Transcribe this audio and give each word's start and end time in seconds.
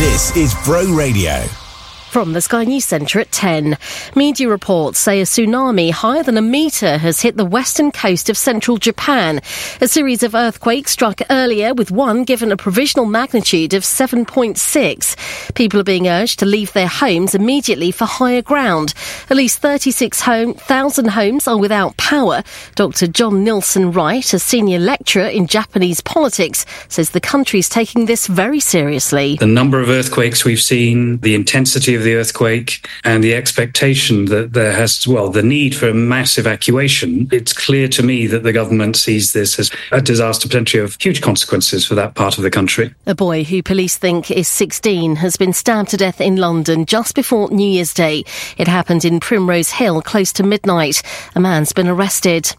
This 0.00 0.34
is 0.34 0.54
Bro 0.64 0.94
Radio. 0.94 1.59
From 2.10 2.32
the 2.32 2.40
Sky 2.40 2.64
News 2.64 2.86
Centre 2.86 3.20
at 3.20 3.30
10. 3.30 3.78
Media 4.16 4.48
reports 4.48 4.98
say 4.98 5.20
a 5.20 5.24
tsunami 5.24 5.92
higher 5.92 6.24
than 6.24 6.36
a 6.36 6.42
metre 6.42 6.98
has 6.98 7.20
hit 7.20 7.36
the 7.36 7.44
western 7.44 7.92
coast 7.92 8.28
of 8.28 8.36
central 8.36 8.78
Japan. 8.78 9.40
A 9.80 9.86
series 9.86 10.24
of 10.24 10.34
earthquakes 10.34 10.90
struck 10.90 11.20
earlier, 11.30 11.72
with 11.72 11.92
one 11.92 12.24
given 12.24 12.50
a 12.50 12.56
provisional 12.56 13.06
magnitude 13.06 13.74
of 13.74 13.84
7.6. 13.84 15.54
People 15.54 15.78
are 15.78 15.84
being 15.84 16.08
urged 16.08 16.40
to 16.40 16.46
leave 16.46 16.72
their 16.72 16.88
homes 16.88 17.36
immediately 17.36 17.92
for 17.92 18.06
higher 18.06 18.42
ground. 18.42 18.92
At 19.30 19.36
least 19.36 19.60
36,000 19.60 21.10
homes 21.10 21.46
are 21.46 21.58
without 21.58 21.96
power. 21.96 22.42
Dr. 22.74 23.06
John 23.06 23.44
Nilsson 23.44 23.92
Wright, 23.92 24.34
a 24.34 24.40
senior 24.40 24.80
lecturer 24.80 25.26
in 25.26 25.46
Japanese 25.46 26.00
politics, 26.00 26.66
says 26.88 27.10
the 27.10 27.20
country 27.20 27.60
is 27.60 27.68
taking 27.68 28.06
this 28.06 28.26
very 28.26 28.58
seriously. 28.58 29.36
The 29.36 29.46
number 29.46 29.78
of 29.78 29.88
earthquakes 29.88 30.44
we've 30.44 30.60
seen, 30.60 31.18
the 31.18 31.36
intensity 31.36 31.94
of 31.94 31.99
the 32.00 32.14
earthquake 32.14 32.86
and 33.04 33.22
the 33.22 33.34
expectation 33.34 34.26
that 34.26 34.52
there 34.52 34.72
has, 34.72 35.06
well, 35.06 35.30
the 35.30 35.42
need 35.42 35.74
for 35.74 35.88
a 35.88 35.94
massive 35.94 36.46
evacuation, 36.46 37.28
it's 37.30 37.52
clear 37.52 37.88
to 37.88 38.02
me 38.02 38.26
that 38.26 38.42
the 38.42 38.52
government 38.52 38.96
sees 38.96 39.32
this 39.32 39.58
as 39.58 39.70
a 39.92 40.00
disaster 40.00 40.48
potentially 40.48 40.82
of 40.82 40.96
huge 41.00 41.20
consequences 41.20 41.86
for 41.86 41.94
that 41.94 42.14
part 42.14 42.36
of 42.36 42.44
the 42.44 42.50
country. 42.50 42.94
A 43.06 43.14
boy 43.14 43.44
who 43.44 43.62
police 43.62 43.96
think 43.96 44.30
is 44.30 44.48
16 44.48 45.16
has 45.16 45.36
been 45.36 45.52
stabbed 45.52 45.90
to 45.90 45.96
death 45.96 46.20
in 46.20 46.36
London 46.36 46.86
just 46.86 47.14
before 47.14 47.50
New 47.50 47.68
Year's 47.68 47.94
Day. 47.94 48.24
It 48.56 48.68
happened 48.68 49.04
in 49.04 49.20
Primrose 49.20 49.70
Hill 49.70 50.02
close 50.02 50.32
to 50.34 50.42
midnight. 50.42 51.02
A 51.34 51.40
man's 51.40 51.72
been 51.72 51.88
arrested. 51.88 52.54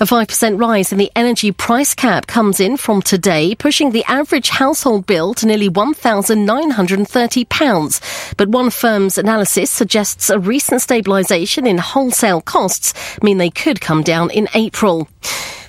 A 0.00 0.04
5% 0.04 0.58
rise 0.58 0.92
in 0.92 0.98
the 0.98 1.12
energy 1.14 1.52
price 1.52 1.94
cap 1.94 2.26
comes 2.26 2.58
in 2.58 2.78
from 2.78 3.02
today, 3.02 3.54
pushing 3.54 3.90
the 3.90 4.04
average 4.04 4.48
household 4.48 5.04
bill 5.06 5.34
to 5.34 5.46
nearly 5.46 5.68
£1,930. 5.68 8.36
But 8.36 8.48
one 8.48 8.70
firm's 8.70 9.18
analysis 9.18 9.70
suggests 9.70 10.30
a 10.30 10.38
recent 10.38 10.80
stabilisation 10.80 11.68
in 11.68 11.76
wholesale 11.78 12.40
costs 12.40 12.94
mean 13.22 13.36
they 13.38 13.50
could 13.50 13.80
come 13.80 14.02
down 14.02 14.30
in 14.30 14.48
April. 14.54 15.08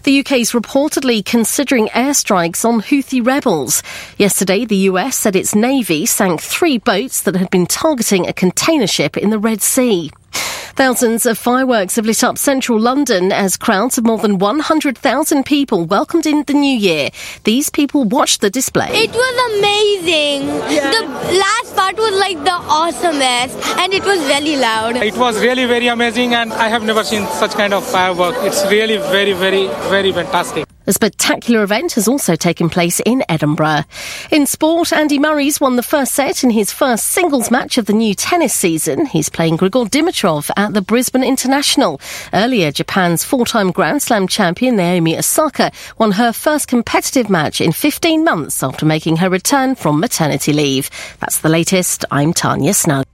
The 0.03 0.22
UK 0.22 0.39
is 0.39 0.53
reportedly 0.53 1.23
considering 1.23 1.88
airstrikes 1.89 2.66
on 2.66 2.81
Houthi 2.81 3.23
rebels. 3.23 3.84
Yesterday, 4.17 4.66
the 4.66 4.89
US 4.89 5.16
said 5.16 5.36
its 5.36 5.53
navy 5.53 6.08
sank 6.08 6.42
three 6.42 6.80
boats 6.80 7.22
that 7.22 7.36
had 7.36 7.52
been 7.52 7.67
targeting 7.67 8.25
a 8.25 8.34
container 8.34 8.88
ship 8.88 9.16
in 9.16 9.30
the 9.30 9.38
Red 9.38 9.62
Sea. 9.62 10.09
Thousands 10.32 11.26
of 11.26 11.38
fireworks 11.38 11.96
have 11.98 12.06
lit 12.06 12.24
up 12.24 12.38
central 12.38 12.80
London 12.80 13.32
as 13.32 13.58
crowds 13.58 13.98
of 13.98 14.06
more 14.06 14.18
than 14.18 14.40
100,000 14.40 15.46
people 15.46 15.86
welcomed 15.86 16.26
in 16.26 16.44
the 16.48 16.54
new 16.54 16.78
year. 16.78 17.10
These 17.44 17.70
people 17.70 18.06
watched 18.06 18.42
the 18.42 18.50
display. 18.50 18.90
It 18.92 19.12
was 19.12 19.58
amazing. 19.58 20.48
Yeah. 20.74 20.92
The 20.92 21.38
last 21.38 21.76
part 21.76 21.98
was 21.98 22.20
like 22.20 22.38
the 22.44 22.58
awesomest 22.82 23.78
and 23.78 23.94
it 23.94 24.04
was 24.06 24.20
really 24.26 24.56
loud. 24.58 24.96
It 24.96 25.18
was 25.18 25.40
really 25.42 25.66
very 25.66 25.88
amazing 25.88 26.34
and 26.34 26.54
I 26.54 26.70
have 26.70 26.84
never 26.84 27.04
seen 27.04 27.28
such 27.28 27.52
kind 27.52 27.74
of 27.74 27.86
firework. 27.86 28.36
It's 28.40 28.66
really 28.66 28.98
very, 28.98 29.34
very, 29.34 29.68
very 29.90 30.12
fantastic. 30.12 30.70
A 30.88 30.94
spectacular 30.94 31.62
event 31.62 31.94
has 31.94 32.08
also 32.08 32.36
taken 32.36 32.68
place 32.68 33.00
in 33.06 33.24
Edinburgh. 33.30 33.84
In 34.32 34.48
sport, 34.48 34.92
Andy 34.92 35.20
Murray's 35.20 35.62
won 35.62 35.76
the 35.76 35.84
first 35.84 36.14
set 36.14 36.44
in 36.44 36.50
his 36.50 36.72
first 36.72 37.08
singles 37.08 37.52
match 37.52 37.78
of 37.78 37.86
the 37.86 37.94
new 37.94 38.16
tennis 38.16 38.54
season. 38.54 39.06
He's 39.06 39.30
playing 39.30 39.58
Grigor 39.58 39.88
Dimitrov 39.88 40.50
at 40.58 40.74
the 40.74 40.82
Brisbane 40.82 41.24
International. 41.24 42.02
Earlier, 42.34 42.72
Japan's 42.72 43.24
four-time 43.24 43.72
Grand 43.72 44.02
Slam 44.02 44.28
champion 44.28 44.76
Naomi 44.76 45.16
Osaka 45.18 45.72
won 46.00 46.14
her 46.14 46.34
first 46.34 46.68
competitive 46.68 47.30
match 47.30 47.62
in 47.62 47.72
15 47.72 48.24
months 48.24 48.64
after 48.64 48.86
making 48.86 49.18
her 49.18 49.30
return 49.30 49.76
from 49.76 50.00
maternity 50.00 50.52
leave. 50.52 50.90
That's 51.20 51.42
the 51.42 51.50
latest. 51.50 52.06
I'm 52.09 52.34
Tanya 52.34 52.74
Snug. 52.74 53.06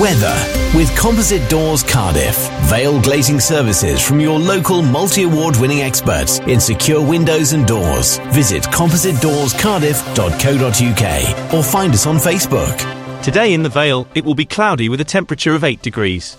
Weather 0.00 0.36
with 0.76 0.94
Composite 0.96 1.48
Doors 1.48 1.82
Cardiff. 1.82 2.36
Vale 2.68 3.00
glazing 3.00 3.40
services 3.40 4.06
from 4.06 4.20
your 4.20 4.38
local 4.38 4.82
multi-award 4.82 5.56
winning 5.56 5.80
experts 5.80 6.38
in 6.40 6.60
secure 6.76 7.00
windows 7.00 7.54
and 7.54 7.66
doors. 7.66 8.18
Visit 8.40 8.62
compositedoorscardiff.co.uk 8.64 11.54
or 11.54 11.62
find 11.62 11.94
us 11.94 12.06
on 12.06 12.16
Facebook. 12.16 13.22
Today 13.22 13.54
in 13.54 13.62
the 13.62 13.70
Vale, 13.70 14.06
it 14.14 14.26
will 14.26 14.34
be 14.34 14.44
cloudy 14.44 14.90
with 14.90 15.00
a 15.00 15.04
temperature 15.04 15.54
of 15.54 15.64
8 15.64 15.80
degrees. 15.80 16.36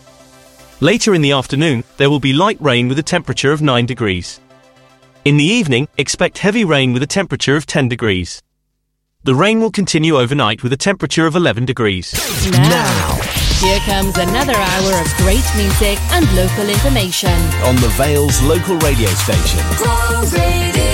Later 0.80 1.16
in 1.16 1.24
the 1.24 1.31
afternoon, 1.31 1.84
there 1.98 2.12
will 2.12 2.20
be 2.20 2.34
light 2.34 2.62
rain 2.62 2.88
with 2.88 3.00
a 3.00 3.03
temperature 3.03 3.52
of 3.52 3.64
9 3.64 3.88
degrees. 3.88 4.40
In 5.25 5.38
the 5.38 5.44
evening, 5.44 5.88
expect 5.98 6.38
heavy 6.38 6.64
rain 6.64 6.94
with 6.94 7.02
a 7.02 7.08
temperature 7.08 7.56
of 7.56 7.66
10 7.66 7.90
degrees. 7.90 8.44
The 9.24 9.34
rain 9.34 9.59
will 9.59 9.72
continue 9.72 10.19
overnight 10.19 10.62
with 10.62 10.72
a 10.72 10.78
temperature 10.78 11.25
of 11.25 11.36
11 11.36 11.66
degrees. 11.66 12.14
Now, 12.52 12.69
now. 12.69 13.47
Here 13.59 13.79
comes 13.79 14.16
another 14.18 14.53
hour 14.53 15.01
of 15.01 15.07
great 15.18 15.44
music 15.57 15.97
and 16.12 16.23
local 16.35 16.69
information. 16.69 17.34
On 17.66 17.75
the 17.78 17.91
Vale's 17.97 18.40
local 18.44 18.78
radio 18.78 19.09
station. 19.09 20.87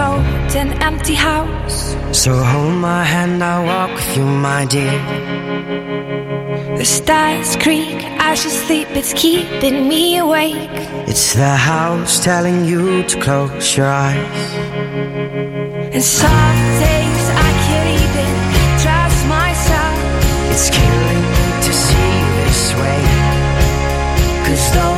An 0.00 0.80
empty 0.82 1.14
house. 1.14 1.96
So 2.12 2.32
hold 2.42 2.74
my 2.74 3.04
hand, 3.04 3.42
I'll 3.42 3.64
walk 3.64 3.94
with 3.96 4.16
you, 4.16 4.24
my 4.24 4.64
dear. 4.64 4.98
The 6.76 6.84
stars 6.84 7.56
creak 7.56 8.04
as 8.18 8.44
you 8.44 8.50
sleep, 8.50 8.88
it's 8.90 9.12
keeping 9.12 9.88
me 9.88 10.18
awake. 10.18 10.70
It's 11.08 11.34
the 11.34 11.56
house 11.56 12.22
telling 12.22 12.64
you 12.64 13.02
to 13.04 13.20
close 13.20 13.76
your 13.76 13.86
eyes. 13.86 14.54
And 15.94 16.02
some 16.02 16.60
days 16.86 17.24
I 17.46 17.50
can't 17.66 17.90
even 18.04 18.32
trust 18.82 19.26
myself. 19.26 19.98
It's 20.52 20.70
killing 20.70 21.22
me 21.34 21.46
to 21.66 21.72
see 21.72 22.10
you 22.20 22.30
this 22.46 22.74
way. 22.80 23.02
Cause 24.46 24.64
though 24.74 24.97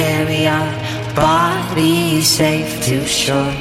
carry 0.00 0.46
our 0.46 0.72
bodies 1.14 2.26
safe 2.26 2.82
to 2.86 3.04
shore. 3.04 3.52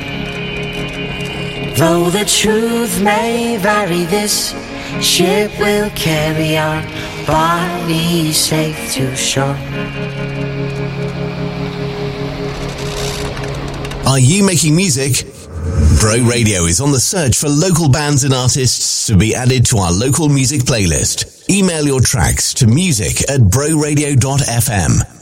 Though 1.75 2.09
the 2.09 2.23
truth 2.23 3.01
may 3.01 3.57
vary, 3.57 4.05
this 4.05 4.55
ship 5.01 5.51
will 5.59 5.89
carry 5.91 6.57
our 6.57 6.81
bodies 7.27 8.37
safe 8.37 8.93
to 8.93 9.13
shore. 9.17 9.57
Are 14.07 14.19
you 14.19 14.45
making 14.45 14.77
music? 14.77 15.25
Bro 15.99 16.23
Radio 16.23 16.63
is 16.63 16.79
on 16.79 16.93
the 16.93 17.01
search 17.01 17.37
for 17.37 17.49
local 17.49 17.89
bands 17.89 18.23
and 18.23 18.33
artists 18.33 19.07
to 19.07 19.17
be 19.17 19.35
added 19.35 19.65
to 19.65 19.77
our 19.79 19.91
local 19.91 20.29
music 20.29 20.61
playlist. 20.61 21.49
Email 21.49 21.85
your 21.85 21.99
tracks 21.99 22.53
to 22.53 22.65
music 22.65 23.29
at 23.29 23.41
broradio.fm. 23.41 25.18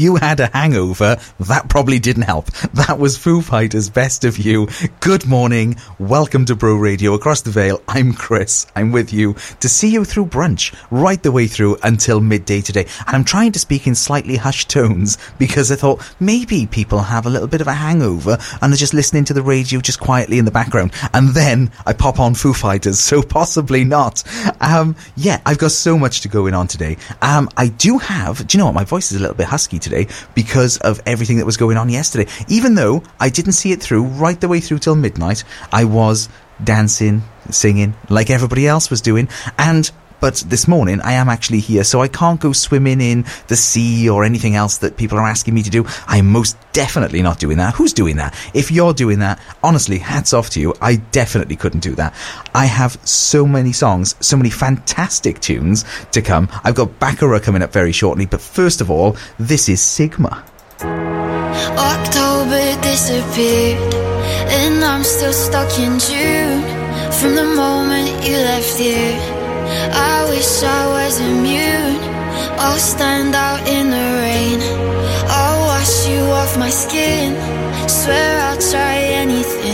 you 0.00 0.16
had 0.16 0.40
a 0.40 0.46
hangover, 0.46 1.18
that 1.40 1.68
probably 1.68 1.98
didn't 1.98 2.22
help. 2.22 2.46
That 2.72 2.98
was 2.98 3.16
Foo 3.16 3.42
Fighters' 3.42 3.90
Best 3.90 4.24
of 4.24 4.38
You. 4.38 4.68
Good 5.00 5.26
morning. 5.26 5.76
Welcome 6.10 6.44
to 6.46 6.56
Bro 6.56 6.78
Radio 6.78 7.14
across 7.14 7.42
the 7.42 7.52
Vale. 7.52 7.80
I'm 7.86 8.12
Chris. 8.12 8.66
I'm 8.74 8.90
with 8.90 9.12
you 9.12 9.36
to 9.60 9.68
see 9.68 9.90
you 9.90 10.04
through 10.04 10.26
brunch 10.26 10.74
right 10.90 11.22
the 11.22 11.30
way 11.30 11.46
through 11.46 11.76
until 11.84 12.20
midday 12.20 12.62
today. 12.62 12.86
And 13.06 13.14
I'm 13.14 13.22
trying 13.22 13.52
to 13.52 13.60
speak 13.60 13.86
in 13.86 13.94
slightly 13.94 14.34
hushed 14.34 14.68
tones 14.68 15.18
because 15.38 15.70
I 15.70 15.76
thought 15.76 16.02
maybe 16.18 16.66
people 16.66 16.98
have 16.98 17.26
a 17.26 17.30
little 17.30 17.46
bit 17.46 17.60
of 17.60 17.68
a 17.68 17.74
hangover 17.74 18.38
and 18.60 18.72
are 18.72 18.76
just 18.76 18.92
listening 18.92 19.24
to 19.26 19.32
the 19.32 19.42
radio 19.44 19.78
just 19.78 20.00
quietly 20.00 20.40
in 20.40 20.46
the 20.46 20.50
background. 20.50 20.92
And 21.14 21.28
then 21.28 21.70
I 21.86 21.92
pop 21.92 22.18
on 22.18 22.34
Foo 22.34 22.54
Fighters, 22.54 22.98
so 23.10 23.22
possibly 23.22 23.84
not. 23.84 24.24
Um, 24.60 24.96
yeah, 25.14 25.40
I've 25.46 25.58
got 25.58 25.70
so 25.70 25.96
much 25.96 26.22
to 26.22 26.28
go 26.28 26.48
in 26.48 26.54
on 26.54 26.66
today. 26.66 26.96
Um, 27.22 27.48
I 27.56 27.68
do 27.68 27.98
have, 27.98 28.44
do 28.48 28.58
you 28.58 28.58
know 28.58 28.66
what? 28.66 28.74
My 28.74 28.84
voice 28.84 29.12
is 29.12 29.18
a 29.18 29.20
little 29.20 29.36
bit 29.36 29.46
husky 29.46 29.78
today 29.78 30.08
because 30.34 30.76
of 30.78 31.00
everything 31.06 31.36
that 31.36 31.46
was 31.46 31.56
going 31.56 31.76
on 31.76 31.88
yesterday. 31.88 32.28
Even 32.48 32.74
though 32.74 33.04
I 33.20 33.28
didn't 33.28 33.52
see 33.52 33.70
it 33.70 33.80
through 33.80 34.06
right 34.06 34.40
the 34.40 34.48
way 34.48 34.58
through 34.58 34.80
till 34.80 34.96
midnight, 34.96 35.44
I 35.70 35.84
was 35.84 35.99
dancing, 36.62 37.22
singing 37.50 37.94
like 38.08 38.30
everybody 38.30 38.66
else 38.66 38.90
was 38.90 39.00
doing. 39.00 39.28
And 39.58 39.90
but 40.20 40.44
this 40.46 40.68
morning 40.68 41.00
I 41.00 41.14
am 41.14 41.28
actually 41.28 41.60
here, 41.60 41.82
so 41.82 42.02
I 42.02 42.08
can't 42.08 42.38
go 42.38 42.52
swimming 42.52 43.00
in 43.00 43.24
the 43.48 43.56
sea 43.56 44.08
or 44.08 44.22
anything 44.22 44.54
else 44.54 44.78
that 44.78 44.96
people 44.98 45.18
are 45.18 45.26
asking 45.26 45.54
me 45.54 45.62
to 45.62 45.70
do. 45.70 45.86
I'm 46.06 46.30
most 46.30 46.56
definitely 46.72 47.22
not 47.22 47.38
doing 47.38 47.56
that. 47.56 47.74
Who's 47.74 47.94
doing 47.94 48.16
that? 48.16 48.34
If 48.52 48.70
you're 48.70 48.92
doing 48.92 49.20
that, 49.20 49.40
honestly, 49.62 49.98
hats 49.98 50.34
off 50.34 50.50
to 50.50 50.60
you. 50.60 50.74
I 50.80 50.96
definitely 50.96 51.56
couldn't 51.56 51.80
do 51.80 51.94
that. 51.94 52.14
I 52.54 52.66
have 52.66 52.98
so 53.06 53.46
many 53.46 53.72
songs, 53.72 54.14
so 54.20 54.36
many 54.36 54.50
fantastic 54.50 55.40
tunes 55.40 55.84
to 56.12 56.20
come. 56.20 56.48
I've 56.64 56.74
got 56.74 56.98
Baccara 56.98 57.40
coming 57.40 57.62
up 57.62 57.72
very 57.72 57.92
shortly, 57.92 58.26
but 58.26 58.42
first 58.42 58.82
of 58.82 58.90
all, 58.90 59.16
this 59.38 59.68
is 59.68 59.80
Sigma. 59.80 60.44
October 60.82 62.80
disappeared, 62.82 63.94
and 64.70 64.84
I'm 64.84 65.04
still 65.04 65.32
stuck 65.32 65.70
in 65.78 65.98
June. 65.98 66.62
From 67.18 67.34
the 67.34 67.48
moment 67.62 68.08
you 68.26 68.36
left 68.50 68.78
here, 68.78 69.16
I 70.12 70.26
wish 70.30 70.62
I 70.62 70.82
was 70.96 71.14
immune. 71.20 71.98
I'll 72.64 72.82
stand 72.94 73.34
out 73.34 73.60
in 73.76 73.84
the 73.96 74.06
rain, 74.24 74.58
I'll 75.38 75.60
wash 75.72 76.08
you 76.08 76.20
off 76.40 76.58
my 76.58 76.70
skin. 76.70 77.28
Swear 77.88 78.30
I'll 78.46 78.62
try 78.72 78.96
anything. 79.22 79.69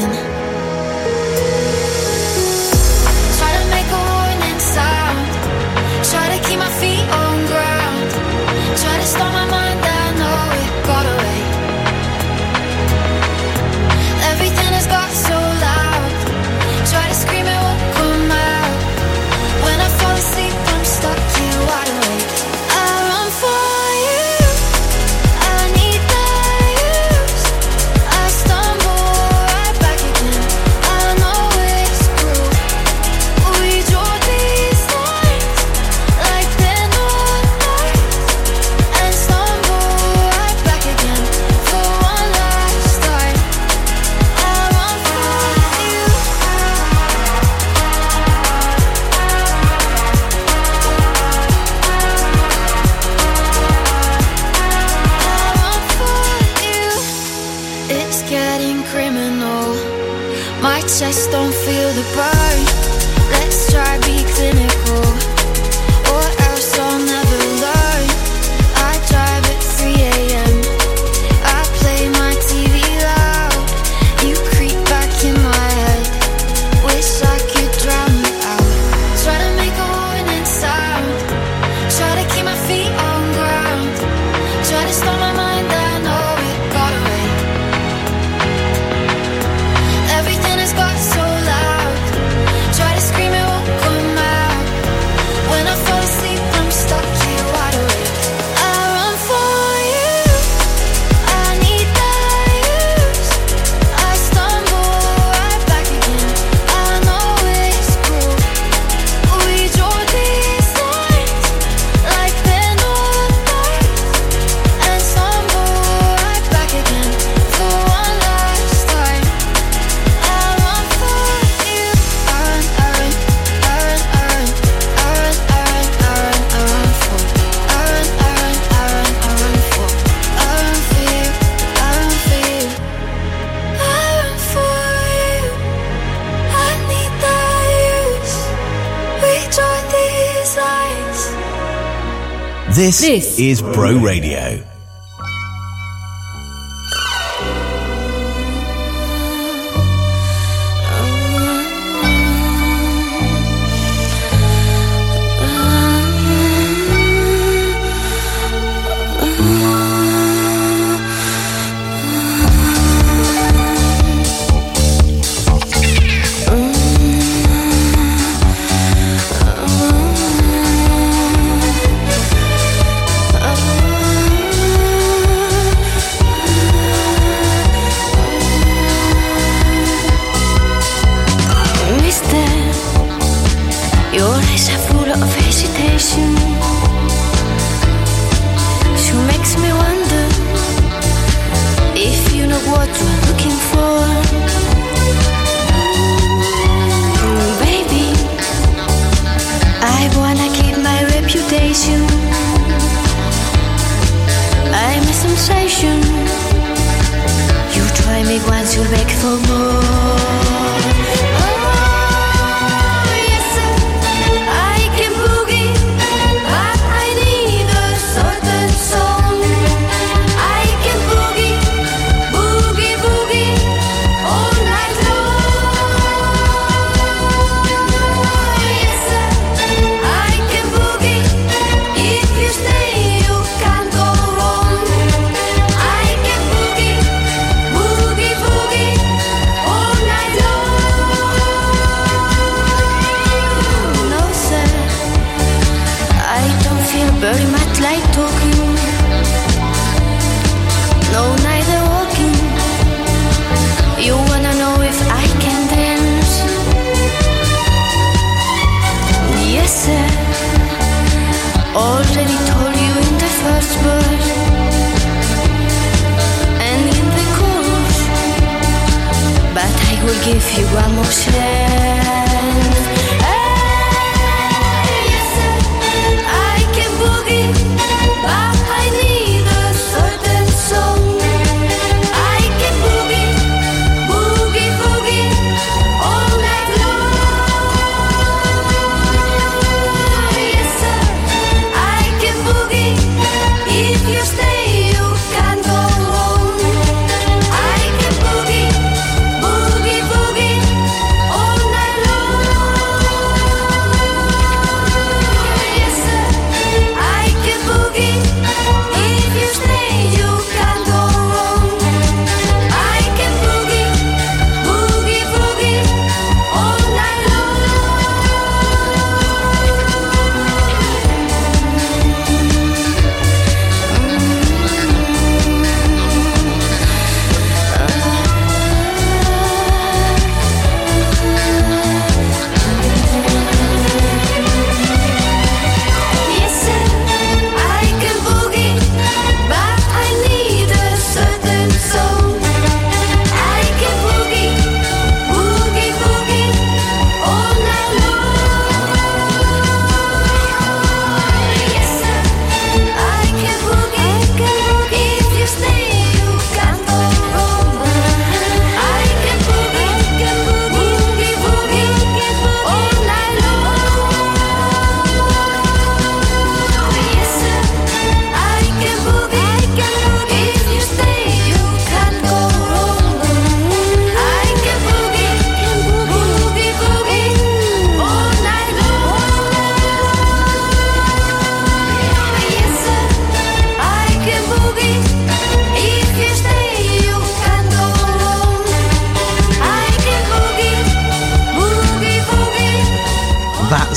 This, 142.76 143.00
This 143.00 143.38
is 143.38 143.62
Bro 143.62 144.00
Radio. 144.00 144.75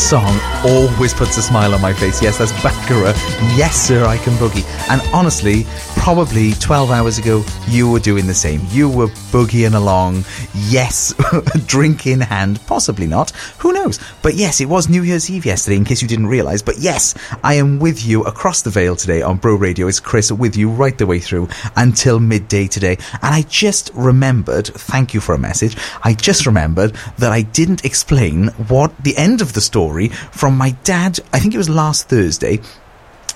Song 0.09 0.39
always 0.65 1.13
puts 1.13 1.37
a 1.37 1.41
smile 1.43 1.75
on 1.75 1.81
my 1.81 1.93
face. 1.93 2.19
Yes, 2.19 2.39
that's 2.39 2.51
Baccara. 2.63 3.13
Yes, 3.55 3.75
sir, 3.75 4.05
I 4.05 4.17
can 4.17 4.33
boogie. 4.33 4.65
And 4.89 5.03
honestly, 5.13 5.65
probably 5.97 6.53
12 6.53 6.89
hours 6.89 7.19
ago, 7.19 7.43
you 7.67 7.91
were 7.91 7.99
doing 7.99 8.25
the 8.25 8.33
same. 8.33 8.61
You 8.71 8.89
were 8.89 9.05
boogieing 9.31 9.75
along. 9.75 10.25
Yes, 10.55 11.13
drink 11.67 12.07
in 12.07 12.21
hand. 12.21 12.59
Possibly 12.65 13.05
not. 13.05 13.29
Who 13.59 13.71
knows? 13.71 13.99
But 14.23 14.33
yes, 14.33 14.59
it 14.59 14.65
was 14.65 14.89
New 14.89 15.03
Year's 15.03 15.29
Eve 15.29 15.45
yesterday, 15.45 15.77
in 15.77 15.85
case 15.85 16.01
you 16.01 16.07
didn't 16.07 16.25
realise. 16.25 16.63
But 16.63 16.79
yes, 16.79 17.13
I 17.43 17.53
am 17.53 17.77
with 17.77 18.03
you 18.03 18.23
across 18.23 18.63
the 18.63 18.71
Vale 18.71 18.95
today 18.95 19.21
on 19.21 19.37
Bro 19.37 19.57
Radio. 19.57 19.87
It's 19.87 19.99
Chris 19.99 20.31
with 20.31 20.57
you 20.57 20.71
right 20.71 20.97
the 20.97 21.05
way 21.05 21.19
through 21.19 21.49
until 21.75 22.19
midday 22.19 22.65
today. 22.65 22.97
And 23.21 23.35
I 23.35 23.43
just 23.43 23.91
remembered, 23.93 24.65
thank 24.65 25.13
you 25.13 25.21
for 25.21 25.35
a 25.35 25.39
message, 25.39 25.77
I 26.03 26.15
just 26.15 26.47
remembered 26.47 26.95
that 27.19 27.31
I 27.31 27.43
didn't 27.43 27.85
explain 27.85 28.47
what 28.69 28.97
the 29.03 29.15
end 29.15 29.41
of 29.41 29.53
the 29.53 29.61
story 29.61 29.98
from 30.07 30.57
my 30.57 30.71
dad, 30.83 31.19
I 31.33 31.39
think 31.39 31.53
it 31.53 31.57
was 31.57 31.69
last 31.69 32.09
Thursday, 32.09 32.59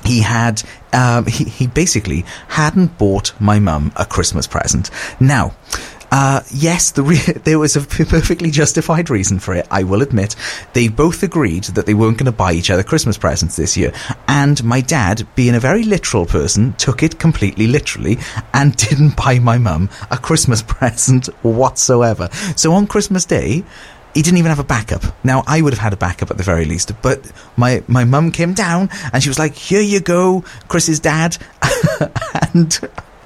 he 0.06 0.22
had 0.22 0.64
um, 0.92 1.26
he, 1.26 1.46
he 1.46 1.68
basically 1.68 2.26
hadn't 2.50 2.98
bought 2.98 3.40
my 3.40 3.60
mum 3.60 3.92
a 3.96 4.06
Christmas 4.06 4.48
present. 4.48 4.90
Now, 5.20 5.56
uh, 6.16 6.42
yes, 6.54 6.92
the 6.92 7.02
re- 7.02 7.18
there 7.44 7.58
was 7.58 7.76
a 7.76 7.82
perfectly 8.06 8.52
justified 8.52 9.10
reason 9.10 9.40
for 9.40 9.56
it. 9.56 9.68
I 9.72 9.82
will 9.82 10.04
admit, 10.04 10.36
they 10.74 10.88
both 10.88 11.24
agreed 11.24 11.64
that 11.64 11.88
they 11.88 11.96
weren't 11.96 12.20
going 12.20 12.26
to 12.26 12.32
buy 12.32 12.54
each 12.54 12.70
other 12.70 12.84
Christmas 12.84 13.18
presents 13.18 13.56
this 13.56 13.76
year, 13.76 13.92
and 14.28 14.64
my 14.64 14.80
dad, 14.80 15.28
being 15.34 15.56
a 15.56 15.60
very 15.60 15.84
literal 15.84 16.28
person, 16.28 16.74
took 16.74 17.02
it 17.02 17.18
completely 17.18 17.66
literally 17.66 18.20
and 18.54 18.76
didn't 18.90 19.18
buy 19.18 19.40
my 19.40 19.58
mum 19.58 19.90
a 20.12 20.18
Christmas 20.18 20.62
present 20.62 21.26
whatsoever. 21.44 22.30
So 22.56 22.74
on 22.74 22.86
Christmas 22.86 23.26
Day, 23.26 23.64
he 24.14 24.22
didn't 24.22 24.38
even 24.38 24.50
have 24.50 24.60
a 24.60 24.64
backup. 24.64 25.04
Now 25.24 25.44
I 25.48 25.62
would 25.62 25.74
have 25.74 25.80
had 25.80 25.94
a 25.94 25.98
backup 25.98 26.32
at 26.32 26.38
the 26.38 26.44
very 26.44 26.66
least, 26.66 26.92
but 27.02 27.32
my 27.58 27.84
my 27.88 28.04
mum 28.04 28.32
came 28.32 28.54
down 28.54 28.90
and 29.12 29.24
she 29.24 29.30
was 29.30 29.40
like, 29.40 29.56
"Here 29.56 29.82
you 29.82 30.00
go, 30.00 30.44
Chris's 30.68 31.00
dad," 31.00 31.38
and 32.54 32.80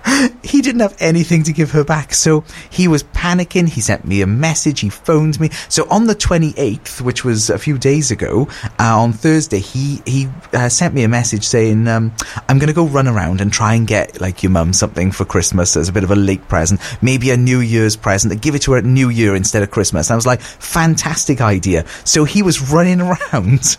he 0.44 0.62
didn't 0.62 0.82
have 0.82 0.96
anything 1.00 1.44
to 1.44 1.54
give 1.54 1.72
her 1.72 1.84
back. 1.84 2.14
So 2.14 2.44
he 2.70 2.88
was 2.88 3.04
panicking. 3.04 3.68
He 3.68 3.82
sent 3.82 4.06
me 4.06 4.22
a 4.22 4.28
message. 4.28 4.80
He 4.82 4.90
phoned 4.90 5.40
me. 5.40 5.50
So 5.70 5.88
on 5.90 6.08
the 6.08 6.16
28th, 6.16 7.02
which 7.02 7.24
was 7.24 7.50
a 7.50 7.58
few 7.58 7.78
days 7.78 8.12
ago, 8.12 8.48
uh, 8.80 9.00
on 9.00 9.14
Thursday, 9.14 9.60
he, 9.60 10.02
he 10.06 10.28
uh, 10.54 10.70
sent 10.70 10.94
me 10.94 11.04
a 11.04 11.08
message 11.08 11.46
saying, 11.46 11.88
um, 11.88 12.14
I'm 12.48 12.60
going 12.60 12.68
to 12.68 12.74
go 12.74 12.86
run 12.86 13.08
around 13.08 13.42
and 13.42 13.52
try 13.52 13.74
and 13.74 13.88
get 13.88 14.22
like 14.22 14.44
your 14.44 14.52
mum 14.52 14.74
something 14.74 15.12
for 15.12 15.26
Christmas 15.26 15.76
as 15.76 15.90
a 15.90 15.94
bit 15.94 16.04
of 16.04 16.12
a 16.12 16.16
late 16.16 16.48
present, 16.48 16.80
maybe 17.02 17.32
a 17.32 17.38
New 17.38 17.60
Year's 17.60 17.96
present, 17.96 18.42
give 18.42 18.56
it 18.56 18.62
to 18.64 18.74
her 18.74 18.78
at 18.78 18.86
New 18.86 19.10
Year 19.10 19.36
instead 19.36 19.64
of 19.64 19.72
Christmas. 19.72 20.10
And 20.10 20.14
I 20.14 20.18
was 20.18 20.28
like, 20.28 20.42
fantastic 20.42 21.42
idea. 21.42 21.86
So 22.04 22.24
he 22.24 22.42
was 22.42 22.72
running 22.72 23.02
around 23.08 23.78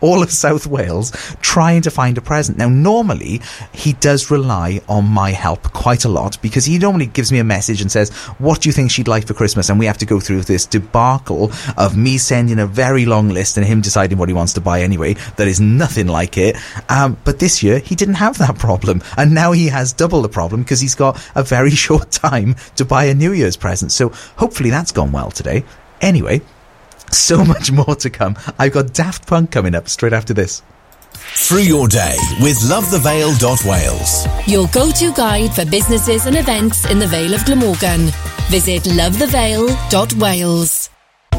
all 0.00 0.22
of 0.22 0.30
South 0.30 0.66
Wales 0.66 1.12
trying 1.40 1.82
to 1.82 1.90
find 1.90 2.18
a 2.18 2.20
present. 2.20 2.58
Now, 2.58 2.68
normally 2.68 3.40
he 3.72 3.92
does 3.94 4.30
rely 4.30 4.80
on 4.88 5.04
my 5.04 5.30
help 5.30 5.67
quite 5.72 6.04
a 6.04 6.08
lot 6.08 6.40
because 6.42 6.64
he 6.64 6.78
normally 6.78 7.06
gives 7.06 7.32
me 7.32 7.38
a 7.38 7.44
message 7.44 7.80
and 7.80 7.90
says, 7.90 8.10
What 8.38 8.60
do 8.60 8.68
you 8.68 8.72
think 8.72 8.90
she'd 8.90 9.08
like 9.08 9.26
for 9.26 9.34
Christmas? 9.34 9.68
And 9.68 9.78
we 9.78 9.86
have 9.86 9.98
to 9.98 10.06
go 10.06 10.20
through 10.20 10.42
this 10.42 10.66
debacle 10.66 11.50
of 11.76 11.96
me 11.96 12.18
sending 12.18 12.58
a 12.58 12.66
very 12.66 13.06
long 13.06 13.28
list 13.28 13.56
and 13.56 13.66
him 13.66 13.80
deciding 13.80 14.18
what 14.18 14.28
he 14.28 14.34
wants 14.34 14.52
to 14.54 14.60
buy 14.60 14.82
anyway. 14.82 15.14
That 15.36 15.48
is 15.48 15.60
nothing 15.60 16.06
like 16.06 16.36
it. 16.36 16.56
Um, 16.88 17.16
but 17.24 17.38
this 17.38 17.62
year, 17.62 17.78
he 17.78 17.94
didn't 17.94 18.14
have 18.14 18.38
that 18.38 18.58
problem. 18.58 19.02
And 19.16 19.34
now 19.34 19.52
he 19.52 19.68
has 19.68 19.92
double 19.92 20.22
the 20.22 20.28
problem 20.28 20.62
because 20.62 20.80
he's 20.80 20.94
got 20.94 21.22
a 21.34 21.42
very 21.42 21.70
short 21.86 22.10
time 22.10 22.56
to 22.76 22.84
buy 22.84 23.04
a 23.04 23.14
New 23.14 23.32
Year's 23.32 23.56
present. 23.56 23.92
So 23.92 24.10
hopefully 24.36 24.70
that's 24.70 24.92
gone 24.92 25.12
well 25.12 25.30
today. 25.30 25.64
Anyway, 26.00 26.40
so 27.10 27.44
much 27.44 27.72
more 27.72 27.94
to 27.96 28.10
come. 28.10 28.36
I've 28.58 28.72
got 28.72 28.92
Daft 28.92 29.26
Punk 29.26 29.50
coming 29.50 29.74
up 29.74 29.88
straight 29.88 30.12
after 30.12 30.34
this. 30.34 30.62
Through 31.34 31.60
your 31.60 31.88
day 31.88 32.16
with 32.40 32.58
lovethevale.wales. 32.60 34.26
Your 34.46 34.68
go-to 34.68 35.12
guide 35.12 35.54
for 35.54 35.64
businesses 35.64 36.26
and 36.26 36.36
events 36.36 36.84
in 36.90 36.98
the 36.98 37.06
Vale 37.06 37.34
of 37.34 37.44
Glamorgan. 37.44 38.10
Visit 38.48 38.82
lovethevale.wales. 38.84 40.90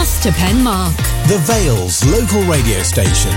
From 0.02 0.08
Penarth 0.08 0.22
to 0.24 0.30
Penmark. 0.32 0.98
The 1.28 1.38
Vale's 1.46 2.04
local 2.06 2.42
radio 2.52 2.82
station. 2.82 3.32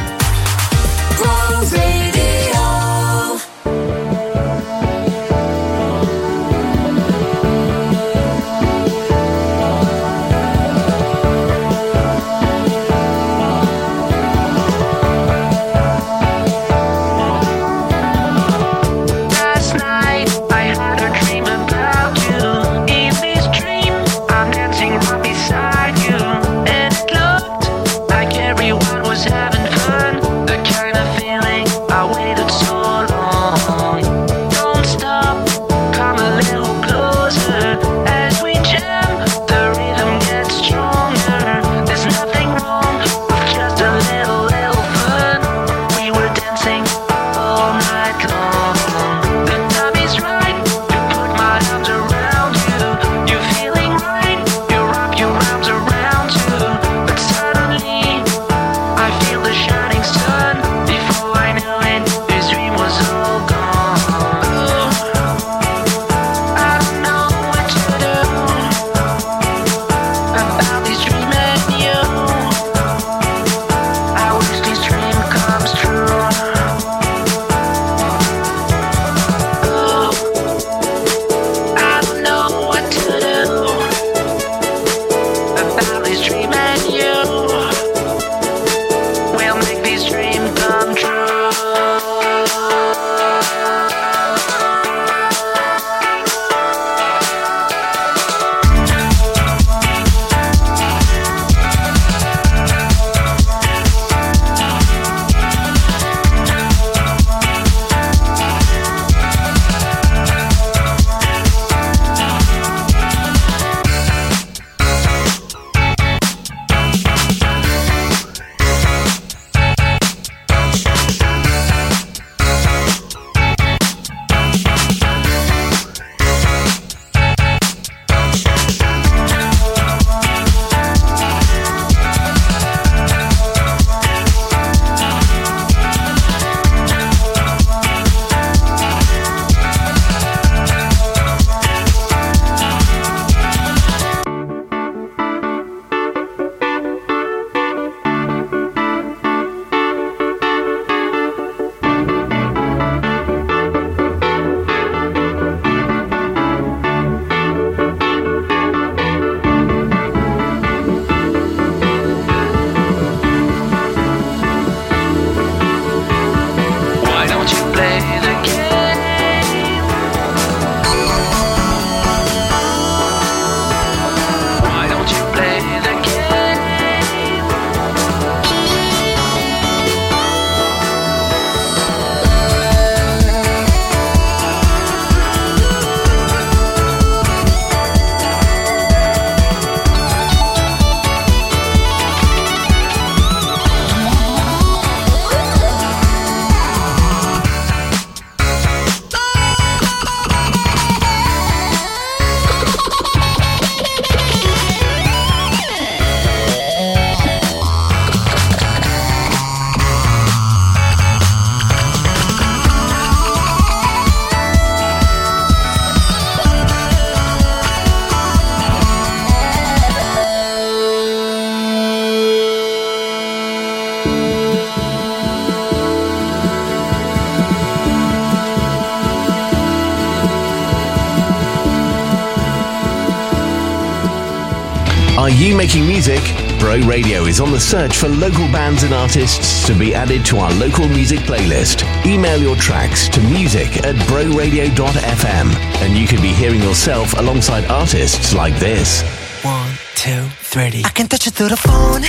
Are 235.17 235.31
you 235.31 235.57
making 235.57 235.87
music? 235.87 236.21
Bro 236.59 236.81
Radio 236.81 237.23
is 237.27 237.39
on 237.39 237.53
the 237.53 237.61
search 237.61 237.97
for 237.97 238.09
local 238.09 238.51
bands 238.51 238.83
and 238.83 238.93
artists 238.93 239.65
to 239.65 239.73
be 239.73 239.95
added 239.95 240.27
to 240.27 240.39
our 240.39 240.53
local 240.55 240.89
music 240.89 241.21
playlist. 241.21 241.85
Email 242.05 242.37
your 242.43 242.57
tracks 242.57 243.09
to 243.11 243.21
music 243.21 243.77
at 243.85 243.95
broradio.fm 244.11 245.55
and 245.83 245.97
you 245.97 246.09
could 246.09 246.21
be 246.21 246.33
hearing 246.33 246.61
yourself 246.61 247.17
alongside 247.17 247.65
artists 247.67 248.35
like 248.35 248.59
this. 248.59 249.03
One, 249.45 249.71
two, 249.95 250.25
three. 250.43 250.83
I 250.85 250.91
can 250.91 251.07
touch 251.07 251.27
you 251.27 251.33
through 251.33 251.51
the 251.51 251.57
phone, 251.57 252.03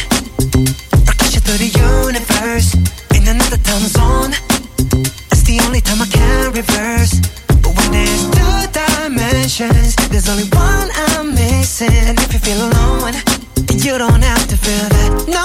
or 1.08 1.14
touch 1.14 1.36
you 1.36 1.42
through 1.42 1.62
the 1.62 1.70
universe. 1.78 2.74
In 3.14 3.28
another 3.28 3.58
time 3.58 3.86
zone, 3.86 4.32
that's 5.30 5.44
the 5.44 5.60
only 5.68 5.82
time 5.82 6.02
I 6.02 6.08
can 6.08 6.54
reverse. 6.54 7.20
But 7.62 7.72
when 7.78 7.92
there's 7.92 8.24
two 8.34 8.56
dimensions. 8.74 10.05
There's 10.16 10.30
only 10.30 10.48
one 10.56 10.90
I'm 10.96 11.34
missing. 11.34 11.92
And 11.92 12.18
if 12.18 12.32
you 12.32 12.40
feel 12.40 12.70
alone, 12.70 13.16
you 13.84 13.98
don't 13.98 14.24
have 14.24 14.48
to 14.48 14.56
feel 14.56 14.88
that 14.88 15.26
no 15.28 15.45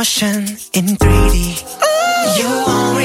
motion 0.00 0.40
in 0.72 0.86
3D. 0.96 1.36
You 2.38 2.48
won't 2.66 2.99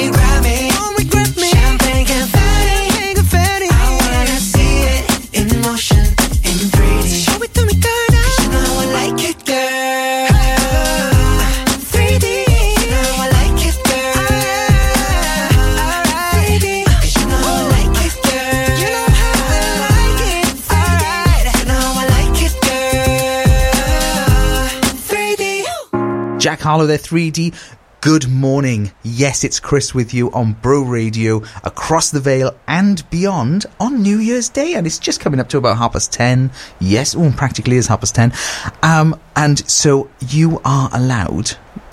3D. 26.65 26.87
There, 26.87 26.97
3D. 26.97 27.55
Good 28.01 28.27
morning. 28.27 28.91
Yes, 29.03 29.43
it's 29.43 29.59
Chris 29.59 29.93
with 29.93 30.15
you 30.15 30.31
on 30.31 30.53
Bro 30.53 30.85
Radio 30.85 31.43
across 31.63 32.09
the 32.09 32.19
Vale 32.19 32.57
and 32.67 33.07
beyond 33.11 33.67
on 33.79 34.01
New 34.01 34.17
Year's 34.17 34.49
Day, 34.49 34.73
and 34.73 34.87
it's 34.87 34.97
just 34.97 35.19
coming 35.19 35.39
up 35.39 35.47
to 35.49 35.59
about 35.59 35.77
half 35.77 35.93
past 35.93 36.11
ten. 36.11 36.49
Yes, 36.79 37.15
oh, 37.15 37.31
practically 37.37 37.77
is 37.77 37.85
half 37.85 37.99
past 37.99 38.15
ten. 38.15 38.33
Um, 38.81 39.19
and 39.35 39.59
so 39.69 40.09
you 40.27 40.59
are 40.65 40.89
allowed. 40.91 41.51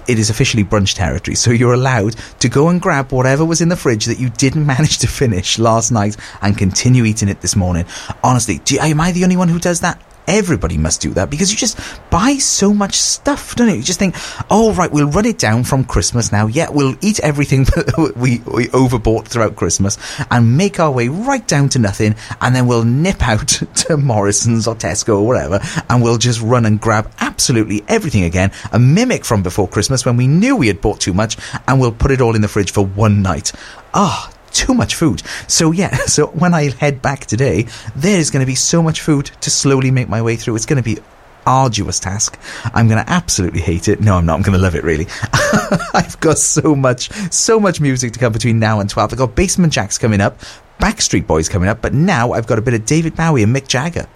It 0.09 0.19
is 0.19 0.31
officially 0.31 0.65
brunch 0.65 0.95
territory, 0.95 1.35
so 1.35 1.51
you're 1.51 1.75
allowed 1.75 2.17
to 2.39 2.49
go 2.49 2.71
and 2.71 2.81
grab 2.81 3.13
whatever 3.13 3.45
was 3.45 3.61
in 3.61 3.69
the 3.69 3.77
fridge 3.77 4.07
that 4.07 4.19
you 4.19 4.31
didn't 4.31 4.65
manage 4.75 5.01
to 5.01 5.07
finish 5.07 5.59
last 5.59 5.93
night 5.93 6.17
and 6.41 6.57
continue 6.57 7.05
eating 7.05 7.29
it 7.29 7.43
this 7.43 7.57
morning. 7.57 7.85
Honestly, 8.25 8.59
do, 8.65 8.79
am 8.79 9.03
I 9.03 9.13
the 9.13 9.25
only 9.25 9.37
one 9.37 9.49
who 9.49 9.59
does 9.59 9.81
that? 9.81 10.01
Everybody 10.27 10.79
must 10.79 11.01
do 11.01 11.11
that 11.15 11.31
because 11.31 11.51
you 11.51 11.57
just 11.57 11.79
buy 12.11 12.35
so 12.35 12.73
much 12.73 12.95
stuff, 12.95 13.55
don't 13.57 13.69
you? 13.69 13.77
You 13.77 13.83
just 13.83 13.99
think, 13.99 14.15
oh, 14.51 14.73
right, 14.75 14.91
we'll 14.91 15.11
run 15.11 15.27
it 15.27 15.39
down 15.39 15.65
from 15.65 15.85
Christmas 15.85 16.33
now. 16.33 16.47
Yeah, 16.47 16.71
we'll 16.71 16.97
eat 17.01 17.21
everything 17.21 17.65
that 17.65 18.15
we, 18.17 18.39
we 18.41 18.67
overbought 18.69 19.27
throughout 19.27 19.57
Christmas 19.57 19.99
and 20.31 20.57
make 20.57 20.81
our 20.81 20.91
way 20.91 21.09
right 21.09 21.47
down 21.47 21.69
to 21.71 21.79
nothing. 21.79 22.15
And 22.41 22.55
then 22.55 22.67
we'll 22.67 22.85
nip 22.85 23.23
out 23.29 23.49
to 23.49 23.97
Morrison's 23.97 24.67
or 24.67 24.75
Tesco 24.75 25.21
or 25.21 25.27
whatever 25.27 25.61
and 25.89 26.03
we'll 26.03 26.19
just 26.19 26.41
run 26.41 26.67
and 26.67 26.81
grab 26.81 27.11
absolutely 27.19 27.85
everything 27.89 28.25
again, 28.25 28.53
a 28.73 28.79
mimic 28.79 29.25
from 29.25 29.43
before 29.43 29.69
Christmas 29.69 30.05
when 30.05 30.17
we 30.17 30.27
knew 30.27 30.57
we 30.57 30.69
had 30.69 30.81
bought 30.81 31.01
too 31.01 31.13
much 31.13 31.37
and 31.69 31.81
we'll 31.81 31.93
put 31.93 32.11
it 32.11 32.21
all 32.21 32.35
in 32.35 32.43
the 32.43 32.49
fridge 32.49 32.73
for 32.73 32.85
one 32.85 33.23
night. 33.23 33.53
Ah, 33.95 34.32
too 34.53 34.75
much 34.75 34.95
food. 34.95 35.23
So 35.49 35.73
yeah, 35.73 35.95
so 36.07 36.29
when 36.29 36.55
I 36.55 36.71
head 36.71 37.03
back 37.03 37.27
today, 37.27 37.67
there's 37.97 38.31
going 38.31 38.41
to 38.41 38.47
be 38.47 38.55
so 38.55 38.83
much 38.83 39.01
food 39.01 39.31
to 39.41 39.51
slowly 39.51 39.91
make 39.91 40.09
my 40.09 40.23
way 40.23 40.37
through. 40.37 40.57
It's 40.57 40.67
going 40.67 40.83
to 40.83 40.95
be 40.95 41.01
arduous 41.47 41.99
task. 41.99 42.39
I'm 42.75 42.89
going 42.89 43.05
to 43.05 43.11
absolutely 43.11 43.61
hate 43.61 43.89
it. 43.89 44.01
No, 44.01 44.17
I'm 44.17 44.27
not. 44.27 44.37
I'm 44.37 44.43
going 44.43 44.57
to 44.57 44.63
love 44.63 44.75
it 44.75 44.85
really. 44.85 45.07
I've 45.95 46.19
got 46.21 46.39
so 46.39 46.75
much, 46.75 47.11
so 47.33 47.59
much 47.59 47.81
music 47.81 48.13
to 48.13 48.19
come 48.19 48.33
between 48.33 48.59
now 48.59 48.81
and 48.81 48.89
12. 48.89 49.13
I've 49.13 49.19
got 49.19 49.35
Basement 49.35 49.73
Jaxx 49.73 49.99
coming 49.99 50.21
up, 50.21 50.39
Backstreet 50.79 51.27
Boys 51.27 51.49
coming 51.49 51.69
up, 51.69 51.81
but 51.81 51.95
now 51.95 52.33
I've 52.33 52.47
got 52.47 52.59
a 52.59 52.63
bit 52.63 52.75
of 52.75 52.85
David 52.85 53.17
Bowie 53.17 53.43
and 53.43 53.55
Mick 53.55 53.69
Jagger. 53.69 54.07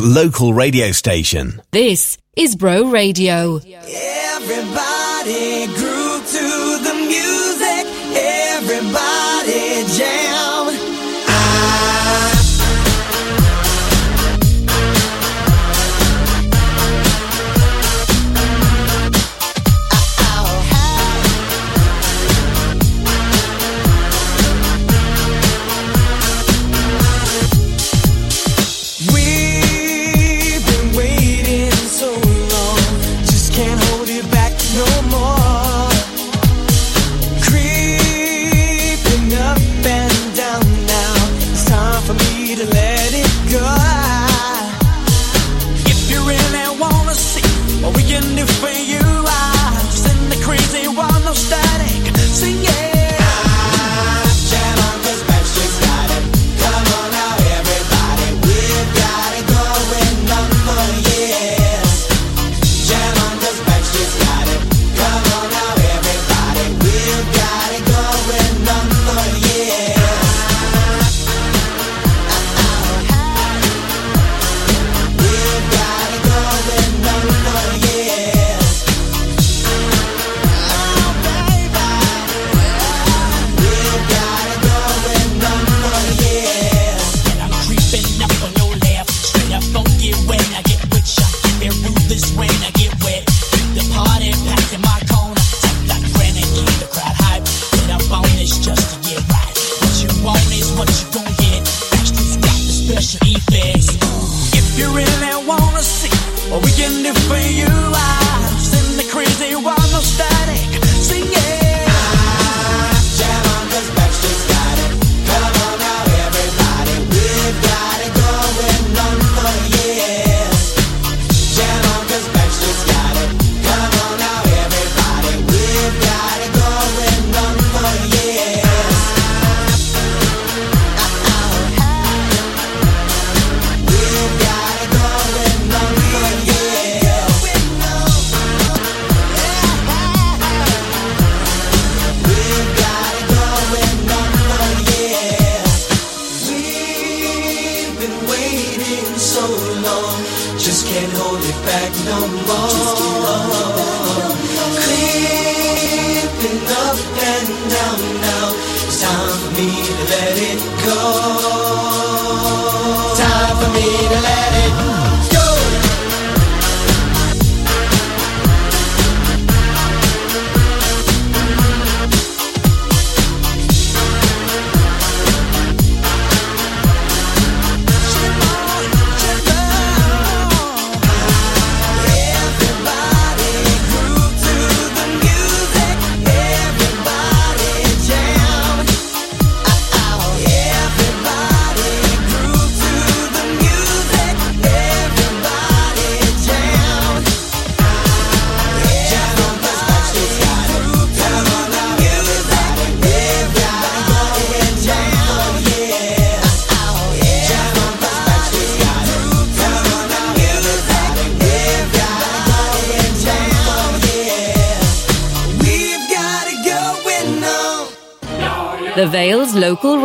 Local 0.00 0.54
radio 0.54 0.92
station. 0.92 1.60
This 1.70 2.16
is 2.36 2.56
Bro 2.56 2.90
Radio. 2.90 3.56
Everybody 3.58 3.76
grew 5.74 6.01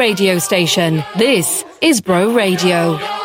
radio 0.07 0.39
station. 0.39 1.03
This 1.17 1.65
is 1.81 1.99
Bro 1.99 2.33
Radio. 2.33 3.16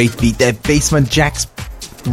Great 0.00 0.18
beat 0.18 0.38
there. 0.38 0.54
Basement 0.54 1.08
Jaxx 1.08 1.46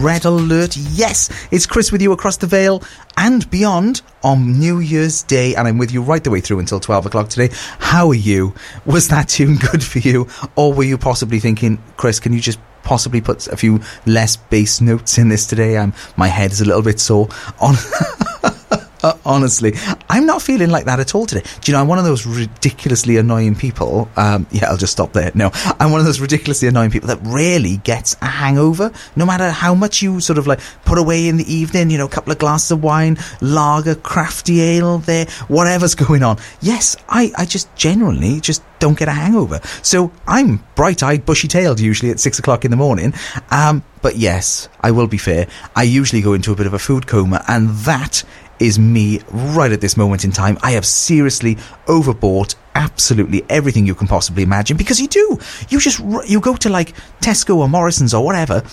Red 0.03 0.25
Alert. 0.25 0.75
Yes, 0.75 1.29
it's 1.51 1.65
Chris 1.65 1.89
with 1.89 2.01
you 2.01 2.11
across 2.11 2.35
the 2.35 2.45
Vale 2.45 2.83
and 3.15 3.49
beyond 3.49 4.01
on 4.23 4.59
New 4.59 4.79
Year's 4.79 5.23
Day, 5.23 5.55
and 5.55 5.65
I'm 5.65 5.77
with 5.77 5.93
you 5.93 6.01
right 6.01 6.21
the 6.21 6.29
way 6.29 6.41
through 6.41 6.59
until 6.59 6.81
12 6.81 7.05
o'clock 7.05 7.29
today. 7.29 7.47
How 7.79 8.09
are 8.09 8.13
you? 8.13 8.53
Was 8.85 9.07
that 9.07 9.29
tune 9.29 9.55
good 9.71 9.81
for 9.81 9.99
you? 9.99 10.27
Or 10.57 10.73
were 10.73 10.83
you 10.83 10.97
possibly 10.97 11.39
thinking, 11.39 11.81
Chris, 11.95 12.19
can 12.19 12.33
you 12.33 12.41
just 12.41 12.59
possibly 12.83 13.21
put 13.21 13.47
a 13.47 13.55
few 13.55 13.79
less 14.05 14.35
bass 14.35 14.81
notes 14.81 15.17
in 15.17 15.29
this 15.29 15.47
today? 15.47 15.77
Um, 15.77 15.93
my 16.17 16.27
head 16.27 16.51
is 16.51 16.59
a 16.59 16.65
little 16.65 16.81
bit 16.81 16.99
sore. 16.99 17.29
On. 17.61 17.75
Honestly, 19.25 19.75
I'm 20.17 20.25
not 20.25 20.41
feeling 20.41 20.71
like 20.71 20.85
that 20.85 20.99
at 20.99 21.13
all 21.13 21.27
today. 21.27 21.43
Do 21.61 21.71
you 21.71 21.73
know, 21.73 21.81
I'm 21.81 21.87
one 21.87 21.99
of 21.99 22.03
those 22.03 22.25
ridiculously 22.25 23.17
annoying 23.17 23.53
people. 23.53 24.09
Um, 24.17 24.47
yeah, 24.51 24.67
I'll 24.67 24.75
just 24.77 24.93
stop 24.93 25.13
there. 25.13 25.31
No, 25.35 25.51
I'm 25.79 25.91
one 25.91 25.99
of 25.99 26.07
those 26.07 26.19
ridiculously 26.19 26.67
annoying 26.67 26.89
people 26.89 27.07
that 27.09 27.19
rarely 27.21 27.77
gets 27.77 28.15
a 28.19 28.25
hangover, 28.25 28.91
no 29.15 29.27
matter 29.27 29.51
how 29.51 29.75
much 29.75 30.01
you 30.01 30.19
sort 30.19 30.39
of 30.39 30.47
like 30.47 30.59
put 30.85 30.97
away 30.97 31.27
in 31.27 31.37
the 31.37 31.53
evening, 31.53 31.91
you 31.91 31.99
know, 31.99 32.05
a 32.05 32.09
couple 32.09 32.31
of 32.31 32.39
glasses 32.39 32.71
of 32.71 32.83
wine, 32.83 33.19
lager, 33.41 33.93
crafty 33.93 34.59
ale 34.59 34.97
there, 34.97 35.25
whatever's 35.49 35.93
going 36.07 36.23
on. 36.23 36.39
Yes, 36.61 36.97
I, 37.07 37.31
I 37.37 37.45
just 37.45 37.73
generally 37.75 38.41
just 38.41 38.63
don't 38.79 38.97
get 38.97 39.07
a 39.07 39.11
hangover. 39.11 39.59
So 39.83 40.11
I'm 40.27 40.63
bright 40.73 41.03
eyed, 41.03 41.27
bushy 41.27 41.47
tailed 41.47 41.79
usually 41.79 42.09
at 42.09 42.19
six 42.19 42.39
o'clock 42.39 42.65
in 42.65 42.71
the 42.71 42.77
morning. 42.77 43.13
Um, 43.51 43.83
but 44.01 44.15
yes, 44.15 44.69
I 44.81 44.91
will 44.91 45.07
be 45.07 45.17
fair. 45.17 45.47
I 45.75 45.83
usually 45.83 46.21
go 46.21 46.33
into 46.33 46.51
a 46.51 46.55
bit 46.55 46.67
of 46.67 46.73
a 46.73 46.79
food 46.79 47.07
coma, 47.07 47.43
and 47.47 47.69
that 47.69 48.23
is 48.59 48.79
me 48.79 49.21
right 49.31 49.71
at 49.71 49.81
this 49.81 49.97
moment 49.97 50.25
in 50.25 50.31
time. 50.31 50.57
I 50.61 50.71
have 50.71 50.85
seriously 50.85 51.55
overbought 51.85 52.55
absolutely 52.75 53.43
everything 53.49 53.85
you 53.85 53.95
can 53.95 54.07
possibly 54.07 54.43
imagine 54.43 54.77
because 54.77 54.99
you 54.99 55.07
do. 55.07 55.39
You 55.69 55.79
just 55.79 55.99
you 56.27 56.39
go 56.39 56.55
to 56.57 56.69
like 56.69 56.93
Tesco 57.21 57.57
or 57.57 57.67
Morrison's 57.67 58.13
or 58.13 58.23
whatever. 58.23 58.63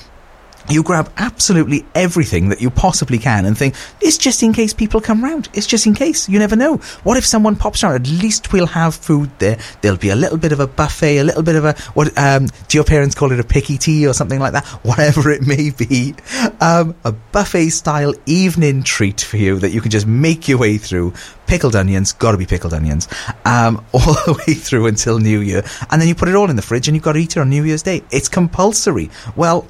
You 0.71 0.83
grab 0.83 1.13
absolutely 1.19 1.85
everything 1.95 2.49
that 2.49 2.63
you 2.63 2.71
possibly 2.71 3.19
can 3.19 3.45
and 3.45 3.57
think, 3.57 3.75
it's 4.01 4.17
just 4.17 4.43
in 4.43 4.53
case 4.53 4.73
people 4.73 5.01
come 5.01 5.23
round. 5.23 5.49
It's 5.53 5.67
just 5.67 5.87
in 5.87 5.95
case. 5.95 6.29
You 6.29 6.39
never 6.39 6.57
know. 6.57 6.77
What 7.03 7.19
if 7.19 7.27
someone 7.27 7.55
pops 7.55 7.85
around? 7.85 7.95
At 7.97 8.09
least 8.09 8.53
we'll 8.53 8.67
have 8.67 8.95
food 8.95 9.31
there. 9.39 9.59
There'll 9.83 9.99
be 9.99 10.09
a 10.09 10.17
little 10.17 10.39
bit 10.39 10.53
of 10.53 10.61
a 10.61 10.67
buffet, 10.67 11.19
a 11.19 11.25
little 11.25 11.43
bit 11.43 11.57
of 11.57 11.65
a, 11.67 11.75
what, 11.93 12.17
um, 12.17 12.47
do 12.69 12.79
your 12.79 12.85
parents 12.85 13.15
call 13.15 13.31
it 13.33 13.41
a 13.41 13.45
picky 13.45 13.77
tea 13.77 14.07
or 14.07 14.15
something 14.15 14.41
like 14.41 14.53
that? 14.53 14.65
Whatever 14.85 15.31
it 15.31 15.47
may 15.47 15.71
be. 15.71 16.15
Um, 16.61 16.95
a 17.05 17.13
buffet 17.13 17.71
style 17.71 18.15
evening 18.25 18.83
treat 18.83 19.21
for 19.21 19.37
you 19.37 19.59
that 19.59 19.71
you 19.71 19.83
can 19.83 19.91
just 19.91 20.07
make 20.07 20.49
your 20.49 20.59
way 20.59 20.79
through. 20.79 21.13
Pickled 21.47 21.77
onions, 21.77 22.15
gotta 22.15 22.39
be 22.39 22.47
pickled 22.47 22.73
onions, 22.73 23.07
um, 23.45 23.85
all 23.93 24.01
the 24.01 24.43
way 24.47 24.55
through 24.55 24.87
until 24.87 25.19
New 25.19 25.41
Year. 25.41 25.63
And 25.91 26.01
then 26.01 26.09
you 26.09 26.15
put 26.15 26.29
it 26.29 26.35
all 26.35 26.49
in 26.49 26.57
the 26.57 26.63
fridge 26.63 26.89
and 26.89 26.97
you've 26.97 27.05
got 27.05 27.13
to 27.13 27.19
eat 27.19 27.37
it 27.37 27.41
on 27.41 27.51
New 27.51 27.65
Year's 27.65 27.83
Day. 27.83 28.03
It's 28.11 28.29
compulsory. 28.29 29.11
Well, 29.37 29.67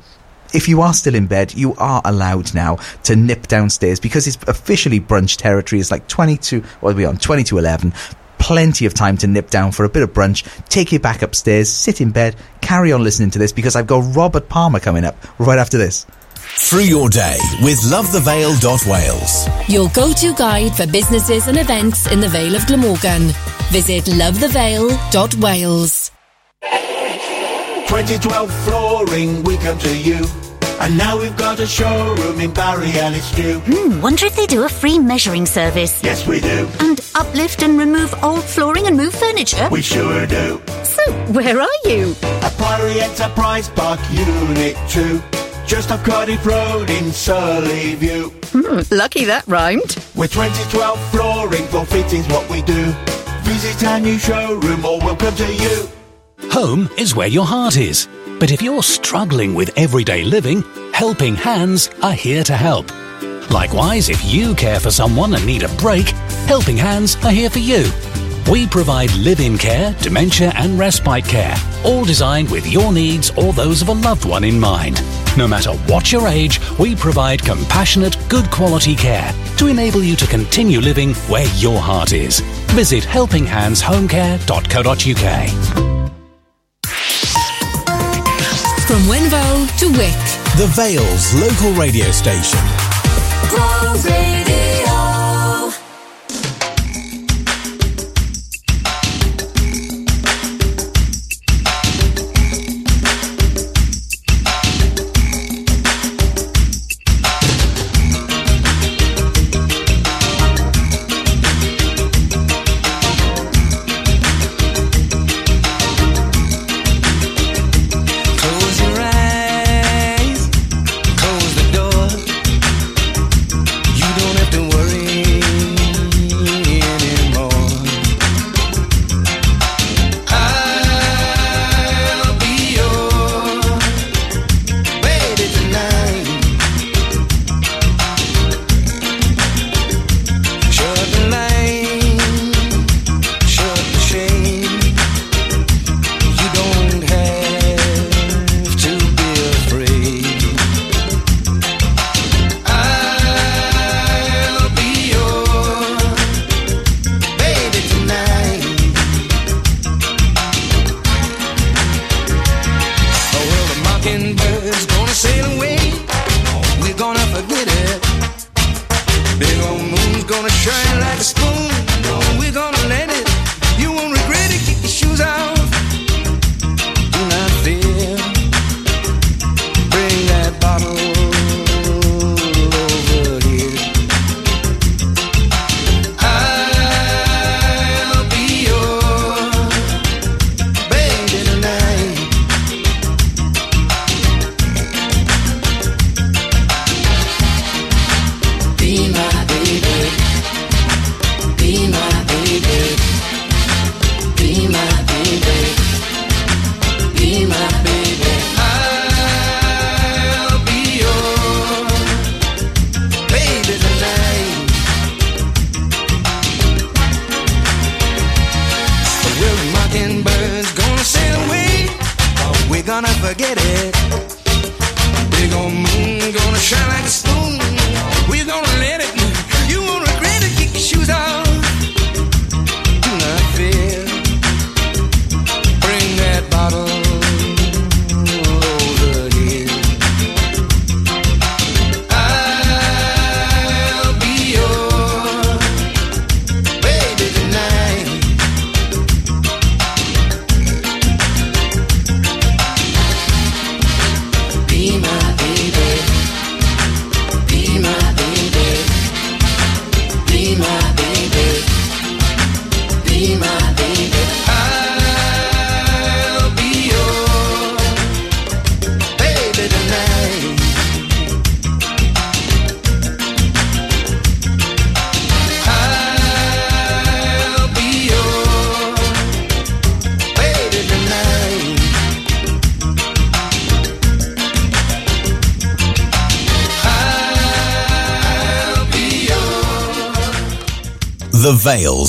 if 0.55 0.69
you 0.69 0.81
are 0.81 0.95
still 0.95 1.15
in 1.15 1.27
bed, 1.27 1.55
you 1.55 1.75
are 1.75 2.01
allowed 2.05 2.55
now 2.55 2.77
to 3.03 3.17
nip 3.17 3.49
downstairs 3.49 4.01
because 4.01 4.27
it's 4.27 4.39
officially 4.47 5.01
brunch 5.01 5.37
territory. 5.37 5.81
It's 5.81 5.91
like 5.91 6.09
22, 6.09 6.63
what 6.81 6.93
are 6.93 6.97
we 6.97 7.05
on? 7.05 7.19
22 7.19 7.59
11. 7.59 7.93
Plenty 8.39 8.87
of 8.87 8.95
time 8.95 9.17
to 9.19 9.27
nip 9.27 9.51
down 9.51 9.73
for 9.73 9.85
a 9.85 9.89
bit 9.89 10.03
of 10.03 10.13
brunch, 10.13 10.47
take 10.69 10.93
you 10.93 10.99
back 10.99 11.23
upstairs, 11.23 11.69
sit 11.69 12.01
in 12.01 12.11
bed, 12.11 12.37
carry 12.61 12.93
on 12.93 13.03
listening 13.03 13.31
to 13.31 13.39
this 13.39 13.53
because 13.53 13.75
I've 13.75 13.87
got 13.87 14.15
Robert 14.15 14.49
Palmer 14.49 14.81
coming 14.81 15.05
up 15.05 15.17
right 15.39 15.59
after 15.59 15.79
this. 15.79 16.07
Through 16.57 16.83
your 16.83 17.09
day 17.09 17.39
with 17.63 17.81
lovethevale.wales. 17.81 19.69
Your 19.69 19.89
go-to 19.95 20.35
guide 20.35 20.77
for 20.77 20.87
businesses 20.87 21.49
and 21.49 21.59
events 21.59 22.11
in 22.13 22.21
the 22.21 22.29
Vale 22.29 22.55
of 22.55 22.67
Glamorgan. 22.67 23.33
Visit 23.71 24.05
lovethevale.wales. 24.05 26.11
2012 27.89 28.53
flooring, 28.65 29.43
we 29.45 29.57
come 29.59 29.79
to 29.79 29.97
you. 29.97 30.25
And 30.85 30.99
now 30.99 31.19
we've 31.19 31.35
got 31.39 31.61
a 31.61 31.67
showroom 31.67 32.39
in 32.41 32.53
Barry 32.53 32.91
and 32.91 33.17
it's 33.17 33.35
due. 33.35 33.59
Hmm, 33.61 34.03
wonder 34.03 34.27
if 34.27 34.37
they 34.37 34.45
do 34.45 34.65
a 34.65 34.69
free 34.69 34.99
measuring 34.99 35.47
service. 35.47 36.05
Yes, 36.05 36.27
we 36.27 36.41
do. 36.41 36.69
And 36.79 37.01
uplift 37.15 37.63
and 37.63 37.79
remove 37.79 38.13
old 38.23 38.45
flooring 38.45 38.87
and 38.87 38.95
move 38.95 39.15
furniture? 39.15 39.67
We 39.71 39.81
sure 39.81 40.27
do. 40.27 40.61
So, 40.83 41.11
where 41.33 41.59
are 41.59 41.79
you? 41.87 42.15
At 42.23 42.53
Priory 42.59 43.01
Enterprise 43.01 43.71
Park, 43.71 43.99
Unit 44.13 44.77
2. 44.91 45.23
Just 45.67 45.91
off 45.91 46.05
Cardiff 46.05 46.45
Road 46.45 46.91
in 46.91 47.13
Surley 47.13 47.95
View. 47.95 48.29
Hmm, 48.53 48.83
lucky 48.95 49.25
that 49.25 49.47
rhymed. 49.47 49.97
With 50.15 50.35
2012 50.35 51.01
flooring, 51.11 51.65
for 51.69 51.87
fittings 51.87 52.29
what 52.29 52.47
we 52.51 52.61
do. 52.61 52.93
Visit 53.45 53.89
our 53.89 54.01
new 54.01 54.19
showroom 54.19 54.85
or 54.85 55.01
we'll 55.01 55.17
to 55.17 55.55
you. 55.55 55.89
Home 56.51 56.91
is 56.99 57.17
where 57.17 57.29
your 57.29 57.47
heart 57.47 57.79
is. 57.79 58.07
But 58.39 58.51
if 58.51 58.61
you're 58.61 58.83
struggling 58.83 59.55
with 59.55 59.71
everyday 59.79 60.25
living, 60.25 60.65
Helping 60.93 61.37
Hands 61.37 61.89
are 62.03 62.13
here 62.13 62.43
to 62.45 62.57
help. 62.57 62.91
Likewise, 63.51 64.09
if 64.09 64.25
you 64.25 64.55
care 64.55 64.81
for 64.81 64.91
someone 64.91 65.35
and 65.35 65.45
need 65.47 65.63
a 65.63 65.69
break, 65.77 66.09
Helping 66.47 66.77
Hands 66.77 67.17
are 67.25 67.31
here 67.31 67.49
for 67.49 67.61
you. 67.61 67.89
We 68.51 68.67
provide 68.67 69.15
live 69.15 69.41
in 69.41 69.57
care, 69.57 69.97
dementia, 70.03 70.53
and 70.57 70.79
respite 70.79 71.25
care, 71.25 71.57
all 71.85 72.05
designed 72.05 72.51
with 72.51 72.67
your 72.67 72.93
needs 72.93 73.31
or 73.31 73.55
those 73.55 73.81
of 73.81 73.89
a 73.89 73.93
loved 73.93 74.27
one 74.27 74.45
in 74.45 74.61
mind. 74.61 75.01
No 75.39 75.49
matter 75.49 75.73
what 75.89 76.13
your 76.13 76.29
age, 76.29 76.61
we 76.79 76.95
provide 76.95 77.43
compassionate, 77.43 78.19
good 78.29 78.51
quality 78.51 78.95
care 78.95 79.33
to 79.57 79.69
enable 79.69 80.03
you 80.03 80.17
to 80.17 80.27
continue 80.27 80.81
living 80.81 81.15
where 81.29 81.47
your 81.55 81.81
heart 81.81 82.13
is. 82.13 82.41
Visit 82.73 83.05
helpinghandshomecare.co.uk. 83.05 85.94
From 88.87 89.03
Wenvoe 89.05 89.79
to 89.79 89.89
Wick. 89.89 90.21
The 90.59 90.67
Vale's 90.77 91.33
local 91.35 91.73
radio 91.73 92.11
station. 92.11 92.61
Close 93.49 94.34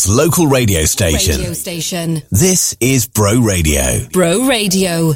Local 0.07 0.45
radio 0.47 0.85
station. 0.85 1.37
Radio 1.37 1.53
station. 1.53 2.21
This 2.29 2.75
is 2.79 3.07
Bro 3.07 3.39
Radio. 3.41 4.07
Bro 4.11 4.47
Radio. 4.47 5.13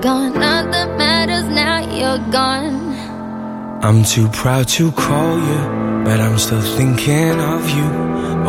Gone. 0.00 0.32
Nothing 0.34 0.96
matters 0.96 1.44
now. 1.44 1.78
You're 1.80 2.18
gone. 2.30 2.88
I'm 3.82 4.02
too 4.04 4.28
proud 4.28 4.68
to 4.76 4.92
call 4.92 5.38
you, 5.38 5.58
but 6.04 6.20
I'm 6.20 6.38
still 6.38 6.60
thinking 6.60 7.40
of 7.40 7.68
you. 7.70 7.84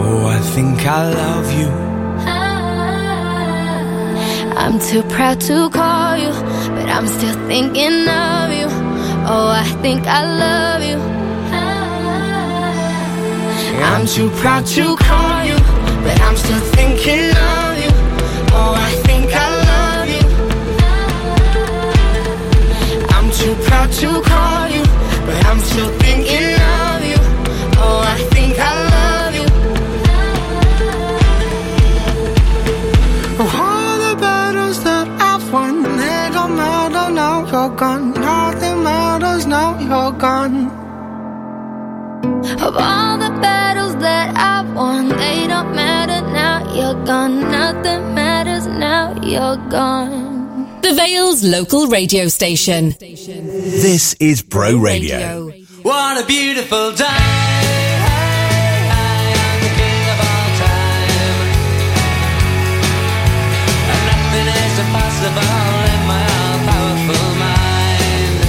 Oh, 0.01 0.25
I 0.25 0.39
think 0.39 0.85
I 0.85 1.13
love 1.13 1.51
you. 1.59 1.69
Ah, 2.25 3.45
I'm 4.57 4.79
too 4.79 5.03
proud 5.03 5.39
to 5.41 5.69
call 5.69 6.17
you, 6.17 6.33
but 6.75 6.89
I'm 6.89 7.07
still 7.07 7.35
thinking 7.47 8.07
of 8.07 8.51
you. 8.59 8.67
Oh, 9.31 9.49
I 9.63 9.65
think 9.81 10.07
I 10.07 10.23
love 10.45 10.81
you. 10.83 10.97
Ah, 11.51 12.79
I'm 13.93 14.05
too 14.07 14.29
proud 14.41 14.65
to 14.67 14.95
call 14.97 15.43
you, 15.45 15.57
but 16.03 16.19
I'm 16.21 16.35
still 16.35 16.61
thinking 16.77 17.29
of 17.29 17.77
you. 17.83 17.91
Oh, 18.51 18.73
I 18.75 18.91
to 23.99 24.21
call 24.21 24.69
you, 24.69 24.83
but 25.25 25.45
I'm 25.45 25.59
still 25.59 25.91
thinking 25.99 26.53
of 26.53 26.99
you. 27.11 27.19
Oh, 27.81 28.01
I 28.05 28.17
think 28.33 28.57
I 28.59 28.71
love 28.95 29.33
you. 29.39 29.47
All 33.39 33.97
the 34.07 34.15
battles 34.19 34.83
that 34.83 35.07
I've 35.21 35.51
won, 35.53 35.83
they 35.83 36.29
don't 36.33 36.55
matter 36.55 37.11
now, 37.13 37.45
you're 37.51 37.75
gone. 37.75 38.11
Nothing 38.13 38.83
matters 38.83 39.45
now, 39.45 39.79
you're 39.79 40.11
gone. 40.11 40.79
Of 42.61 42.75
all 42.75 43.17
the 43.17 43.29
battles 43.41 43.95
that 43.97 44.35
I've 44.35 44.75
won, 44.75 45.09
they 45.09 45.47
don't 45.47 45.73
matter 45.73 46.21
now. 46.31 46.73
You're 46.73 47.05
gone. 47.05 47.41
Nothing 47.51 48.13
matters 48.13 48.65
now. 48.67 49.13
You're 49.23 49.57
gone. 49.69 50.81
The 50.81 50.93
Vale's 50.93 51.43
local 51.43 51.87
radio 51.87 52.27
station. 52.27 52.95
This 53.79 54.13
is 54.19 54.41
Bro 54.41 54.79
Radio. 54.79 55.55
What 55.83 56.21
a 56.21 56.25
beautiful 56.27 56.91
day. 56.91 57.05
The 59.63 59.71
king 59.79 60.03
of 60.11 60.19
all 60.19 60.49
time. 60.59 61.47
And 63.87 64.01
nothing 64.03 64.51
is 64.51 64.75
impossible 64.83 65.55
in 65.95 66.01
my 66.11 66.27
all-powerful 66.43 67.23
mind. 67.39 68.43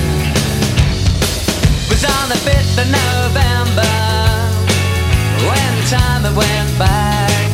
Was 1.87 2.03
on 2.03 2.27
the 2.27 2.41
5th 2.43 2.83
of 2.83 2.91
November 2.91 3.95
when 5.47 5.73
time 5.87 6.27
it 6.27 6.35
went 6.35 6.71
back. 6.75 7.51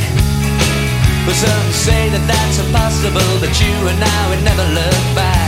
But 1.29 1.37
some 1.37 1.69
say 1.77 2.09
that 2.09 2.25
that's 2.25 2.57
impossible, 2.57 3.37
but 3.39 3.53
you 3.61 3.77
and 3.93 4.01
I 4.01 4.31
would 4.33 4.43
never 4.43 4.65
look 4.65 5.15
back. 5.15 5.46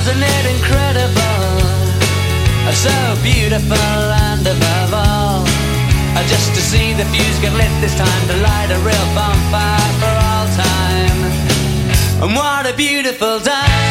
Wasn't 0.00 0.24
it 0.24 0.44
incredible? 0.56 1.20
So 2.72 2.96
beautiful 3.22 3.76
and 4.28 4.46
above 4.46 4.94
all 4.94 5.44
uh, 6.16 6.24
Just 6.28 6.54
to 6.54 6.60
see 6.62 6.94
the 6.94 7.04
fuse 7.12 7.38
get 7.40 7.52
lit 7.52 7.72
this 7.82 7.94
time 7.98 8.22
To 8.28 8.36
light 8.36 8.70
a 8.70 8.78
real 8.78 9.08
bonfire 9.14 9.92
for 10.00 10.14
all 10.28 10.46
time. 10.56 11.20
And 12.22 12.34
what 12.34 12.64
a 12.66 12.74
beautiful 12.74 13.40
day. 13.40 13.90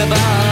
I'm 0.00 0.47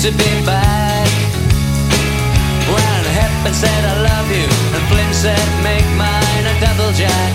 to 0.00 0.10
be 0.12 0.32
back. 0.46 1.08
When 2.72 3.04
Hepburn 3.12 3.52
said 3.52 3.84
I 3.84 4.00
love 4.00 4.32
you, 4.32 4.48
and 4.72 4.82
Flynn 4.88 5.12
said 5.12 5.36
make 5.60 5.84
mine 6.00 6.44
a 6.48 6.56
double 6.56 6.90
jack. 6.96 7.32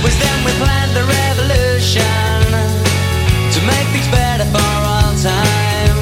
Was 0.00 0.16
then 0.16 0.38
we 0.46 0.52
planned 0.56 0.96
a 0.96 1.04
revolution 1.04 2.40
to 3.52 3.58
make 3.68 3.86
things 3.92 4.08
better 4.08 4.48
for 4.48 4.72
all 4.80 5.12
time. 5.20 6.00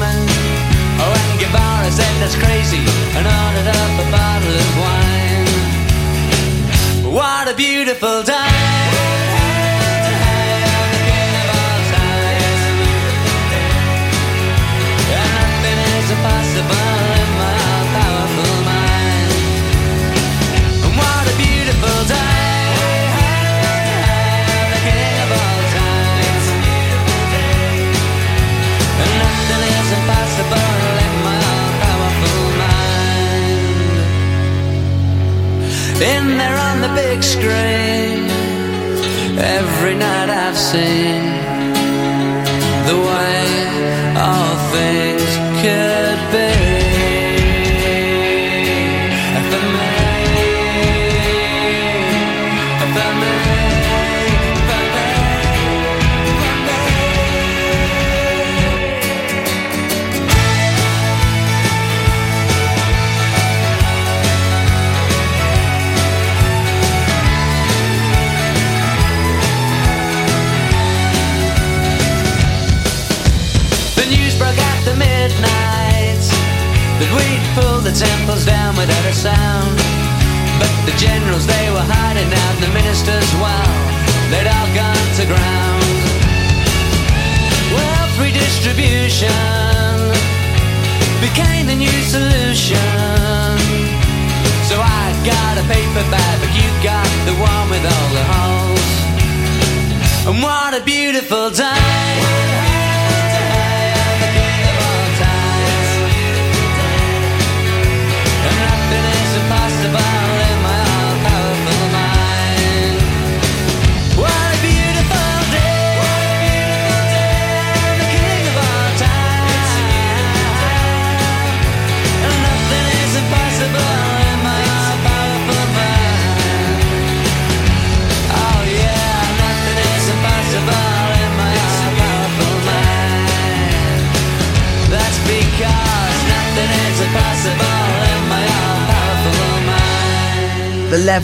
Oh, 1.03 1.11
and 1.11 1.35
Guevara 1.35 1.91
said 1.91 2.15
that's 2.23 2.39
crazy 2.39 2.79
and 3.11 3.27
ordered 3.27 3.67
up 3.75 3.93
a 3.99 4.07
bottle 4.07 4.55
of 4.55 4.71
wine. 4.79 5.51
What 7.13 7.51
a 7.51 7.53
beautiful 7.53 8.23
day. 8.23 8.64
In 36.01 36.37
there 36.37 36.57
on 36.57 36.81
the 36.81 36.89
big 36.93 37.23
screen, 37.23 38.27
every 39.39 39.95
night 39.95 40.29
I've 40.29 40.57
seen 40.57 41.23
the 42.89 42.97
way 43.09 44.15
all 44.17 44.55
things 44.73 45.61
could 45.61 45.94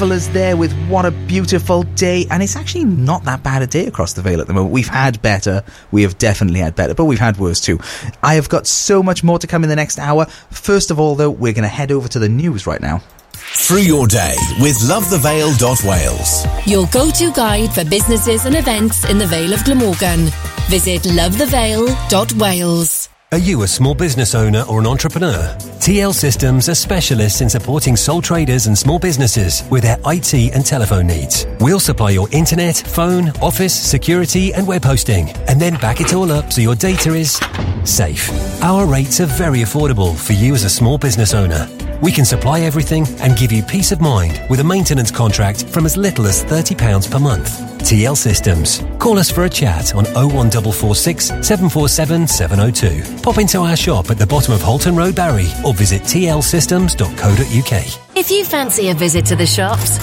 mind. 0.01 0.11
Is 0.11 0.29
there 0.31 0.57
with 0.57 0.73
what 0.87 1.05
a 1.05 1.11
beautiful 1.11 1.83
day, 1.83 2.25
and 2.29 2.43
it's 2.43 2.55
actually 2.55 2.85
not 2.85 3.23
that 3.25 3.43
bad 3.43 3.61
a 3.61 3.67
day 3.67 3.87
across 3.87 4.13
the 4.13 4.21
Vale 4.21 4.41
at 4.41 4.47
the 4.47 4.53
moment. 4.53 4.73
We've 4.73 4.87
had 4.87 5.21
better, 5.21 5.63
we 5.91 6.03
have 6.03 6.17
definitely 6.17 6.59
had 6.59 6.75
better, 6.75 6.93
but 6.93 7.05
we've 7.05 7.19
had 7.19 7.37
worse 7.37 7.61
too. 7.61 7.79
I 8.21 8.35
have 8.35 8.49
got 8.49 8.67
so 8.67 9.01
much 9.03 9.23
more 9.23 9.39
to 9.39 9.47
come 9.47 9.63
in 9.63 9.69
the 9.69 9.75
next 9.75 9.99
hour. 9.99 10.25
First 10.49 10.91
of 10.91 10.99
all, 10.99 11.15
though, 11.15 11.29
we're 11.29 11.53
going 11.53 11.63
to 11.63 11.69
head 11.69 11.91
over 11.91 12.07
to 12.09 12.19
the 12.19 12.29
news 12.29 12.67
right 12.67 12.81
now. 12.81 13.01
Through 13.33 13.81
your 13.81 14.07
day 14.07 14.35
with 14.59 14.77
lovethevale.wales. 14.77 16.67
Your 16.67 16.87
go-to 16.91 17.31
guide 17.33 17.73
for 17.73 17.85
businesses 17.85 18.45
and 18.45 18.55
events 18.55 19.09
in 19.09 19.17
the 19.17 19.27
Vale 19.27 19.53
of 19.53 19.63
Glamorgan. 19.63 20.29
Visit 20.69 21.03
lovethevale.wales. 21.03 23.10
Are 23.33 23.37
you 23.37 23.63
a 23.63 23.67
small 23.67 23.95
business 23.95 24.35
owner 24.35 24.65
or 24.67 24.81
an 24.81 24.85
entrepreneur? 24.85 25.55
TL 25.79 26.13
Systems 26.13 26.67
are 26.67 26.75
specialists 26.75 27.39
in 27.39 27.49
supporting 27.49 27.95
sole 27.95 28.21
traders 28.21 28.67
and 28.67 28.77
small 28.77 28.99
businesses 28.99 29.63
with 29.71 29.83
their 29.83 29.97
IT 30.05 30.33
and 30.53 30.65
telephone 30.65 31.07
needs. 31.07 31.47
We'll 31.61 31.79
supply 31.79 32.09
your 32.09 32.27
internet, 32.33 32.75
phone, 32.75 33.29
office, 33.41 33.73
security, 33.73 34.53
and 34.53 34.67
web 34.67 34.83
hosting, 34.83 35.29
and 35.47 35.61
then 35.61 35.75
back 35.75 36.01
it 36.01 36.13
all 36.13 36.29
up 36.29 36.51
so 36.51 36.59
your 36.59 36.75
data 36.75 37.13
is 37.13 37.39
safe. 37.85 38.29
Our 38.61 38.85
rates 38.85 39.21
are 39.21 39.27
very 39.27 39.59
affordable 39.59 40.13
for 40.13 40.33
you 40.33 40.53
as 40.53 40.65
a 40.65 40.69
small 40.69 40.97
business 40.97 41.33
owner. 41.33 41.69
We 42.01 42.11
can 42.11 42.25
supply 42.25 42.59
everything 42.59 43.07
and 43.21 43.37
give 43.37 43.53
you 43.53 43.63
peace 43.63 43.93
of 43.93 44.01
mind 44.01 44.41
with 44.49 44.59
a 44.59 44.65
maintenance 44.65 45.09
contract 45.09 45.69
from 45.69 45.85
as 45.85 45.95
little 45.95 46.27
as 46.27 46.43
£30 46.43 47.09
per 47.09 47.19
month. 47.19 47.70
TL 47.81 48.17
Systems. 48.17 48.81
Call 48.99 49.19
us 49.19 49.29
for 49.29 49.43
a 49.45 49.49
chat 49.49 49.93
on 49.95 50.05
01446 50.13 51.25
747 51.27 52.27
702. 52.27 53.21
Pop 53.21 53.37
into 53.37 53.59
our 53.59 53.75
shop 53.75 54.09
at 54.09 54.17
the 54.17 54.25
bottom 54.25 54.53
of 54.53 54.61
Holton 54.61 54.95
Road, 54.95 55.15
Barry, 55.15 55.47
or 55.65 55.73
visit 55.73 56.01
tlsystems.co.uk. 56.03 58.17
If 58.17 58.31
you 58.31 58.45
fancy 58.45 58.89
a 58.89 58.93
visit 58.93 59.25
to 59.27 59.35
the 59.35 59.45
shops, 59.45 59.97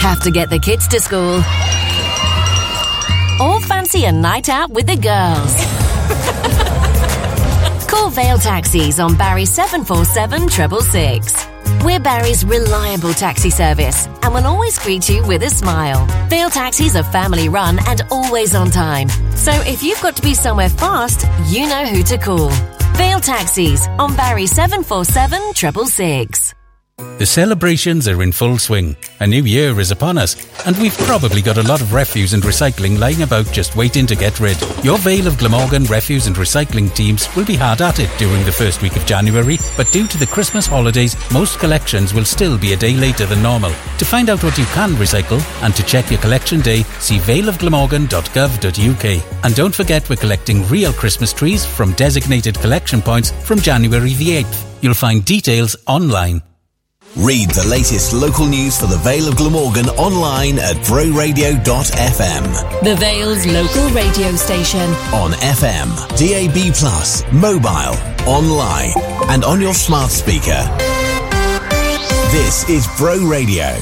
have 0.00 0.22
to 0.22 0.30
get 0.30 0.48
the 0.50 0.58
kids 0.58 0.86
to 0.88 1.00
school, 1.00 1.36
or 3.44 3.60
fancy 3.62 4.04
a 4.04 4.12
night 4.12 4.48
out 4.48 4.70
with 4.70 4.86
the 4.86 4.96
girls. 4.96 5.54
Call 7.90 8.10
Vale 8.10 8.38
Taxis 8.38 9.00
on 9.00 9.16
Barry 9.16 9.44
747 9.44 10.48
666. 10.48 11.49
We're 11.84 12.00
Barry's 12.00 12.44
reliable 12.44 13.12
taxi 13.14 13.50
service 13.50 14.06
and 14.22 14.34
will 14.34 14.46
always 14.46 14.78
greet 14.78 15.08
you 15.08 15.26
with 15.26 15.42
a 15.42 15.50
smile. 15.50 16.06
Vale 16.28 16.50
Taxis 16.50 16.96
are 16.96 17.02
family 17.02 17.48
run 17.48 17.78
and 17.86 18.02
always 18.10 18.54
on 18.54 18.70
time. 18.70 19.08
So 19.34 19.52
if 19.66 19.82
you've 19.82 20.00
got 20.02 20.16
to 20.16 20.22
be 20.22 20.34
somewhere 20.34 20.68
fast, 20.68 21.26
you 21.52 21.66
know 21.66 21.86
who 21.86 22.02
to 22.04 22.18
call. 22.18 22.50
Vale 22.94 23.20
Taxis 23.20 23.86
on 23.98 24.14
Barry 24.16 24.46
747 24.46 25.54
666. 25.54 26.59
The 27.20 27.26
celebrations 27.26 28.08
are 28.08 28.22
in 28.22 28.32
full 28.32 28.56
swing. 28.56 28.96
A 29.20 29.26
new 29.26 29.42
year 29.42 29.78
is 29.78 29.90
upon 29.90 30.16
us, 30.16 30.36
and 30.64 30.74
we've 30.78 30.96
probably 30.96 31.42
got 31.42 31.58
a 31.58 31.62
lot 31.62 31.82
of 31.82 31.92
refuse 31.92 32.32
and 32.32 32.42
recycling 32.42 32.98
lying 32.98 33.20
about 33.20 33.52
just 33.52 33.76
waiting 33.76 34.06
to 34.06 34.16
get 34.16 34.40
rid. 34.40 34.58
Your 34.82 34.96
Vale 34.96 35.26
of 35.26 35.36
Glamorgan 35.36 35.84
refuse 35.84 36.26
and 36.26 36.34
recycling 36.36 36.90
teams 36.94 37.28
will 37.36 37.44
be 37.44 37.56
hard 37.56 37.82
at 37.82 37.98
it 37.98 38.08
during 38.16 38.42
the 38.46 38.52
first 38.52 38.80
week 38.80 38.96
of 38.96 39.04
January, 39.04 39.58
but 39.76 39.92
due 39.92 40.06
to 40.06 40.16
the 40.16 40.26
Christmas 40.26 40.66
holidays, 40.66 41.14
most 41.30 41.58
collections 41.58 42.14
will 42.14 42.24
still 42.24 42.56
be 42.56 42.72
a 42.72 42.76
day 42.76 42.94
later 42.94 43.26
than 43.26 43.42
normal. 43.42 43.72
To 43.98 44.06
find 44.06 44.30
out 44.30 44.42
what 44.42 44.56
you 44.56 44.64
can 44.72 44.92
recycle 44.92 45.42
and 45.62 45.76
to 45.76 45.84
check 45.84 46.10
your 46.10 46.20
collection 46.20 46.62
day, 46.62 46.84
see 47.00 47.18
valeofglamorgan.gov.uk. 47.18 49.44
And 49.44 49.54
don't 49.54 49.74
forget 49.74 50.08
we're 50.08 50.16
collecting 50.16 50.66
real 50.68 50.94
Christmas 50.94 51.34
trees 51.34 51.66
from 51.66 51.92
designated 51.92 52.58
collection 52.60 53.02
points 53.02 53.30
from 53.46 53.58
January 53.58 54.14
the 54.14 54.42
8th. 54.42 54.64
You'll 54.80 54.94
find 54.94 55.22
details 55.22 55.76
online. 55.86 56.40
Read 57.16 57.50
the 57.50 57.66
latest 57.68 58.12
local 58.12 58.46
news 58.46 58.78
for 58.78 58.86
the 58.86 58.96
Vale 58.98 59.26
of 59.26 59.36
Glamorgan 59.36 59.88
online 59.90 60.60
at 60.60 60.76
broradio.fm. 60.86 62.84
The 62.84 62.94
Vale's 62.94 63.46
local 63.46 63.88
radio 63.90 64.36
station. 64.36 64.88
On 65.12 65.32
FM, 65.32 65.90
DAB+, 66.16 67.34
mobile, 67.34 68.28
online, 68.28 68.92
and 69.28 69.44
on 69.44 69.60
your 69.60 69.74
smart 69.74 70.12
speaker. 70.12 70.62
This 72.30 72.68
is 72.68 72.86
Bro 72.96 73.26
Radio. 73.26 73.76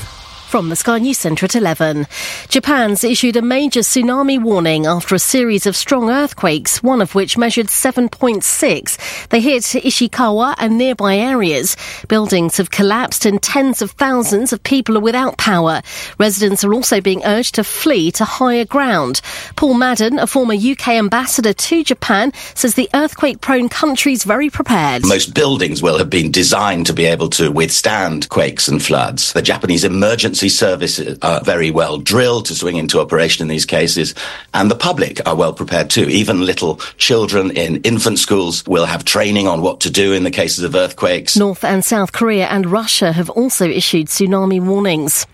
From 0.48 0.70
the 0.70 0.76
Sky 0.76 0.98
News 0.98 1.18
Centre 1.18 1.44
at 1.44 1.54
11. 1.54 2.06
Japan's 2.48 3.04
issued 3.04 3.36
a 3.36 3.42
major 3.42 3.80
tsunami 3.80 4.42
warning 4.42 4.86
after 4.86 5.14
a 5.14 5.18
series 5.18 5.66
of 5.66 5.76
strong 5.76 6.08
earthquakes, 6.08 6.82
one 6.82 7.02
of 7.02 7.14
which 7.14 7.36
measured 7.36 7.66
7.6. 7.66 9.28
They 9.28 9.40
hit 9.42 9.62
Ishikawa 9.64 10.54
and 10.56 10.78
nearby 10.78 11.18
areas. 11.18 11.76
Buildings 12.08 12.56
have 12.56 12.70
collapsed 12.70 13.26
and 13.26 13.42
tens 13.42 13.82
of 13.82 13.90
thousands 13.90 14.54
of 14.54 14.62
people 14.62 14.96
are 14.96 15.02
without 15.02 15.36
power. 15.36 15.82
Residents 16.18 16.64
are 16.64 16.72
also 16.72 17.02
being 17.02 17.22
urged 17.26 17.56
to 17.56 17.62
flee 17.62 18.10
to 18.12 18.24
higher 18.24 18.64
ground. 18.64 19.20
Paul 19.54 19.74
Madden, 19.74 20.18
a 20.18 20.26
former 20.26 20.54
UK 20.54 20.88
ambassador 20.88 21.52
to 21.52 21.84
Japan, 21.84 22.32
says 22.54 22.74
the 22.74 22.88
earthquake 22.94 23.42
prone 23.42 23.68
country 23.68 24.14
is 24.14 24.24
very 24.24 24.48
prepared. 24.48 25.04
Most 25.04 25.34
buildings 25.34 25.82
will 25.82 25.98
have 25.98 26.08
been 26.08 26.32
designed 26.32 26.86
to 26.86 26.94
be 26.94 27.04
able 27.04 27.28
to 27.30 27.52
withstand 27.52 28.30
quakes 28.30 28.66
and 28.66 28.82
floods. 28.82 29.34
The 29.34 29.42
Japanese 29.42 29.84
Emergency 29.84 30.37
emergency 30.38 30.56
services 30.56 31.18
are 31.22 31.40
uh, 31.40 31.42
very 31.42 31.70
well 31.70 31.98
drilled 31.98 32.46
to 32.46 32.54
swing 32.54 32.76
into 32.76 33.00
operation 33.00 33.42
in 33.42 33.48
these 33.48 33.66
cases, 33.66 34.14
and 34.54 34.70
the 34.70 34.76
public 34.76 35.20
are 35.26 35.34
well 35.34 35.52
prepared 35.52 35.90
too. 35.90 36.04
Even 36.08 36.46
little 36.46 36.76
children 36.96 37.50
in 37.50 37.82
infant 37.82 38.20
schools 38.20 38.64
will 38.66 38.86
have 38.86 39.04
training 39.04 39.48
on 39.48 39.62
what 39.62 39.80
to 39.80 39.90
do 39.90 40.12
in 40.12 40.22
the 40.22 40.30
cases 40.30 40.62
of 40.62 40.76
earthquakes. 40.76 41.36
North 41.36 41.64
and 41.64 41.84
South 41.84 42.12
Korea 42.12 42.46
and 42.46 42.66
Russia 42.66 43.10
have 43.10 43.30
also 43.30 43.66
issued 43.68 44.06
tsunami 44.06 44.60
warnings. 44.60 45.26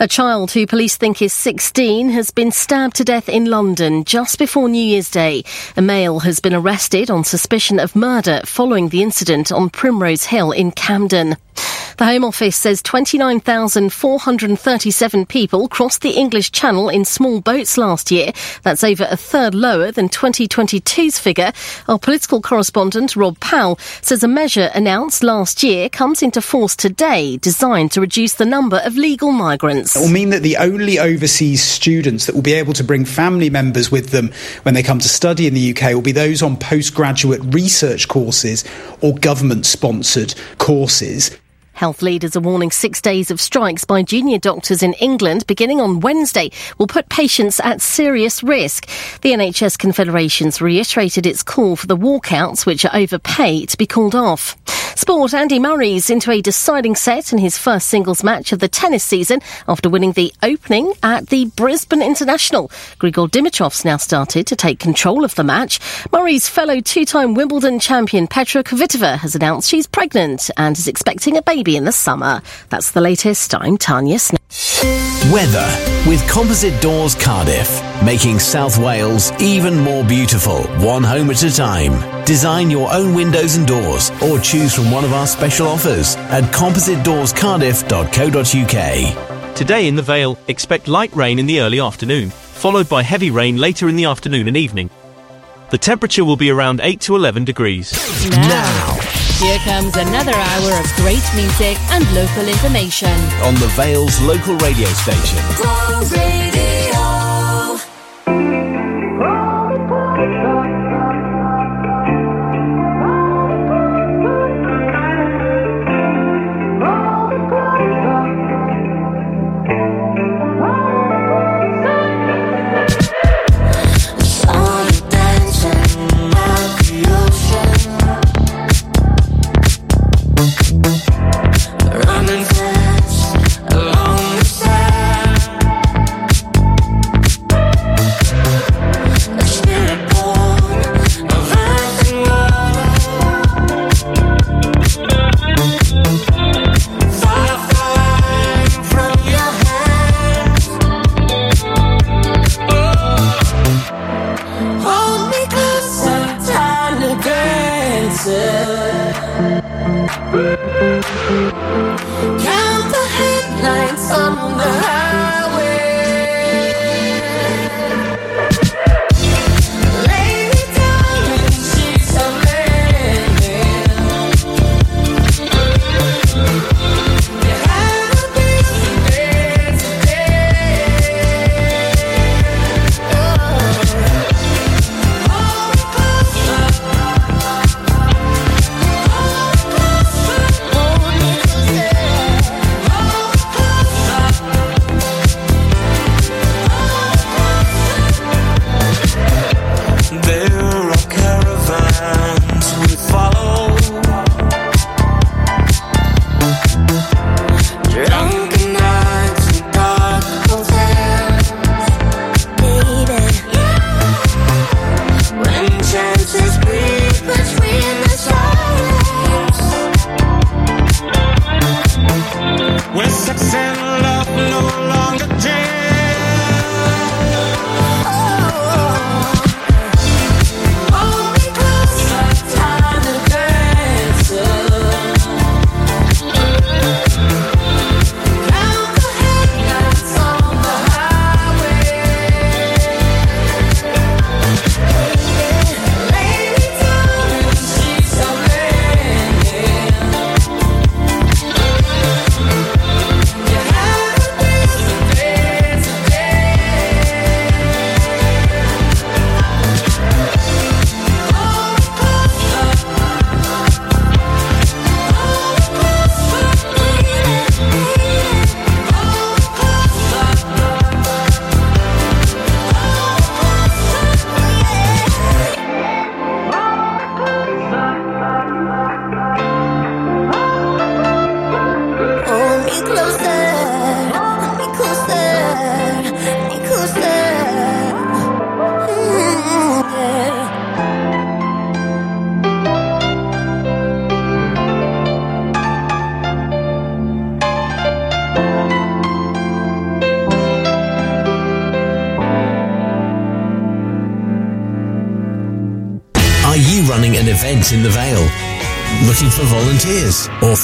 A 0.00 0.08
child 0.08 0.50
who 0.52 0.66
police 0.66 0.96
think 0.96 1.20
is 1.20 1.34
16 1.34 2.10
has 2.10 2.30
been 2.30 2.50
stabbed 2.50 2.96
to 2.96 3.04
death 3.04 3.28
in 3.28 3.44
London 3.44 4.04
just 4.04 4.38
before 4.38 4.70
New 4.70 4.82
Year's 4.82 5.10
Day. 5.10 5.44
A 5.76 5.82
male 5.82 6.20
has 6.20 6.40
been 6.40 6.54
arrested 6.54 7.10
on 7.10 7.24
suspicion 7.24 7.78
of 7.78 7.94
murder 7.94 8.40
following 8.46 8.88
the 8.88 9.02
incident 9.02 9.52
on 9.52 9.68
Primrose 9.68 10.24
Hill 10.24 10.52
in 10.52 10.72
Camden. 10.72 11.36
The 11.98 12.04
Home 12.04 12.24
Office 12.26 12.56
says 12.56 12.82
29,437 14.46 15.26
people 15.26 15.66
crossed 15.68 16.02
the 16.02 16.12
English 16.12 16.52
Channel 16.52 16.88
in 16.88 17.04
small 17.04 17.40
boats 17.40 17.76
last 17.76 18.12
year. 18.12 18.32
That's 18.62 18.84
over 18.84 19.06
a 19.10 19.16
third 19.16 19.54
lower 19.54 19.90
than 19.90 20.08
2022's 20.08 21.18
figure. 21.18 21.52
Our 21.88 21.98
political 21.98 22.40
correspondent, 22.40 23.16
Rob 23.16 23.40
Powell, 23.40 23.78
says 24.02 24.22
a 24.22 24.28
measure 24.28 24.70
announced 24.74 25.24
last 25.24 25.62
year 25.62 25.88
comes 25.88 26.22
into 26.22 26.40
force 26.40 26.76
today, 26.76 27.38
designed 27.38 27.90
to 27.92 28.00
reduce 28.00 28.34
the 28.34 28.46
number 28.46 28.80
of 28.84 28.96
legal 28.96 29.32
migrants. 29.32 29.96
It 29.96 30.00
will 30.00 30.08
mean 30.08 30.30
that 30.30 30.42
the 30.42 30.58
only 30.58 30.98
overseas 30.98 31.62
students 31.62 32.26
that 32.26 32.34
will 32.34 32.42
be 32.42 32.54
able 32.54 32.74
to 32.74 32.84
bring 32.84 33.04
family 33.04 33.50
members 33.50 33.90
with 33.90 34.10
them 34.10 34.32
when 34.62 34.74
they 34.74 34.82
come 34.82 35.00
to 35.00 35.08
study 35.08 35.46
in 35.46 35.54
the 35.54 35.74
UK 35.74 35.92
will 35.92 36.02
be 36.02 36.12
those 36.12 36.42
on 36.42 36.56
postgraduate 36.56 37.40
research 37.52 38.06
courses 38.06 38.64
or 39.00 39.14
government 39.16 39.66
sponsored 39.66 40.34
courses. 40.58 41.36
Health 41.76 42.00
leaders 42.00 42.34
are 42.34 42.40
warning 42.40 42.70
six 42.70 43.02
days 43.02 43.30
of 43.30 43.38
strikes 43.38 43.84
by 43.84 44.02
junior 44.02 44.38
doctors 44.38 44.82
in 44.82 44.94
England 44.94 45.46
beginning 45.46 45.78
on 45.78 46.00
Wednesday 46.00 46.50
will 46.78 46.86
put 46.86 47.10
patients 47.10 47.60
at 47.60 47.82
serious 47.82 48.42
risk. 48.42 48.88
The 49.20 49.32
NHS 49.32 49.78
Confederation's 49.78 50.62
reiterated 50.62 51.26
its 51.26 51.42
call 51.42 51.76
for 51.76 51.86
the 51.86 51.94
walkouts, 51.94 52.64
which 52.64 52.86
are 52.86 52.96
overpay, 52.96 53.66
to 53.66 53.76
be 53.76 53.86
called 53.86 54.14
off. 54.14 54.56
Sport, 54.96 55.34
Andy 55.34 55.58
Murray's 55.58 56.08
into 56.08 56.30
a 56.30 56.40
deciding 56.40 56.96
set 56.96 57.30
in 57.30 57.38
his 57.38 57.58
first 57.58 57.88
singles 57.88 58.24
match 58.24 58.52
of 58.52 58.60
the 58.60 58.68
tennis 58.68 59.04
season 59.04 59.40
after 59.68 59.90
winning 59.90 60.12
the 60.12 60.32
opening 60.42 60.94
at 61.02 61.26
the 61.26 61.44
Brisbane 61.54 62.00
International. 62.00 62.68
Grigor 62.98 63.30
Dimitrov's 63.30 63.84
now 63.84 63.98
started 63.98 64.46
to 64.46 64.56
take 64.56 64.78
control 64.78 65.22
of 65.22 65.34
the 65.34 65.44
match. 65.44 65.80
Murray's 66.10 66.48
fellow 66.48 66.80
two-time 66.80 67.34
Wimbledon 67.34 67.78
champion 67.78 68.26
Petra 68.26 68.64
Kvitova 68.64 69.18
has 69.18 69.34
announced 69.34 69.68
she's 69.68 69.86
pregnant 69.86 70.50
and 70.56 70.78
is 70.78 70.88
expecting 70.88 71.36
a 71.36 71.42
baby 71.42 71.65
in 71.74 71.84
the 71.84 71.92
summer. 71.92 72.42
That's 72.68 72.92
the 72.92 73.00
latest. 73.00 73.54
I'm 73.54 73.76
Tanya 73.76 74.20
Smith. 74.20 74.40
Weather 75.32 75.66
with 76.08 76.24
Composite 76.28 76.80
Doors 76.80 77.16
Cardiff, 77.16 77.82
making 78.04 78.38
South 78.38 78.78
Wales 78.78 79.32
even 79.40 79.76
more 79.76 80.04
beautiful, 80.04 80.62
one 80.78 81.02
home 81.02 81.30
at 81.30 81.42
a 81.42 81.52
time. 81.52 82.24
Design 82.24 82.70
your 82.70 82.92
own 82.92 83.14
windows 83.14 83.56
and 83.56 83.66
doors 83.66 84.12
or 84.22 84.38
choose 84.38 84.72
from 84.72 84.92
one 84.92 85.04
of 85.04 85.12
our 85.12 85.26
special 85.26 85.66
offers 85.66 86.14
at 86.16 86.44
compositedoorscardiff.co.uk. 86.54 89.54
Today 89.56 89.88
in 89.88 89.96
the 89.96 90.02
Vale, 90.02 90.38
expect 90.46 90.86
light 90.86 91.12
rain 91.16 91.40
in 91.40 91.46
the 91.46 91.60
early 91.60 91.80
afternoon, 91.80 92.30
followed 92.30 92.88
by 92.88 93.02
heavy 93.02 93.30
rain 93.30 93.56
later 93.56 93.88
in 93.88 93.96
the 93.96 94.04
afternoon 94.04 94.46
and 94.46 94.56
evening. 94.56 94.90
The 95.70 95.78
temperature 95.78 96.24
will 96.24 96.36
be 96.36 96.50
around 96.50 96.80
8 96.80 97.00
to 97.00 97.16
11 97.16 97.44
degrees. 97.44 97.92
Now, 98.30 98.96
here 99.38 99.58
comes 99.58 99.96
another 99.96 100.32
hour 100.32 100.72
of 100.80 100.86
great 100.96 101.24
music 101.34 101.76
and 101.90 102.04
local 102.14 102.48
information. 102.48 103.12
On 103.44 103.54
the 103.54 103.70
Vale's 103.76 104.18
local 104.20 104.56
radio 104.56 104.88
station. 104.88 106.55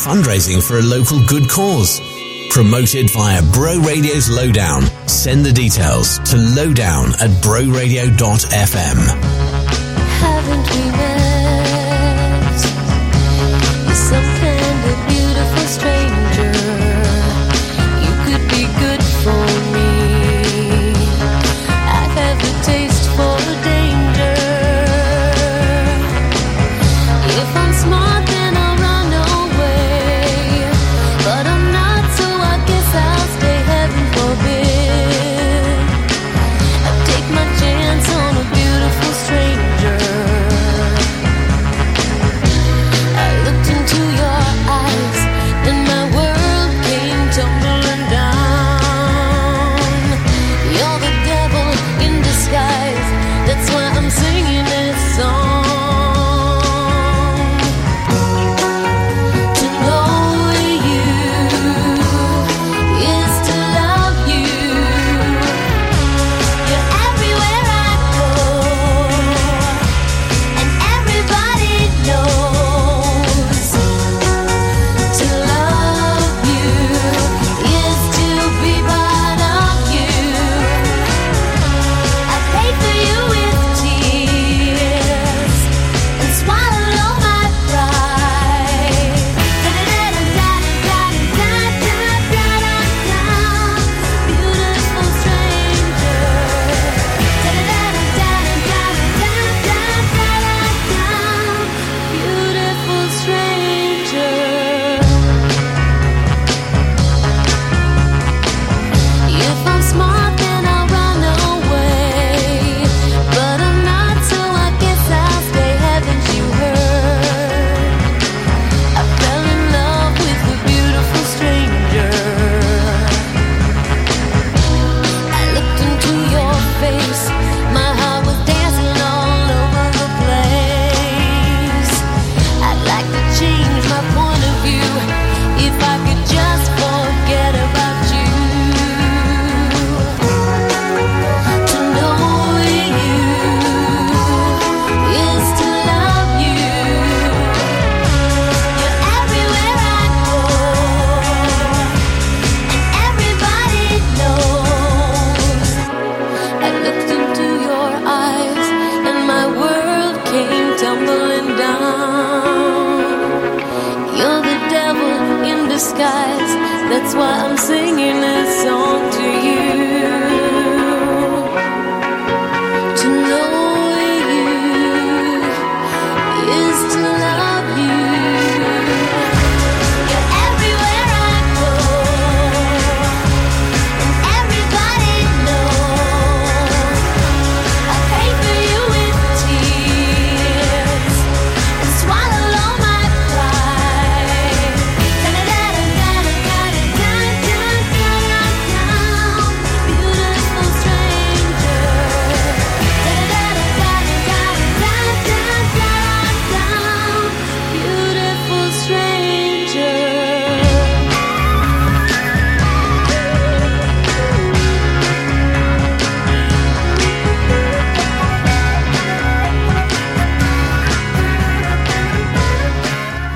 Fundraising 0.03 0.61
for 0.61 0.79
a 0.79 0.83
local 0.83 1.25
good 1.27 1.49
cause? 1.49 2.01
Promoted 2.51 3.09
via 3.11 3.41
Bro 3.53 3.79
Radio's 3.79 4.29
Lowdown. 4.29 4.83
Send 5.07 5.47
the 5.47 5.53
details 5.53 6.19
to 6.31 6.37
lowdown 6.37 7.11
at 7.21 7.31
broradio.fm. 7.43 9.52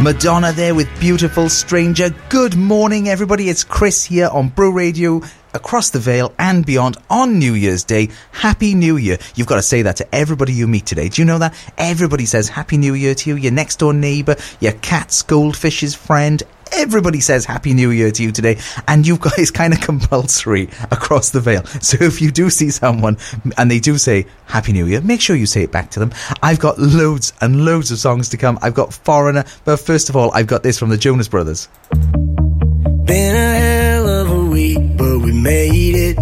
Madonna 0.06 0.52
there 0.52 0.72
with 0.72 0.88
Beautiful 1.00 1.48
Stranger. 1.48 2.14
Good 2.28 2.54
morning, 2.54 3.08
everybody. 3.08 3.48
It's 3.48 3.64
Chris 3.64 4.04
here 4.04 4.28
on 4.28 4.50
Bro 4.50 4.70
Radio 4.70 5.20
across 5.52 5.90
the 5.90 5.98
Vale 5.98 6.32
and 6.38 6.64
beyond 6.64 6.96
on 7.10 7.40
New 7.40 7.54
Year's 7.54 7.82
Day. 7.82 8.10
Happy 8.30 8.76
New 8.76 8.98
Year. 8.98 9.18
You've 9.34 9.48
got 9.48 9.56
to 9.56 9.62
say 9.62 9.82
that 9.82 9.96
to 9.96 10.14
everybody 10.14 10.52
you 10.52 10.68
meet 10.68 10.86
today. 10.86 11.08
Do 11.08 11.20
you 11.20 11.26
know 11.26 11.38
that? 11.38 11.56
Everybody 11.76 12.24
says 12.24 12.48
Happy 12.48 12.76
New 12.76 12.94
Year 12.94 13.16
to 13.16 13.30
you. 13.30 13.36
Your 13.36 13.50
next 13.50 13.80
door 13.80 13.92
neighbour, 13.92 14.36
your 14.60 14.74
cat's 14.74 15.24
goldfish's 15.24 15.96
friend. 15.96 16.40
Everybody 16.86 17.18
says 17.18 17.44
Happy 17.44 17.74
New 17.74 17.90
Year 17.90 18.12
to 18.12 18.22
you 18.22 18.30
today, 18.30 18.58
and 18.86 19.04
you 19.04 19.18
guys 19.18 19.50
kind 19.60 19.72
of 19.72 19.80
compulsory 19.80 20.68
across 20.92 21.30
the 21.30 21.40
Vale. 21.40 21.64
So 21.82 21.96
if 22.00 22.22
you 22.22 22.30
do 22.30 22.48
see 22.48 22.70
someone 22.70 23.18
and 23.58 23.68
they 23.68 23.80
do 23.80 23.98
say 23.98 24.26
Happy 24.46 24.72
New 24.72 24.86
Year, 24.86 25.00
make 25.00 25.20
sure 25.20 25.34
you 25.34 25.46
say 25.46 25.64
it 25.64 25.72
back 25.72 25.90
to 25.90 25.98
them. 25.98 26.12
I've 26.44 26.60
got 26.60 26.78
loads 26.78 27.32
and 27.40 27.64
loads 27.64 27.90
of 27.90 27.98
songs 27.98 28.28
to 28.28 28.36
come. 28.36 28.56
I've 28.62 28.74
got 28.74 28.94
Foreigner, 28.94 29.44
but 29.64 29.80
first 29.80 30.08
of 30.10 30.14
all, 30.14 30.30
I've 30.32 30.46
got 30.46 30.62
this 30.62 30.78
from 30.78 30.90
the 30.90 30.96
Jonas 30.96 31.26
Brothers. 31.26 31.66
Been 31.90 33.34
a 33.34 33.58
hell 33.58 34.08
of 34.08 34.30
a 34.30 34.44
week, 34.44 34.96
but 34.96 35.18
we 35.18 35.32
made 35.32 35.96
it. 35.96 36.16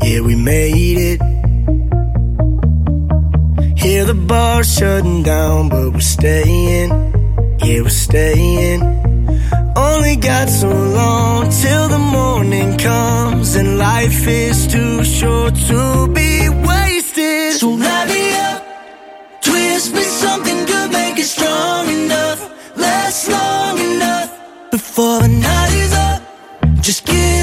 Yeah, 0.00 0.20
we 0.20 0.36
made 0.36 0.96
it. 0.96 1.20
Hear 3.76 4.04
the 4.04 4.14
bar 4.14 4.62
shutting 4.62 5.24
down, 5.24 5.70
but 5.70 5.92
we're 5.92 5.98
staying. 5.98 6.90
Yeah, 7.58 7.82
we're 7.82 7.88
staying. 7.88 9.07
Only 9.90 10.16
got 10.16 10.48
so 10.48 10.68
long 10.68 11.50
till 11.62 11.88
the 11.88 11.98
morning 11.98 12.76
comes, 12.78 13.54
and 13.56 13.78
life 13.78 14.26
is 14.26 14.66
too 14.66 15.04
short 15.04 15.54
to 15.70 16.08
be 16.18 16.48
wasted. 16.68 17.54
So 17.60 17.68
light 17.70 18.08
me 18.14 18.24
up, 18.48 18.60
twist 19.40 19.94
me 19.94 20.02
something 20.24 20.60
good, 20.70 20.88
make 20.92 21.18
it 21.18 21.28
strong 21.36 21.88
enough, 21.88 22.40
last 22.76 23.28
long 23.28 23.78
enough 23.78 24.30
before 24.70 25.20
the 25.20 25.28
night 25.28 25.74
is 25.84 25.92
up. 26.08 26.20
Just 26.86 27.04
give 27.06 27.37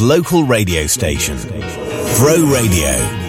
Local 0.00 0.44
radio 0.44 0.86
station. 0.86 1.36
Bro 2.18 2.52
Radio. 2.52 3.25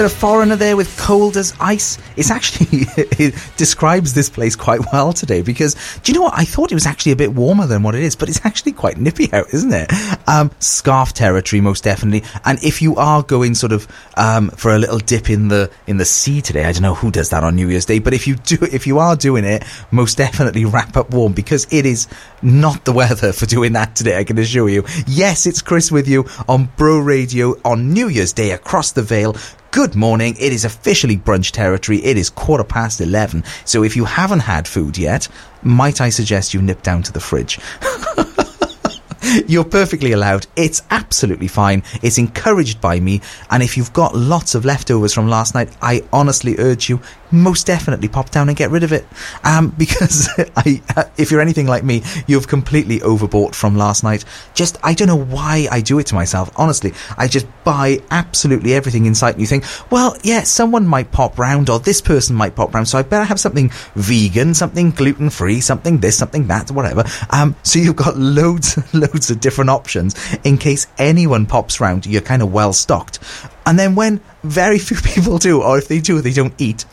pero 0.00 0.08
foreigner 0.20 0.54
there 0.54 0.76
with 0.76 0.98
cold 0.98 1.38
as 1.38 1.54
ice. 1.60 1.96
It's 2.14 2.30
actually 2.30 2.66
it 2.96 3.34
describes 3.56 4.12
this 4.12 4.28
place 4.28 4.54
quite 4.54 4.80
well 4.92 5.14
today 5.14 5.40
because 5.40 5.74
do 6.02 6.12
you 6.12 6.18
know 6.18 6.24
what? 6.24 6.34
I 6.36 6.44
thought 6.44 6.70
it 6.70 6.74
was 6.74 6.84
actually 6.84 7.12
a 7.12 7.16
bit 7.16 7.32
warmer 7.32 7.66
than 7.66 7.82
what 7.82 7.94
it 7.94 8.02
is, 8.02 8.16
but 8.16 8.28
it's 8.28 8.44
actually 8.44 8.72
quite 8.72 8.98
nippy 8.98 9.32
out, 9.32 9.46
isn't 9.54 9.72
it? 9.72 9.90
Um, 10.28 10.50
scarf 10.58 11.14
territory, 11.14 11.62
most 11.62 11.84
definitely. 11.84 12.22
And 12.44 12.62
if 12.62 12.82
you 12.82 12.96
are 12.96 13.22
going 13.22 13.54
sort 13.54 13.72
of 13.72 13.88
um, 14.18 14.50
for 14.50 14.74
a 14.74 14.78
little 14.78 14.98
dip 14.98 15.30
in 15.30 15.48
the 15.48 15.70
in 15.86 15.96
the 15.96 16.04
sea 16.04 16.42
today, 16.42 16.66
I 16.66 16.72
don't 16.72 16.82
know 16.82 16.94
who 16.94 17.10
does 17.10 17.30
that 17.30 17.42
on 17.42 17.56
New 17.56 17.70
Year's 17.70 17.86
Day, 17.86 17.98
but 17.98 18.12
if 18.12 18.26
you 18.26 18.36
do, 18.36 18.58
if 18.70 18.86
you 18.86 18.98
are 18.98 19.16
doing 19.16 19.44
it, 19.44 19.64
most 19.90 20.18
definitely 20.18 20.66
wrap 20.66 20.98
up 20.98 21.14
warm 21.14 21.32
because 21.32 21.66
it 21.72 21.86
is 21.86 22.08
not 22.42 22.84
the 22.84 22.92
weather 22.92 23.32
for 23.32 23.46
doing 23.46 23.72
that 23.72 23.96
today. 23.96 24.18
I 24.18 24.24
can 24.24 24.36
assure 24.36 24.68
you. 24.68 24.84
Yes, 25.06 25.46
it's 25.46 25.62
Chris 25.62 25.90
with 25.90 26.08
you 26.08 26.26
on 26.46 26.68
Bro 26.76 26.98
Radio 26.98 27.56
on 27.64 27.94
New 27.94 28.08
Year's 28.08 28.34
Day 28.34 28.50
across 28.50 28.92
the 28.92 29.02
Vale. 29.02 29.34
Good 29.70 29.94
morning. 29.94 30.09
It 30.18 30.52
is 30.52 30.64
officially 30.64 31.16
brunch 31.16 31.52
territory. 31.52 32.04
It 32.04 32.16
is 32.16 32.30
quarter 32.30 32.64
past 32.64 33.00
11. 33.00 33.44
So 33.64 33.84
if 33.84 33.94
you 33.94 34.04
haven't 34.04 34.40
had 34.40 34.66
food 34.66 34.98
yet, 34.98 35.28
might 35.62 36.00
I 36.00 36.08
suggest 36.08 36.54
you 36.54 36.62
nip 36.62 36.82
down 36.82 37.02
to 37.04 37.12
the 37.12 37.20
fridge? 37.20 37.60
You're 39.46 39.64
perfectly 39.64 40.12
allowed. 40.12 40.46
It's 40.56 40.82
absolutely 40.90 41.46
fine. 41.46 41.84
It's 42.02 42.18
encouraged 42.18 42.80
by 42.80 42.98
me. 42.98 43.20
And 43.50 43.62
if 43.62 43.76
you've 43.76 43.92
got 43.92 44.16
lots 44.16 44.54
of 44.54 44.64
leftovers 44.64 45.14
from 45.14 45.28
last 45.28 45.54
night, 45.54 45.70
I 45.80 46.02
honestly 46.12 46.56
urge 46.58 46.88
you, 46.88 47.00
most 47.30 47.66
definitely 47.66 48.08
pop 48.08 48.30
down 48.30 48.48
and 48.48 48.56
get 48.56 48.70
rid 48.70 48.82
of 48.82 48.92
it. 48.92 49.06
Um, 49.44 49.68
because 49.78 50.28
I, 50.56 50.82
if 51.16 51.30
you're 51.30 51.40
anything 51.40 51.66
like 51.66 51.84
me, 51.84 52.02
you've 52.26 52.48
completely 52.48 53.00
overbought 53.00 53.54
from 53.54 53.76
last 53.76 54.04
night. 54.04 54.24
Just, 54.54 54.78
I 54.82 54.94
don't 54.94 55.08
know 55.08 55.16
why 55.16 55.68
I 55.70 55.80
do 55.80 55.98
it 55.98 56.06
to 56.08 56.14
myself. 56.14 56.50
Honestly, 56.56 56.92
I 57.16 57.28
just 57.28 57.46
buy 57.64 58.00
absolutely 58.10 58.74
everything 58.74 59.06
in 59.06 59.14
sight 59.14 59.34
and 59.34 59.40
you 59.40 59.46
think, 59.46 59.64
well, 59.90 60.16
yeah, 60.22 60.42
someone 60.42 60.86
might 60.86 61.12
pop 61.12 61.38
round 61.38 61.70
or 61.70 61.78
this 61.78 62.00
person 62.00 62.36
might 62.36 62.54
pop 62.54 62.74
round. 62.74 62.88
So 62.88 62.98
I 62.98 63.02
better 63.02 63.24
have 63.24 63.40
something 63.40 63.70
vegan, 63.94 64.54
something 64.54 64.90
gluten 64.90 65.30
free, 65.30 65.60
something 65.60 65.98
this, 65.98 66.18
something 66.18 66.46
that, 66.48 66.70
whatever. 66.70 67.04
Um, 67.30 67.56
so 67.62 67.78
you've 67.78 67.96
got 67.96 68.16
loads, 68.18 68.78
loads 68.94 69.30
of 69.30 69.40
different 69.40 69.70
options 69.70 70.14
in 70.44 70.58
case 70.58 70.86
anyone 70.98 71.46
pops 71.46 71.80
round. 71.80 72.06
You're 72.06 72.22
kind 72.22 72.42
of 72.42 72.52
well 72.52 72.72
stocked. 72.72 73.18
And 73.66 73.78
then 73.78 73.94
when 73.94 74.20
very 74.42 74.78
few 74.80 74.96
people 74.96 75.38
do, 75.38 75.62
or 75.62 75.78
if 75.78 75.88
they 75.88 76.00
do, 76.00 76.20
they 76.20 76.32
don't 76.32 76.54
eat. 76.58 76.84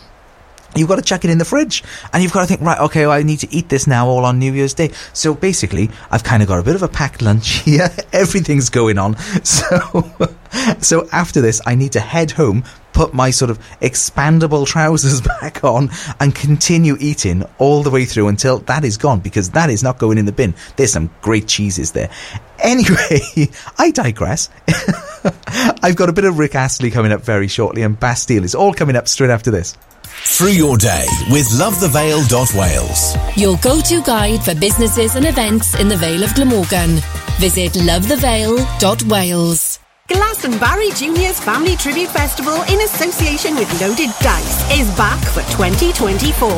You've 0.75 0.89
got 0.89 0.97
to 0.97 1.01
chuck 1.01 1.25
it 1.25 1.31
in 1.31 1.37
the 1.37 1.45
fridge, 1.45 1.83
and 2.13 2.21
you've 2.21 2.33
got 2.33 2.41
to 2.41 2.47
think, 2.47 2.61
right? 2.61 2.79
Okay, 2.79 3.07
well, 3.07 3.15
I 3.15 3.23
need 3.23 3.39
to 3.39 3.53
eat 3.53 3.69
this 3.69 3.87
now, 3.87 4.07
all 4.07 4.25
on 4.25 4.37
New 4.37 4.53
Year's 4.53 4.73
Day. 4.73 4.91
So 5.13 5.33
basically, 5.33 5.89
I've 6.11 6.23
kind 6.23 6.43
of 6.43 6.49
got 6.49 6.59
a 6.59 6.63
bit 6.63 6.75
of 6.75 6.83
a 6.83 6.87
packed 6.87 7.21
lunch 7.21 7.47
here. 7.63 7.89
Everything's 8.13 8.69
going 8.69 8.97
on. 8.97 9.15
So, 9.43 10.09
so 10.79 11.07
after 11.11 11.41
this, 11.41 11.61
I 11.65 11.75
need 11.75 11.93
to 11.93 11.99
head 11.99 12.31
home, 12.31 12.63
put 12.93 13.13
my 13.13 13.31
sort 13.31 13.49
of 13.49 13.59
expandable 13.81 14.65
trousers 14.67 15.21
back 15.41 15.63
on, 15.63 15.89
and 16.19 16.35
continue 16.35 16.95
eating 16.99 17.43
all 17.57 17.81
the 17.81 17.89
way 17.89 18.05
through 18.05 18.27
until 18.27 18.59
that 18.59 18.83
is 18.83 18.97
gone, 18.97 19.19
because 19.19 19.51
that 19.51 19.69
is 19.69 19.83
not 19.83 19.97
going 19.97 20.17
in 20.17 20.25
the 20.25 20.31
bin. 20.31 20.53
There's 20.75 20.91
some 20.91 21.09
great 21.21 21.47
cheeses 21.47 21.91
there. 21.93 22.09
Anyway, 22.59 23.49
I 23.77 23.91
digress. 23.91 24.49
I've 25.81 25.95
got 25.95 26.09
a 26.09 26.13
bit 26.13 26.25
of 26.25 26.37
Rick 26.39 26.55
Astley 26.55 26.91
coming 26.91 27.11
up 27.11 27.21
very 27.21 27.47
shortly, 27.47 27.81
and 27.83 27.99
Bastille 27.99 28.43
is 28.43 28.55
all 28.55 28.73
coming 28.73 28.95
up 28.95 29.07
straight 29.07 29.31
after 29.31 29.51
this. 29.51 29.75
Through 30.25 30.51
your 30.51 30.77
day 30.77 31.05
with 31.29 31.47
lovethevale.wales. 31.49 33.15
Your 33.37 33.57
go-to 33.57 34.01
guide 34.03 34.43
for 34.43 34.55
businesses 34.55 35.15
and 35.15 35.25
events 35.25 35.79
in 35.79 35.87
the 35.87 35.97
Vale 35.97 36.23
of 36.23 36.33
Glamorgan. 36.35 36.99
Visit 37.39 37.73
lovethevale.wales. 37.73 39.79
Glastonbury 40.07 40.89
Juniors 40.91 41.37
Family 41.37 41.75
Tribute 41.75 42.07
Festival 42.07 42.61
in 42.71 42.79
association 42.79 43.55
with 43.55 43.69
Loaded 43.81 44.09
Dice 44.21 44.79
is 44.79 44.89
back 44.95 45.19
for 45.19 45.41
2024. 45.51 46.49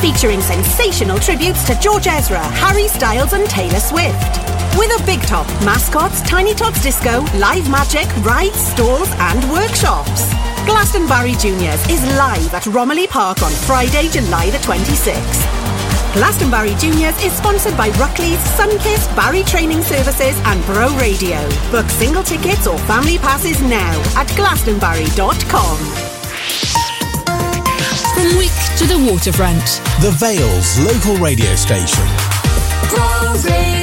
Featuring 0.00 0.40
sensational 0.40 1.18
tributes 1.18 1.62
to 1.66 1.78
George 1.78 2.06
Ezra, 2.06 2.40
Harry 2.40 2.88
Styles 2.88 3.34
and 3.34 3.46
Taylor 3.50 3.80
Swift. 3.80 4.40
With 4.78 4.90
a 4.98 5.02
big 5.04 5.20
top, 5.22 5.46
mascots, 5.62 6.22
Tiny 6.22 6.54
Tots 6.54 6.82
Disco, 6.82 7.20
live 7.36 7.68
magic, 7.70 8.06
rides, 8.24 8.56
stalls 8.56 9.10
and 9.18 9.44
workshops. 9.52 10.32
Glastonbury 10.64 11.34
Juniors 11.34 11.86
is 11.90 12.02
live 12.16 12.54
at 12.54 12.64
Romilly 12.66 13.06
Park 13.06 13.42
on 13.42 13.52
Friday, 13.52 14.08
July 14.08 14.48
the 14.48 14.58
26th. 14.58 15.75
Glastonbury 16.16 16.74
Juniors 16.76 17.14
is 17.22 17.30
sponsored 17.30 17.76
by 17.76 17.90
Ruckley's, 17.90 18.40
Sunkiss, 18.56 19.14
Barry 19.14 19.42
Training 19.42 19.82
Services 19.82 20.34
and 20.46 20.64
Bro 20.64 20.96
Radio. 20.96 21.46
Book 21.70 21.84
single 21.90 22.22
tickets 22.22 22.66
or 22.66 22.78
family 22.88 23.18
passes 23.18 23.60
now 23.60 23.92
at 24.16 24.26
glastonbury.com. 24.28 25.76
From 28.14 28.38
Wick 28.38 28.56
to 28.78 28.86
the 28.86 28.96
waterfront. 29.12 29.60
The 30.00 30.10
Vale's 30.16 30.78
local 30.80 31.22
radio 31.22 31.54
station. 31.54 32.06
Bro 32.88 33.34
Radio. 33.44 33.76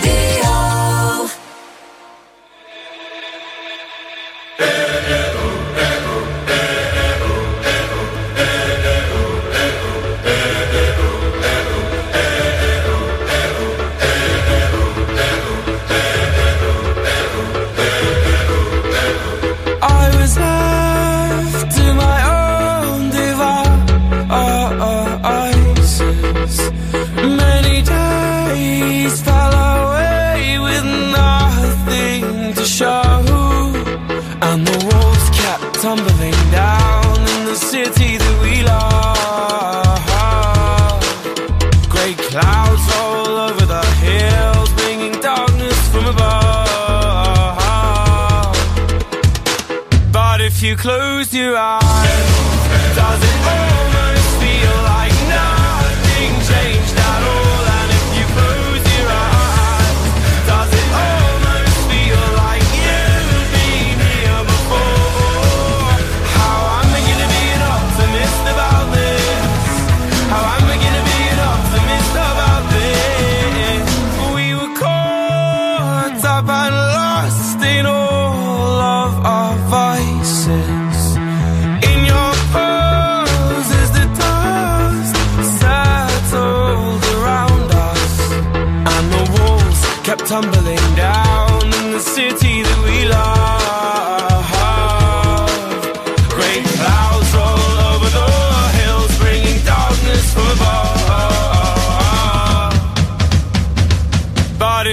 You 51.31 51.53
close 51.53 51.92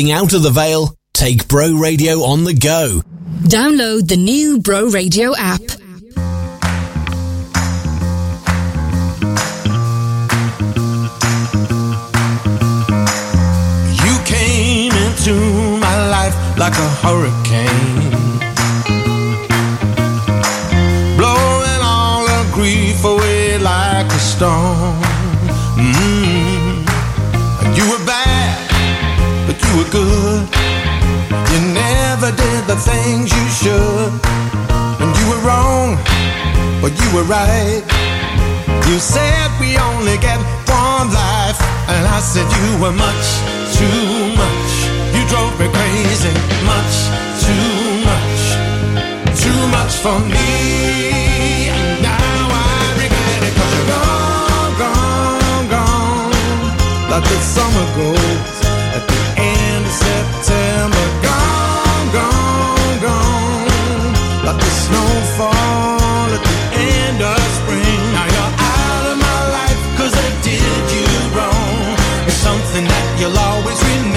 Heading 0.00 0.12
out 0.12 0.32
of 0.32 0.42
the 0.42 0.48
Vale? 0.48 0.96
Take 1.12 1.46
Bro 1.46 1.74
Radio 1.74 2.20
on 2.22 2.44
the 2.44 2.54
go. 2.54 3.02
Download 3.42 4.08
the 4.08 4.16
new 4.16 4.58
Bro 4.58 4.86
Radio 4.86 5.36
app. 5.36 5.60
You 14.00 14.14
came 14.24 14.92
into 15.04 15.34
my 15.80 16.08
life 16.08 16.34
like 16.56 16.72
a 16.72 16.88
hurricane, 17.04 18.10
blowing 21.18 21.82
all 21.82 22.24
the 22.24 22.50
grief 22.54 23.04
away 23.04 23.58
like 23.58 24.06
a 24.06 24.18
storm. 24.18 25.09
Good. 29.90 30.46
You 31.50 31.58
never 31.74 32.30
did 32.30 32.62
the 32.66 32.76
things 32.76 33.26
you 33.30 33.46
should. 33.60 34.12
When 34.98 35.10
you 35.18 35.26
were 35.30 35.42
wrong, 35.42 35.98
Well, 36.80 36.94
you 36.94 37.08
were 37.14 37.26
right. 37.26 37.82
You 38.88 38.98
said 38.98 39.50
we 39.60 39.76
only 39.76 40.16
get 40.18 40.38
one 40.66 41.08
life, 41.12 41.58
and 41.90 42.06
I 42.06 42.20
said 42.20 42.46
you 42.58 42.68
were 42.82 42.94
much 42.94 43.26
too 43.78 44.34
much. 44.42 44.72
You 45.14 45.22
drove 45.28 45.54
me 45.60 45.66
crazy, 45.68 46.34
much 46.64 46.94
too 47.44 47.78
much, 48.10 48.42
too 49.42 49.60
much 49.76 49.94
for 50.04 50.18
me. 50.34 51.68
And 51.74 52.02
now 52.02 52.36
I 52.50 52.78
regret 53.02 53.42
it, 53.48 53.54
you're 53.58 53.88
gone, 53.94 54.72
gone, 54.82 55.66
gone. 55.74 57.10
Like 57.10 57.24
the 57.24 57.38
summer 57.54 57.86
goes 57.96 58.59
you'll 73.20 73.36
always 73.36 73.78
remember. 73.82 74.09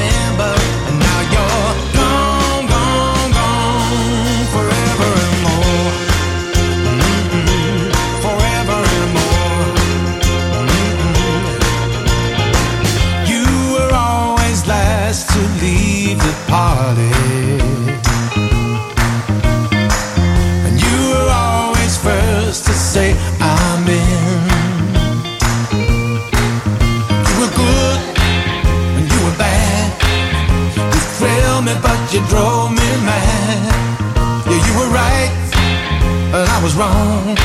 Was 36.74 36.80
wrong. 36.80 37.38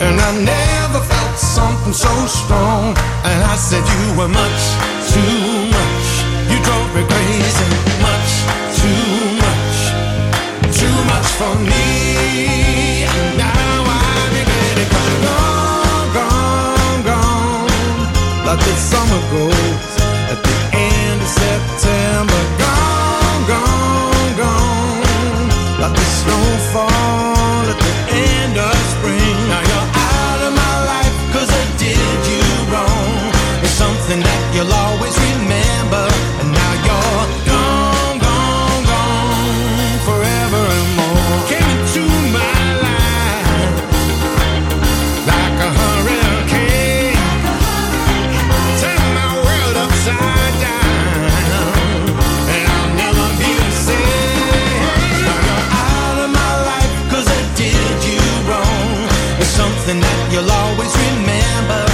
And 0.00 0.20
I 0.20 0.32
never 0.32 1.00
felt 1.04 1.38
something 1.38 1.92
so 1.92 2.10
strong. 2.26 2.96
And 3.24 3.42
I 3.42 3.56
said 3.56 3.82
you 3.86 4.18
were 4.18 4.28
much 4.28 4.62
too 5.12 5.68
much. 5.70 6.06
You 6.50 6.58
drove 6.62 6.90
me 6.94 7.02
crazy, 7.06 7.68
much 8.02 8.32
too 8.78 9.14
much, 9.44 9.78
too 10.78 10.98
much 11.12 11.28
for 11.38 11.54
me. 11.70 13.04
And 13.04 13.38
now 13.38 13.84
I 13.86 14.14
regret 14.36 14.78
it, 14.82 14.88
'cause 14.90 15.08
you're 15.10 15.22
gone, 15.24 16.08
gone, 16.18 17.02
gone. 17.10 17.70
Like 18.46 18.60
the 18.66 18.74
summer 18.90 19.22
goes 19.32 19.71
something 34.12 34.24
that 34.28 34.54
you'll 34.54 34.72
always 34.72 35.16
remember. 35.32 36.04
And 36.40 36.52
now 36.52 36.72
you're 36.86 37.28
gone, 37.48 38.18
gone, 38.20 38.82
gone. 38.92 39.98
Forever 40.04 40.62
and 40.76 40.88
more. 41.00 41.40
Came 41.48 41.68
into 41.76 42.04
my 42.36 42.62
life 42.86 43.72
like 45.30 45.56
a 45.64 45.70
hurricane. 45.80 47.16
Turn 48.82 49.04
my 49.16 49.32
world 49.44 49.76
upside 49.84 50.56
down. 50.60 51.32
And 52.52 52.64
I'll 52.74 52.92
never 53.02 53.26
be 53.40 53.50
the 53.64 53.72
same. 53.88 54.84
You're 55.24 55.64
out 55.88 56.16
of 56.24 56.30
my 56.40 56.52
life 56.70 56.94
'cause 57.08 57.28
I 57.28 57.42
did 57.56 57.96
you 58.08 58.20
wrong. 58.48 59.08
It's 59.40 59.54
something 59.60 59.98
that 60.00 60.18
you'll 60.32 60.52
always 60.60 60.92
remember. 61.06 61.91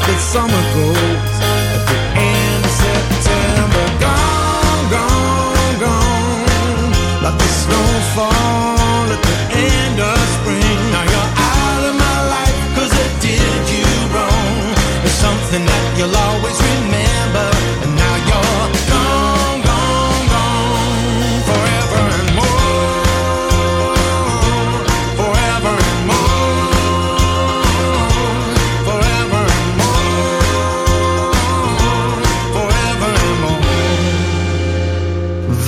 Like 0.00 0.12
the 0.12 0.18
summer 0.18 0.62
goes 0.74 1.36
at 1.76 1.82
the 1.90 1.98
end 2.16 2.64
of 2.64 2.72
September. 2.72 3.84
Gone, 4.00 4.84
gone, 4.96 5.74
gone. 5.84 6.92
Like 7.22 7.36
the 7.36 7.50
snowfall 7.62 9.06
at 9.14 9.22
the 9.28 9.36
end 9.58 10.00
of 10.00 10.18
spring. 10.36 10.80
Now 10.94 11.04
you're 11.12 11.32
out 11.52 11.82
of 11.90 11.94
my 12.06 12.18
life 12.34 12.58
'cause 12.74 12.92
I 13.04 13.08
did 13.20 13.62
you 13.76 13.88
wrong. 14.14 14.74
It's 15.04 15.18
something 15.26 15.64
that 15.66 15.84
you'll 15.98 16.16
always 16.16 16.58
remember. 16.62 16.99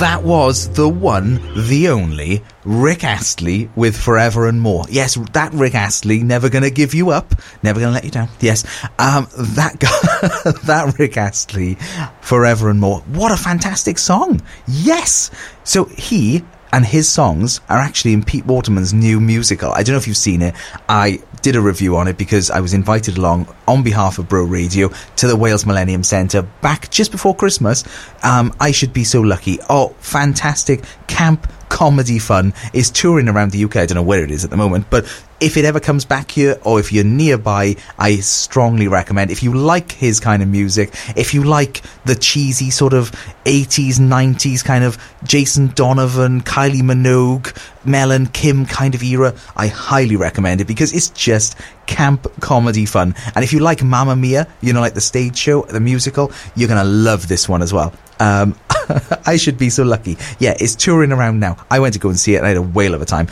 That 0.03 0.23
was 0.23 0.67
the 0.67 0.89
one, 0.89 1.39
the 1.55 1.87
only, 1.87 2.43
Rick 2.65 3.05
Astley 3.05 3.69
with 3.73 3.95
Forever 3.95 4.49
and 4.49 4.59
More. 4.59 4.83
Yes, 4.89 5.15
that 5.31 5.53
Rick 5.53 5.75
Astley, 5.75 6.21
never 6.21 6.49
gonna 6.49 6.69
give 6.69 6.93
you 6.93 7.11
up, 7.11 7.33
never 7.63 7.79
gonna 7.79 7.93
let 7.93 8.03
you 8.03 8.11
down. 8.11 8.27
Yes, 8.41 8.65
um, 8.99 9.29
that 9.33 9.79
guy, 9.79 10.51
that 10.65 10.99
Rick 10.99 11.15
Astley, 11.15 11.77
Forever 12.19 12.69
and 12.69 12.81
More. 12.81 12.99
What 12.99 13.31
a 13.31 13.37
fantastic 13.37 13.97
song! 13.97 14.41
Yes! 14.67 15.31
So 15.63 15.85
he 15.85 16.43
and 16.73 16.83
his 16.83 17.07
songs 17.07 17.61
are 17.69 17.77
actually 17.77 18.13
in 18.13 18.23
Pete 18.23 18.47
Waterman's 18.47 18.93
new 18.93 19.19
musical. 19.19 19.71
I 19.71 19.83
don't 19.83 19.93
know 19.93 19.99
if 19.99 20.07
you've 20.07 20.17
seen 20.17 20.41
it. 20.41 20.55
I 20.89 21.21
did 21.43 21.55
a 21.55 21.61
review 21.61 21.95
on 21.97 22.07
it 22.07 22.17
because 22.17 22.49
I 22.49 22.61
was 22.61 22.73
invited 22.73 23.15
along 23.15 23.47
on 23.67 23.83
behalf 23.83 24.17
of 24.17 24.27
Bro 24.27 24.45
Radio 24.45 24.89
to 25.17 25.27
the 25.27 25.35
Wales 25.35 25.67
Millennium 25.67 26.03
Centre 26.03 26.41
back 26.61 26.89
just 26.89 27.11
before 27.11 27.35
Christmas. 27.35 27.83
Um, 28.23 28.55
I 28.59 28.71
should 28.71 28.91
be 28.91 29.03
so 29.03 29.21
lucky. 29.21 29.59
Oh, 29.69 29.89
fantastic 29.99 30.83
camp 31.05 31.47
comedy 31.69 32.19
fun 32.19 32.53
is 32.73 32.89
touring 32.89 33.27
around 33.27 33.51
the 33.51 33.63
UK. 33.63 33.77
I 33.77 33.85
don't 33.85 33.95
know 33.95 34.03
where 34.03 34.23
it 34.23 34.31
is 34.31 34.43
at 34.43 34.49
the 34.49 34.57
moment, 34.57 34.89
but 34.89 35.05
if 35.39 35.57
it 35.57 35.65
ever 35.65 35.79
comes 35.79 36.05
back 36.05 36.31
here 36.31 36.57
or 36.63 36.79
if 36.79 36.93
you're 36.93 37.03
nearby, 37.03 37.75
I 37.99 38.17
strongly 38.17 38.87
recommend. 38.87 39.29
If 39.29 39.43
you 39.43 39.53
like 39.53 39.91
his 39.91 40.21
kind 40.21 40.41
of 40.41 40.47
music, 40.47 40.93
if 41.17 41.33
you 41.33 41.43
like 41.43 41.81
the 42.05 42.15
cheesy 42.15 42.69
sort 42.69 42.93
of 42.93 43.11
80s, 43.43 43.99
90s 43.99 44.63
kind 44.63 44.85
of 44.85 44.97
Jason 45.23 45.67
Donovan, 45.67 46.41
Kylie 46.41 46.81
Minogue, 46.81 47.53
Mel 47.83 48.11
and 48.11 48.31
Kim 48.33 48.65
kind 48.65 48.95
of 48.95 49.03
era, 49.03 49.33
I 49.55 49.67
highly 49.67 50.15
recommend 50.15 50.61
it 50.61 50.65
because 50.65 50.93
it's 50.93 51.09
just 51.09 51.57
camp 51.87 52.25
comedy 52.39 52.85
fun. 52.85 53.13
And 53.35 53.43
if 53.43 53.51
you 53.51 53.59
like 53.59 53.83
Mamma 53.83 54.15
Mia, 54.15 54.47
you 54.61 54.71
know, 54.71 54.79
like 54.79 54.93
the 54.93 55.01
stage 55.01 55.37
show, 55.37 55.63
the 55.63 55.81
musical, 55.81 56.31
you're 56.55 56.69
going 56.69 56.81
to 56.81 56.89
love 56.89 57.27
this 57.27 57.49
one 57.49 57.61
as 57.61 57.73
well. 57.73 57.93
Um, 58.19 58.55
I 59.25 59.37
should 59.37 59.57
be 59.57 59.69
so 59.69 59.83
lucky. 59.83 60.17
Yeah, 60.39 60.55
it's 60.59 60.75
touring 60.75 61.11
around 61.11 61.39
now. 61.39 61.57
I 61.71 61.79
went 61.79 61.93
to 61.93 61.99
go 61.99 62.09
and 62.09 62.19
see 62.19 62.35
it 62.35 62.37
and 62.37 62.45
I 62.45 62.49
had 62.49 62.57
a 62.57 62.61
whale 62.61 62.93
of 62.93 63.01
a 63.01 63.05
time. 63.05 63.27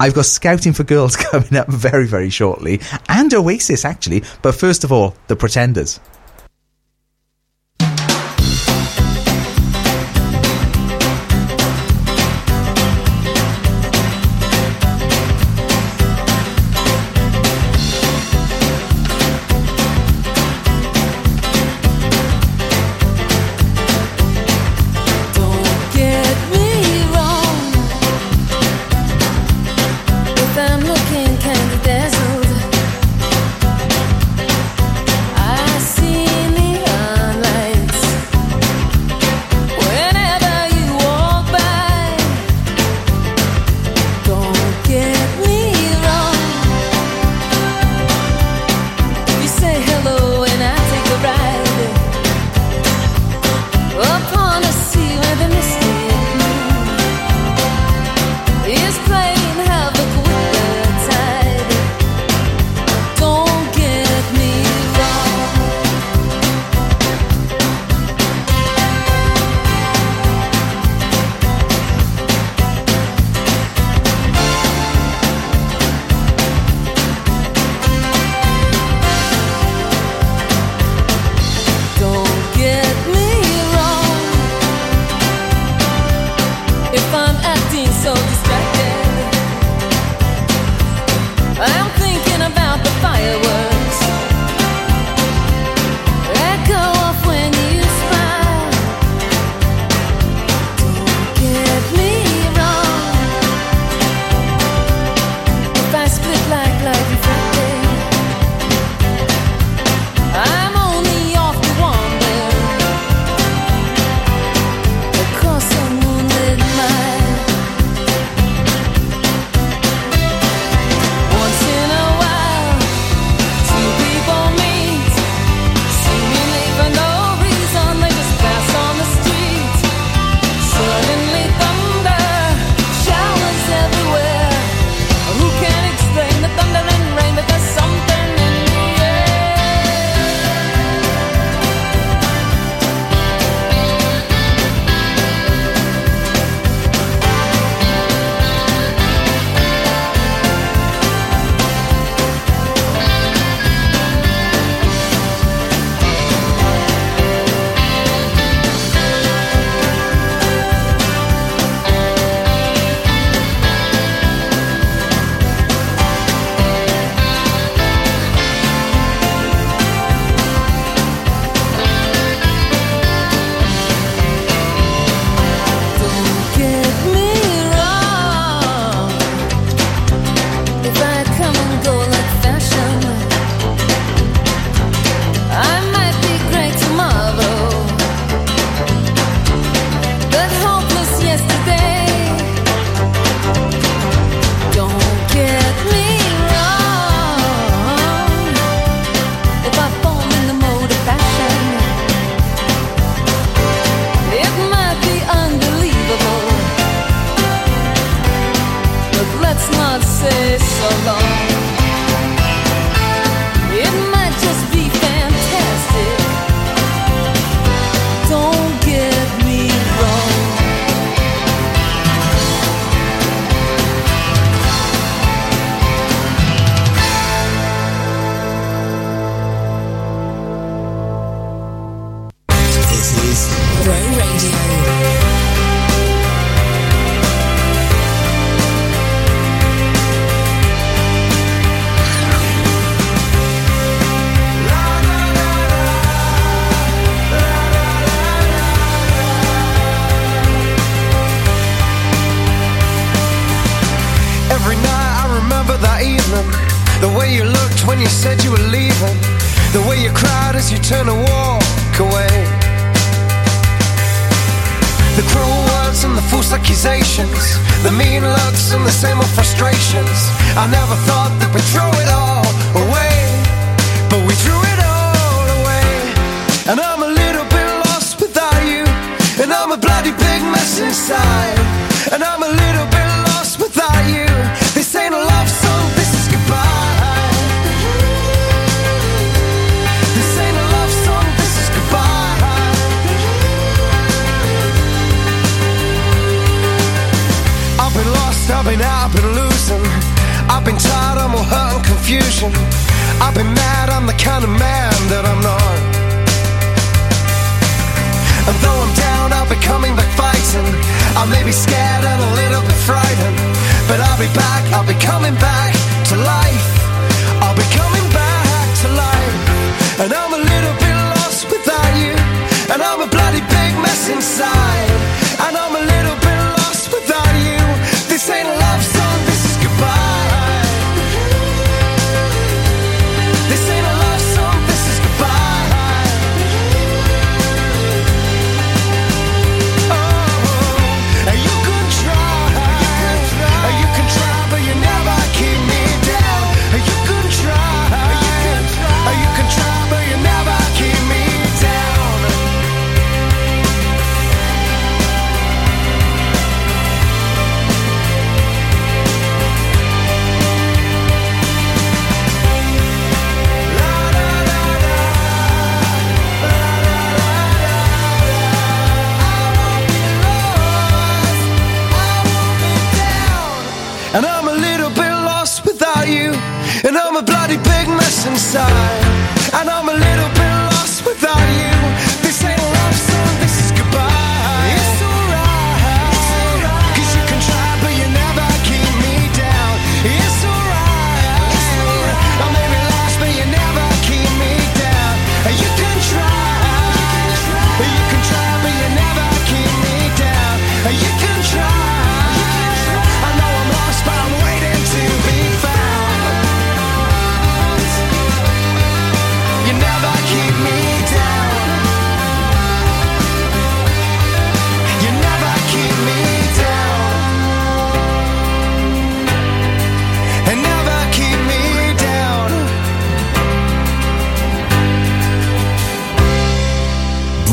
I've 0.00 0.14
got 0.14 0.26
Scouting 0.26 0.72
for 0.72 0.84
Girls 0.84 1.16
coming 1.30 1.56
up 1.56 1.68
very, 1.68 2.06
very 2.06 2.30
shortly. 2.30 2.80
And 3.08 3.32
Oasis, 3.32 3.84
actually. 3.84 4.22
But 4.42 4.54
first 4.54 4.84
of 4.84 4.92
all, 4.92 5.14
The 5.28 5.36
Pretenders. 5.36 6.00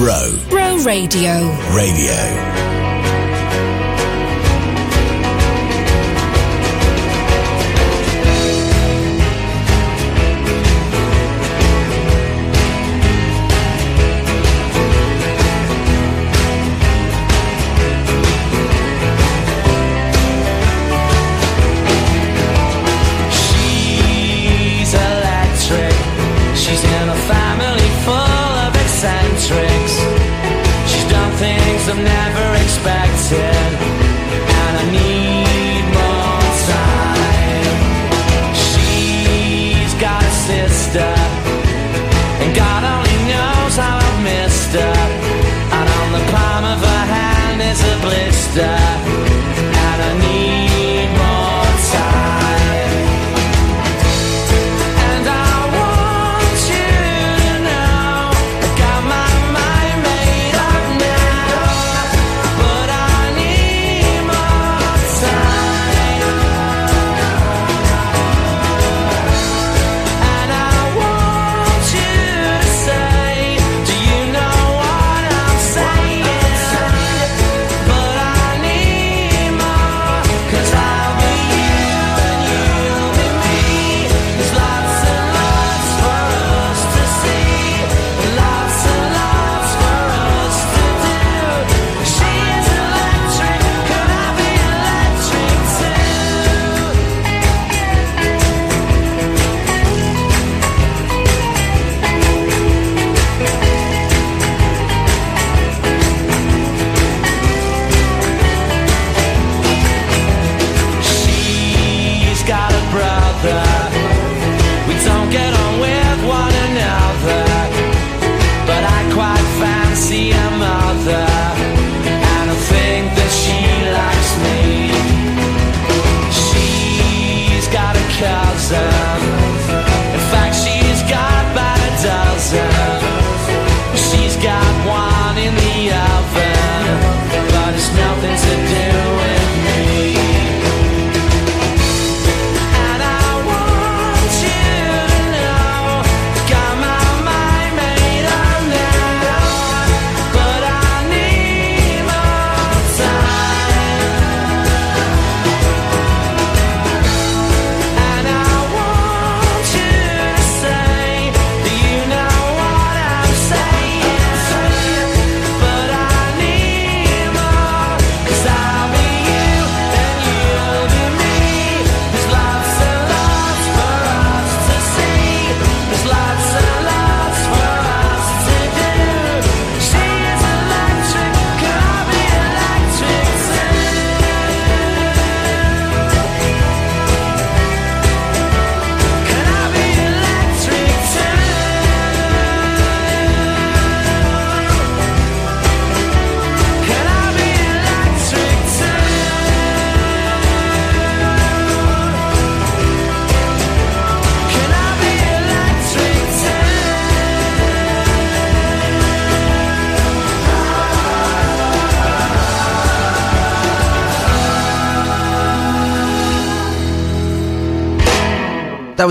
Bro 0.02 0.40
Bro 0.50 0.84
Radio. 0.84 1.52
Radio. 1.76 2.71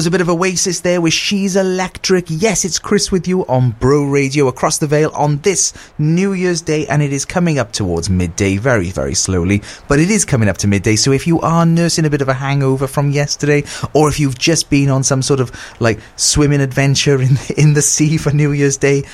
Was 0.00 0.06
a 0.06 0.10
bit 0.10 0.22
of 0.22 0.30
Oasis 0.30 0.80
there 0.80 0.98
with 0.98 1.12
She's 1.12 1.56
Electric. 1.56 2.24
Yes, 2.28 2.64
it's 2.64 2.78
Chris 2.78 3.12
with 3.12 3.28
you 3.28 3.44
on 3.48 3.72
Bro 3.72 4.04
Radio 4.04 4.48
across 4.48 4.78
the 4.78 4.86
Vale 4.86 5.10
on 5.10 5.36
this 5.40 5.74
New 5.98 6.32
Year's 6.32 6.62
Day, 6.62 6.86
and 6.86 7.02
it 7.02 7.12
is 7.12 7.26
coming 7.26 7.58
up 7.58 7.70
towards 7.70 8.08
midday 8.08 8.56
very, 8.56 8.90
very 8.92 9.12
slowly, 9.12 9.60
but 9.88 10.00
it 10.00 10.10
is 10.10 10.24
coming 10.24 10.48
up 10.48 10.56
to 10.56 10.68
midday. 10.68 10.96
So 10.96 11.12
if 11.12 11.26
you 11.26 11.38
are 11.42 11.66
nursing 11.66 12.06
a 12.06 12.08
bit 12.08 12.22
of 12.22 12.30
a 12.30 12.32
hangover 12.32 12.86
from 12.86 13.10
yesterday, 13.10 13.62
or 13.92 14.08
if 14.08 14.18
you've 14.18 14.38
just 14.38 14.70
been 14.70 14.88
on 14.88 15.04
some 15.04 15.20
sort 15.20 15.38
of 15.38 15.52
like 15.80 16.00
swimming 16.16 16.62
adventure 16.62 17.20
in 17.20 17.36
in 17.58 17.74
the 17.74 17.82
sea 17.82 18.16
for 18.16 18.30
New 18.30 18.52
Year's 18.52 18.78
Day, 18.78 19.04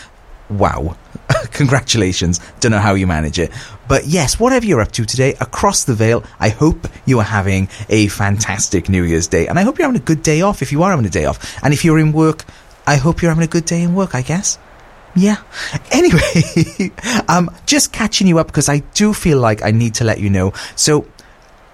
wow. 0.51 0.97
Congratulations. 1.53 2.41
Don't 2.61 2.73
know 2.73 2.79
how 2.79 2.95
you 2.95 3.07
manage 3.07 3.39
it. 3.39 3.51
But 3.89 4.07
yes, 4.07 4.39
whatever 4.39 4.67
you're 4.67 4.81
up 4.81 4.93
to 4.93 5.05
today 5.05 5.35
across 5.41 5.85
the 5.85 5.95
Vale, 5.95 6.25
I 6.41 6.49
hope 6.49 6.89
you 7.05 7.19
are 7.19 7.25
having 7.25 7.69
a 7.89 8.09
fantastic 8.09 8.89
New 8.89 9.05
Year's 9.05 9.27
Day. 9.27 9.47
And 9.47 9.59
I 9.59 9.63
hope 9.63 9.79
you're 9.79 9.87
having 9.87 10.01
a 10.01 10.05
good 10.05 10.23
day 10.23 10.41
off 10.41 10.63
if 10.63 10.73
you 10.73 10.83
are 10.83 10.91
having 10.91 11.07
a 11.07 11.11
day 11.11 11.25
off. 11.25 11.63
And 11.63 11.73
if 11.73 11.85
you're 11.85 11.99
in 11.99 12.13
work, 12.13 12.45
I 12.87 12.97
hope 12.97 13.23
you're 13.23 13.31
having 13.31 13.45
a 13.45 13.49
good 13.49 13.65
day 13.65 13.83
in 13.83 13.95
work, 13.95 14.15
I 14.15 14.23
guess. 14.23 14.59
Yeah. 15.15 15.37
Anyway, 15.93 16.91
um, 17.29 17.51
just 17.65 17.93
catching 17.93 18.27
you 18.27 18.39
up 18.39 18.49
because 18.49 18.69
I 18.69 18.79
do 18.95 19.15
feel 19.15 19.39
like 19.39 19.63
I 19.63 19.71
need 19.71 19.95
to 19.95 20.05
let 20.05 20.21
you 20.21 20.29
know. 20.29 20.53
So, 20.75 21.07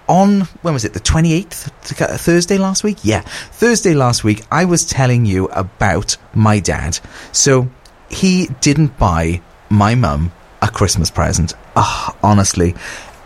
on 0.07 0.41
when 0.61 0.73
was 0.73 0.85
it 0.85 0.93
the 0.93 0.99
28th 0.99 1.71
Th- 1.83 2.19
thursday 2.19 2.57
last 2.57 2.83
week 2.83 2.97
yeah 3.03 3.21
thursday 3.21 3.93
last 3.93 4.21
week 4.21 4.43
i 4.51 4.65
was 4.65 4.85
telling 4.85 5.25
you 5.25 5.45
about 5.45 6.17
my 6.33 6.59
dad 6.59 6.99
so 7.31 7.69
he 8.13 8.47
didn't 8.61 8.97
buy 8.97 9.41
my 9.69 9.95
mum 9.95 10.31
a 10.61 10.67
christmas 10.67 11.09
present 11.09 11.53
Ah, 11.75 12.15
honestly 12.23 12.75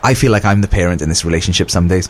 i 0.04 0.14
feel 0.14 0.32
like 0.32 0.46
i'm 0.46 0.62
the 0.62 0.68
parent 0.68 1.02
in 1.02 1.10
this 1.10 1.26
relationship 1.26 1.70
some 1.70 1.88
days 1.88 2.10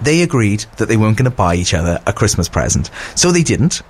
they 0.00 0.22
agreed 0.22 0.64
that 0.78 0.86
they 0.86 0.96
weren't 0.96 1.16
going 1.16 1.30
to 1.30 1.36
buy 1.36 1.54
each 1.54 1.74
other 1.74 2.00
a 2.06 2.12
christmas 2.12 2.48
present 2.48 2.90
so 3.14 3.30
they 3.30 3.42
didn't 3.42 3.82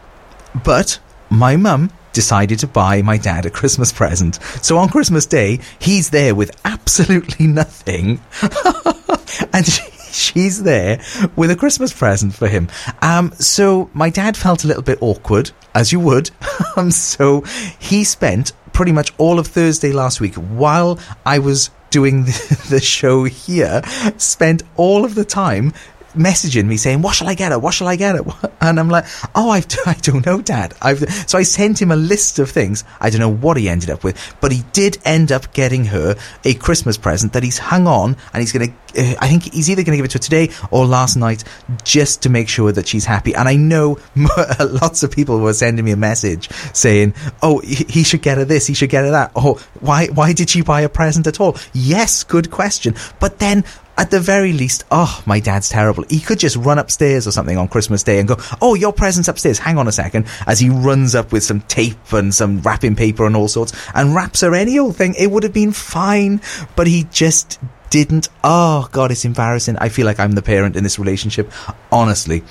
but 0.65 1.01
my 1.31 1.57
mum 1.57 1.91
decided 2.13 2.59
to 2.59 2.67
buy 2.67 3.03
my 3.03 3.17
dad 3.17 3.47
a 3.47 3.51
Christmas 3.51 3.91
present. 3.91 4.39
So 4.63 4.77
on 4.77 4.89
Christmas 4.89 5.27
Day, 5.27 5.61
he's 5.79 6.11
there 6.11 6.35
with 6.35 6.51
absolutely 6.65 7.47
nothing. 7.47 8.21
and 9.53 9.67
she, 9.67 9.83
she's 10.23 10.63
there 10.63 11.03
with 11.37 11.51
a 11.51 11.57
Christmas 11.57 11.93
present 11.93 12.35
for 12.35 12.49
him. 12.49 12.69
Um, 13.01 13.33
so 13.39 13.91
my 13.95 14.11
dad 14.11 14.37
felt 14.37 14.65
a 14.65 14.67
little 14.67 14.83
bit 14.83 14.99
awkward, 15.01 15.51
as 15.75 15.93
you 15.93 16.01
would. 16.01 16.31
um, 16.77 16.91
so 16.91 17.41
he 17.79 18.05
spent 18.05 18.53
pretty 18.73 18.93
much 18.93 19.13
all 19.19 19.39
of 19.39 19.47
Thursday 19.47 19.93
last 19.93 20.21
week 20.21 20.35
while 20.35 20.99
I 21.27 21.39
was 21.39 21.71
doing 21.91 22.25
the, 22.25 22.67
the 22.71 22.81
show 22.81 23.25
here, 23.25 23.83
spent 24.17 24.63
all 24.77 25.05
of 25.05 25.15
the 25.15 25.25
time 25.25 25.73
messaging 26.15 26.67
me 26.67 26.77
saying, 26.77 27.03
"What 27.03 27.15
shall 27.15 27.29
I 27.29 27.35
get 27.35 27.53
her? 27.53 27.59
What 27.59 27.75
shall 27.75 27.89
I 27.89 27.97
get 27.97 28.17
her?" 28.17 28.51
And 28.61 28.79
I'm 28.79 28.89
like, 28.89 29.07
"Oh, 29.35 29.51
I've, 29.51 29.67
I 29.87 29.95
don't 29.95 30.25
know, 30.25 30.41
Dad." 30.41 30.75
I've 30.81 31.01
so 31.29 31.39
I 31.39 31.43
sent 31.43 31.83
him 31.83 31.91
a 31.91 31.97
list 31.97 32.39
of 32.39 32.51
things. 32.51 32.85
I 33.01 33.11
don't 33.11 33.21
know 33.21 33.29
what 33.33 33.57
he 33.57 33.69
ended 33.69 33.91
up 33.91 34.05
with, 34.05 34.17
but 34.41 34.53
he 34.53 34.63
did 34.73 34.99
end 35.05 35.33
up 35.33 35.53
getting 35.53 35.87
her 35.87 36.17
a 36.45 36.55
Christmas 36.55 36.97
present 36.97 37.33
that 37.33 37.43
he's 37.43 37.59
hung 37.59 37.87
on, 37.87 38.17
and 38.33 38.41
he's 38.41 38.53
gonna. 38.53 38.73
Uh, 38.97 39.15
I 39.21 39.29
think 39.29 39.53
he's 39.53 39.71
either 39.71 39.83
going 39.83 39.93
to 39.93 39.97
give 39.97 40.05
it 40.05 40.11
to 40.11 40.19
her 40.19 40.23
today 40.23 40.51
or 40.71 40.87
last 40.87 41.17
night, 41.17 41.45
just 41.83 42.23
to 42.23 42.29
make 42.29 42.49
sure 42.49 42.73
that 42.73 42.87
she's 42.87 43.07
happy. 43.07 43.35
And 43.35 43.49
I 43.49 43.57
know 43.57 43.99
lots 44.61 45.03
of 45.03 45.11
people 45.11 45.41
were 45.41 45.55
sending 45.55 45.85
me 45.85 45.93
a 45.93 45.97
message 45.97 46.51
saying, 46.73 47.15
"Oh, 47.43 47.59
he 47.61 47.85
he 47.89 48.05
should 48.05 48.23
get 48.23 48.39
her 48.39 48.45
this, 48.45 48.67
he 48.67 48.75
should 48.75 48.91
get 48.91 49.05
her 49.05 49.11
that." 49.11 49.33
Oh, 49.35 49.61
why? 49.81 50.07
Why 50.09 50.33
did 50.33 50.51
she 50.51 50.63
buy 50.63 50.83
a 50.83 50.89
present 50.89 51.27
at 51.27 51.41
all? 51.41 51.57
Yes, 51.73 52.23
good 52.23 52.51
question. 52.51 52.95
But 53.19 53.39
then 53.39 53.65
at 53.99 54.11
the 54.11 54.21
very 54.21 54.53
least, 54.53 54.85
oh, 54.91 55.23
my 55.27 55.39
dad's 55.39 55.69
terrible. 55.69 56.05
He 56.09 56.21
could 56.21 56.39
just 56.39 56.57
run 56.57 56.79
upstairs 56.79 57.27
or 57.27 57.31
something 57.31 57.59
on 57.59 57.69
Christmas 57.69 58.03
Day 58.03 58.19
and 58.19 58.29
go, 58.29 58.37
oh, 58.61 58.75
your 58.75 58.93
present's 58.93 59.29
upstairs. 59.29 59.59
Hang 59.59 59.79
on 59.79 59.87
a 59.87 59.93
second. 59.93 60.27
As 60.47 60.61
he 60.61 60.71
runs 60.71 61.15
up 61.15 61.33
with 61.33 61.45
some 61.45 61.61
tape 61.63 62.13
and 62.13 62.35
some 62.35 62.61
wrapping 62.63 62.97
paper 62.97 63.27
and 63.27 63.37
all 63.37 63.49
sorts 63.49 63.73
and 63.95 64.15
wraps 64.15 64.41
her 64.41 64.55
any 64.55 64.79
old 64.79 64.97
thing. 64.97 65.15
It 65.19 65.31
would 65.31 65.43
have 65.43 65.53
been 65.53 65.73
fine. 65.73 66.41
But 66.75 66.87
he 66.87 67.05
just 67.11 67.61
didn't. 67.91 68.29
Oh, 68.43 68.89
God, 68.93 69.11
it's 69.11 69.27
embarrassing. 69.27 69.77
I 69.79 69.91
feel 69.91 70.07
like 70.07 70.19
I'm 70.19 70.33
the 70.33 70.43
parent 70.43 70.77
in 70.77 70.83
this 70.83 70.99
relationship. 70.99 71.53
Honestly. 71.91 72.43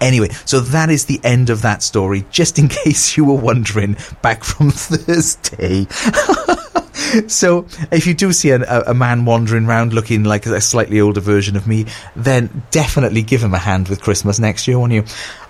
Anyway, 0.00 0.28
so 0.44 0.60
that 0.60 0.90
is 0.90 1.06
the 1.06 1.20
end 1.24 1.50
of 1.50 1.62
that 1.62 1.82
story, 1.82 2.24
just 2.30 2.56
in 2.58 2.68
case 2.68 3.16
you 3.16 3.24
were 3.24 3.34
wondering, 3.34 3.96
back 4.22 4.44
from 4.44 4.70
Thursday. 4.76 5.86
so, 7.28 7.66
if 7.90 8.06
you 8.06 8.14
do 8.14 8.32
see 8.32 8.50
a, 8.50 8.62
a, 8.62 8.90
a 8.90 8.94
man 8.94 9.24
wandering 9.24 9.66
around 9.66 9.92
looking 9.92 10.22
like 10.24 10.46
a 10.46 10.60
slightly 10.60 11.00
older 11.00 11.20
version 11.20 11.56
of 11.56 11.66
me, 11.66 11.86
then 12.14 12.62
definitely 12.70 13.22
give 13.22 13.42
him 13.42 13.54
a 13.54 13.58
hand 13.58 13.88
with 13.88 14.00
Christmas 14.00 14.38
next 14.38 14.68
year, 14.68 14.78
won't 14.78 14.92
you? 14.92 15.02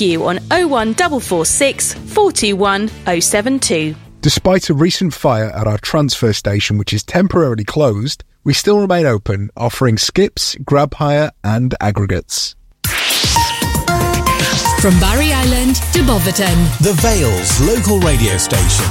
on 0.01 0.37
01446 0.49 1.93
421 1.93 2.89
072. 3.21 3.95
Despite 4.21 4.69
a 4.69 4.73
recent 4.73 5.13
fire 5.13 5.49
at 5.51 5.67
our 5.67 5.77
transfer 5.77 6.33
station, 6.33 6.77
which 6.77 6.93
is 6.93 7.03
temporarily 7.03 7.63
closed, 7.63 8.23
we 8.43 8.53
still 8.53 8.79
remain 8.79 9.05
open, 9.05 9.49
offering 9.55 9.97
skips, 9.97 10.55
grab 10.65 10.95
hire, 10.95 11.31
and 11.43 11.75
aggregates. 11.79 12.55
From 14.81 14.99
Barry 14.99 15.31
Island 15.31 15.75
to 15.93 16.03
Boverton. 16.03 16.57
The 16.81 16.93
Vale's 17.01 17.61
local 17.61 17.99
radio 17.99 18.37
station. 18.37 18.85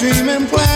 dreaming. 0.00 0.48
Well. 0.50 0.69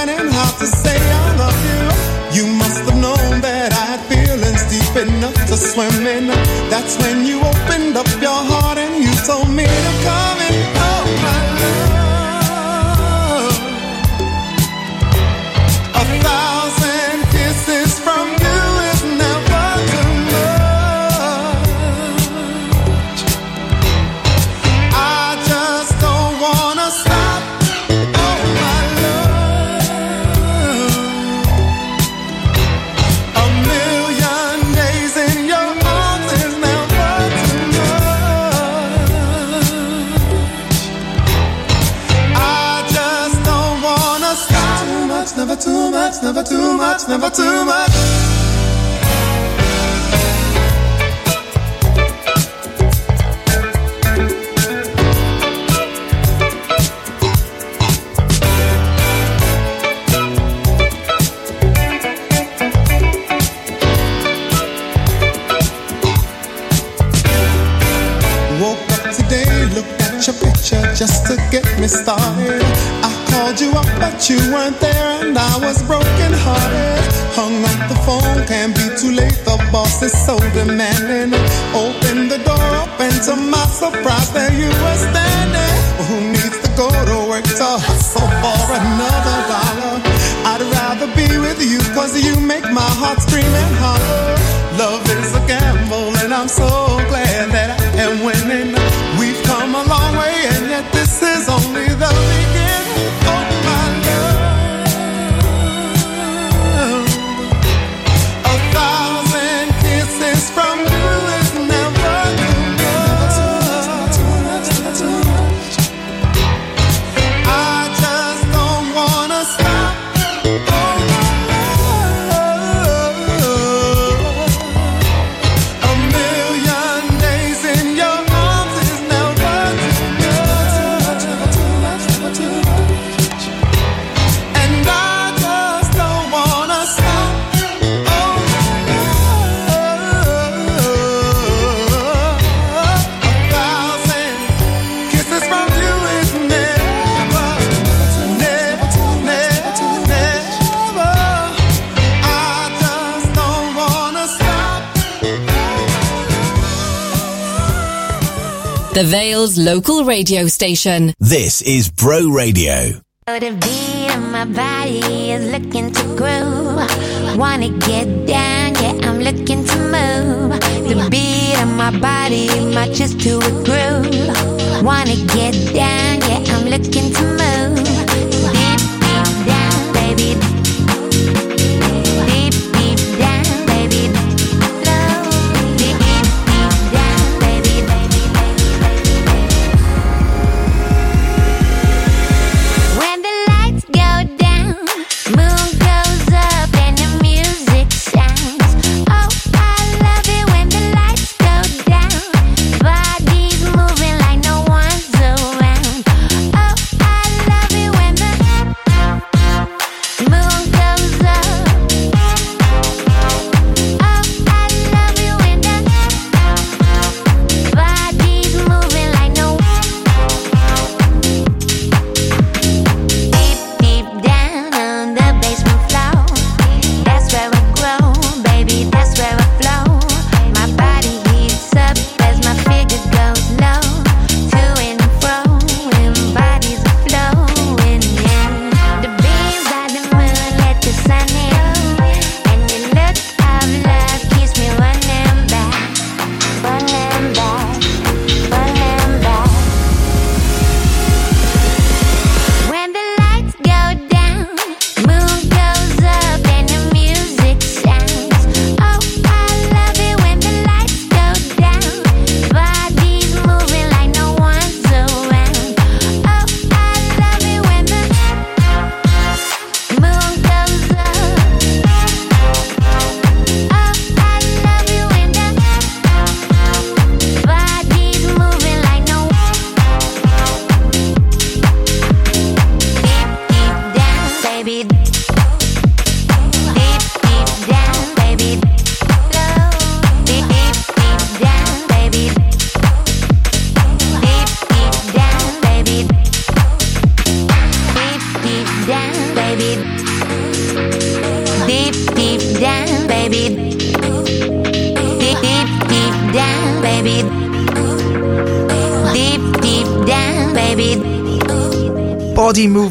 the 158.95 159.03
Vale's 159.03 159.59
local 159.59 160.05
radio 160.05 160.47
station. 160.47 161.13
This 161.19 161.63
is 161.63 161.91
Bro 161.91 162.29
Radio. 162.29 163.01
The 163.27 163.51
beat 163.61 164.15
of 164.15 164.23
my 164.31 164.45
body 164.45 165.33
is 165.33 165.51
looking 165.51 165.91
to 165.91 166.03
groove. 166.15 167.37
Wanna 167.37 167.71
get 167.71 168.07
down, 168.29 168.75
yeah, 168.75 168.95
I'm 169.03 169.19
looking 169.19 169.67
to 169.67 169.79
move. 169.95 170.61
The 170.87 171.09
beat 171.11 171.61
of 171.61 171.71
my 171.75 171.91
body 171.99 172.47
matches 172.73 173.17
to 173.17 173.39
a 173.39 173.51
groove. 173.67 174.85
Wanna 174.85 175.17
get 175.35 175.55
down, 175.75 176.21
yeah, 176.29 176.55
I'm 176.55 176.69
looking 176.69 177.13
to 177.15 177.23
move. 177.41 178.14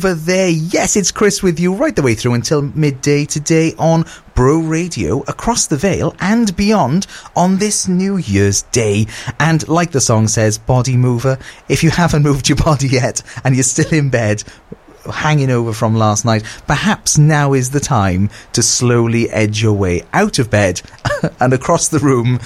Mover 0.04 0.16
there. 0.16 0.50
Yes, 0.50 0.98
it's 0.98 1.12
Chris 1.12 1.42
with 1.42 1.62
you 1.62 1.74
right 1.74 1.96
the 1.96 2.02
way 2.02 2.14
through 2.14 2.34
until 2.34 2.62
midday 2.62 3.24
today 3.24 3.74
on 3.80 4.04
Bro 4.36 4.60
Radio 4.60 5.22
across 5.30 5.68
the 5.68 5.78
Vale 5.78 6.14
and 6.20 6.54
beyond 6.58 7.08
on 7.38 7.58
this 7.58 7.88
New 7.88 8.18
Year's 8.18 8.64
Day. 8.64 9.08
And 9.40 9.66
like 9.70 9.92
the 9.92 10.02
song 10.02 10.28
says, 10.28 10.58
body 10.58 10.98
mover, 10.98 11.38
if 11.70 11.84
you 11.84 11.90
haven't 11.90 12.24
moved 12.30 12.50
your 12.50 12.58
body 12.58 12.90
yet 12.90 13.24
and 13.46 13.56
you're 13.56 13.64
still 13.64 13.94
in 13.94 14.10
bed, 14.10 14.44
hanging 15.12 15.50
over 15.50 15.72
from 15.72 15.96
last 15.96 16.26
night, 16.26 16.44
perhaps 16.68 17.18
now 17.18 17.54
is 17.54 17.70
the 17.72 17.80
time 17.80 18.30
to 18.52 18.62
slowly 18.62 19.30
edge 19.30 19.62
your 19.62 19.74
way 19.74 20.04
out 20.12 20.38
of 20.38 20.50
bed 20.50 20.82
and 21.40 21.54
across 21.54 21.88
the 21.88 22.00
room 22.00 22.40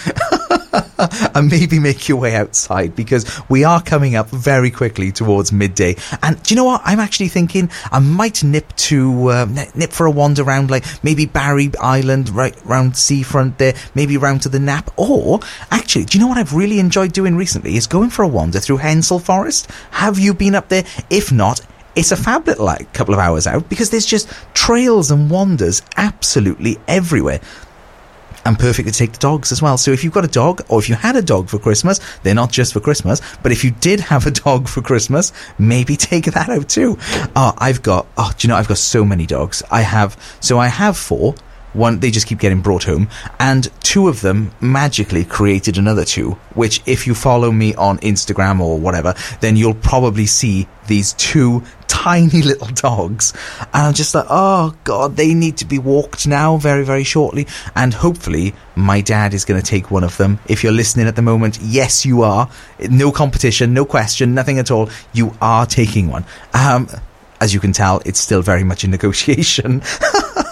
and 1.35 1.49
maybe 1.49 1.79
make 1.79 2.07
your 2.07 2.17
way 2.17 2.35
outside 2.35 2.95
because 2.95 3.25
we 3.49 3.63
are 3.63 3.81
coming 3.81 4.15
up 4.15 4.29
very 4.29 4.71
quickly 4.71 5.11
towards 5.11 5.51
midday. 5.51 5.95
And 6.23 6.41
do 6.43 6.53
you 6.53 6.55
know 6.55 6.65
what? 6.65 6.81
I'm 6.83 6.99
actually 6.99 7.27
thinking 7.27 7.69
I 7.91 7.99
might 7.99 8.43
nip 8.43 8.75
to 8.75 9.27
uh, 9.29 9.45
nip 9.75 9.91
for 9.91 10.05
a 10.05 10.11
wander 10.11 10.43
around, 10.43 10.71
like 10.71 10.85
maybe 11.03 11.25
Barry 11.25 11.71
Island, 11.79 12.29
right 12.29 12.55
round 12.65 12.97
seafront 12.97 13.57
there, 13.57 13.75
maybe 13.95 14.17
round 14.17 14.41
to 14.43 14.49
the 14.49 14.59
Knap. 14.59 14.89
Or 14.97 15.39
actually, 15.71 16.05
do 16.05 16.17
you 16.17 16.23
know 16.23 16.27
what 16.27 16.37
I've 16.37 16.53
really 16.53 16.79
enjoyed 16.79 17.13
doing 17.13 17.35
recently? 17.35 17.75
Is 17.75 17.87
going 17.87 18.09
for 18.09 18.23
a 18.23 18.27
wander 18.27 18.59
through 18.59 18.77
Hensol 18.77 19.21
Forest. 19.21 19.69
Have 19.91 20.19
you 20.19 20.33
been 20.33 20.55
up 20.55 20.69
there? 20.69 20.85
If 21.09 21.31
not. 21.31 21.61
It's 21.95 22.11
a 22.11 22.15
fab 22.15 22.45
little 22.45 22.65
like 22.65 22.93
couple 22.93 23.15
of 23.15 23.19
hours 23.19 23.47
out 23.47 23.69
because 23.69 23.89
there's 23.89 24.05
just 24.05 24.31
trails 24.53 25.09
and 25.09 25.31
wanders 25.31 25.81
absolutely 25.97 26.77
everywhere 26.87 27.41
and 28.47 28.57
perfect 28.57 28.87
to 28.87 28.93
take 28.93 29.11
the 29.11 29.19
dogs 29.19 29.51
as 29.51 29.61
well. 29.61 29.77
So 29.77 29.91
if 29.91 30.03
you've 30.03 30.13
got 30.13 30.23
a 30.25 30.29
dog 30.29 30.63
or 30.69 30.79
if 30.79 30.87
you 30.87 30.95
had 30.95 31.15
a 31.15 31.21
dog 31.21 31.49
for 31.49 31.59
Christmas, 31.59 31.99
they're 32.23 32.33
not 32.33 32.51
just 32.51 32.73
for 32.73 32.79
Christmas, 32.79 33.21
but 33.43 33.51
if 33.51 33.63
you 33.63 33.71
did 33.71 33.99
have 33.99 34.25
a 34.25 34.31
dog 34.31 34.67
for 34.67 34.81
Christmas, 34.81 35.33
maybe 35.59 35.95
take 35.97 36.25
that 36.25 36.49
out 36.49 36.69
too. 36.69 36.97
Oh, 37.35 37.53
I've 37.57 37.83
got, 37.83 38.07
oh, 38.17 38.31
do 38.37 38.47
you 38.47 38.49
know, 38.49 38.57
I've 38.57 38.67
got 38.67 38.77
so 38.77 39.03
many 39.03 39.25
dogs. 39.25 39.61
I 39.69 39.81
have, 39.81 40.17
so 40.39 40.57
I 40.57 40.67
have 40.67 40.97
four. 40.97 41.35
One, 41.77 41.99
they 41.99 42.09
just 42.09 42.25
keep 42.25 42.39
getting 42.39 42.61
brought 42.61 42.83
home, 42.83 43.07
and 43.39 43.69
two 43.83 44.07
of 44.07 44.21
them 44.21 44.51
magically 44.59 45.23
created 45.23 45.77
another 45.77 46.03
two. 46.03 46.31
Which, 46.55 46.81
if 46.87 47.05
you 47.05 47.13
follow 47.13 47.51
me 47.51 47.75
on 47.75 47.99
Instagram 47.99 48.59
or 48.59 48.79
whatever, 48.79 49.13
then 49.41 49.55
you'll 49.55 49.75
probably 49.75 50.25
see 50.25 50.67
these 50.87 51.13
two 51.13 51.63
tiny 51.87 52.41
little 52.41 52.67
dogs. 52.67 53.33
And 53.59 53.87
I'm 53.87 53.93
just 53.93 54.15
like, 54.15 54.25
oh 54.27 54.75
god, 54.85 55.17
they 55.17 55.35
need 55.35 55.57
to 55.57 55.65
be 55.65 55.77
walked 55.77 56.25
now 56.25 56.57
very, 56.57 56.83
very 56.83 57.03
shortly. 57.03 57.45
And 57.75 57.93
hopefully, 57.93 58.55
my 58.75 59.01
dad 59.01 59.35
is 59.35 59.45
going 59.45 59.61
to 59.61 59.65
take 59.65 59.91
one 59.91 60.03
of 60.03 60.17
them. 60.17 60.39
If 60.47 60.63
you're 60.63 60.73
listening 60.73 61.07
at 61.07 61.15
the 61.15 61.21
moment, 61.21 61.59
yes, 61.61 62.07
you 62.07 62.23
are. 62.23 62.49
No 62.89 63.11
competition, 63.11 63.73
no 63.75 63.85
question, 63.85 64.33
nothing 64.33 64.57
at 64.57 64.71
all. 64.71 64.89
You 65.13 65.35
are 65.41 65.67
taking 65.67 66.09
one. 66.09 66.25
Um, 66.55 66.89
as 67.39 67.53
you 67.53 67.59
can 67.59 67.71
tell, 67.71 68.01
it's 68.03 68.19
still 68.19 68.41
very 68.41 68.63
much 68.63 68.83
in 68.83 68.89
negotiation. 68.89 69.83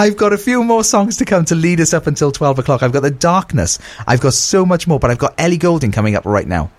I've 0.00 0.16
got 0.16 0.32
a 0.32 0.38
few 0.38 0.64
more 0.64 0.82
songs 0.82 1.18
to 1.18 1.26
come 1.26 1.44
to 1.44 1.54
lead 1.54 1.78
us 1.78 1.92
up 1.92 2.06
until 2.06 2.32
12 2.32 2.60
o'clock. 2.60 2.82
I've 2.82 2.90
got 2.90 3.02
The 3.02 3.10
Darkness. 3.10 3.78
I've 4.06 4.22
got 4.22 4.32
so 4.32 4.64
much 4.64 4.88
more, 4.88 4.98
but 4.98 5.10
I've 5.10 5.18
got 5.18 5.34
Ellie 5.36 5.58
Goulding 5.58 5.92
coming 5.92 6.16
up 6.16 6.24
right 6.24 6.46
now. 6.46 6.70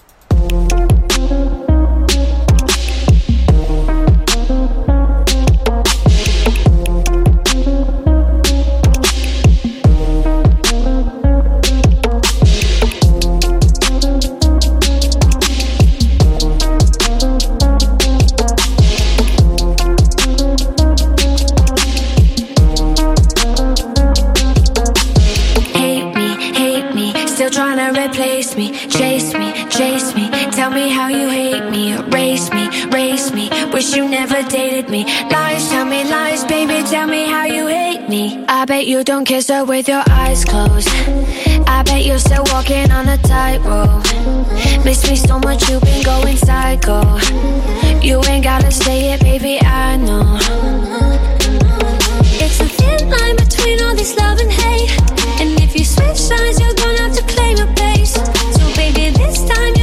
Wish 33.81 33.95
you 33.95 34.07
never 34.07 34.43
dated 34.43 34.89
me. 34.91 35.05
Lies, 35.31 35.67
tell 35.69 35.85
me 35.85 36.03
lies, 36.03 36.43
baby, 36.45 36.87
tell 36.87 37.07
me 37.07 37.25
how 37.25 37.45
you 37.45 37.65
hate 37.65 38.07
me. 38.07 38.45
I 38.47 38.63
bet 38.65 38.85
you 38.85 39.03
don't 39.03 39.25
kiss 39.25 39.47
her 39.49 39.65
with 39.65 39.87
your 39.87 40.03
eyes 40.07 40.45
closed. 40.45 40.89
I 41.65 41.81
bet 41.83 42.05
you're 42.05 42.19
still 42.19 42.43
walking 42.53 42.91
on 42.91 43.09
a 43.09 43.17
tightrope. 43.17 44.05
Miss 44.85 45.09
me 45.09 45.15
so 45.15 45.39
much, 45.39 45.67
you've 45.67 45.81
been 45.81 46.03
going 46.03 46.37
psycho. 46.37 47.01
You 48.07 48.21
ain't 48.29 48.43
gotta 48.43 48.71
say 48.71 49.13
it, 49.13 49.21
baby, 49.21 49.59
I 49.61 49.97
know. 49.97 50.37
It's 52.43 52.59
a 52.59 52.69
thin 52.77 53.09
line 53.09 53.35
between 53.35 53.81
all 53.81 53.95
this 53.95 54.15
love 54.15 54.37
and 54.37 54.51
hate. 54.51 54.91
And 55.41 55.59
if 55.59 55.75
you 55.75 55.85
switch 55.85 56.19
sides, 56.29 56.59
you're 56.59 56.75
gonna 56.75 57.01
have 57.01 57.15
to 57.15 57.23
claim 57.33 57.57
your 57.57 57.73
place. 57.73 58.13
So, 58.13 58.63
baby, 58.75 59.09
this 59.17 59.43
time 59.49 59.73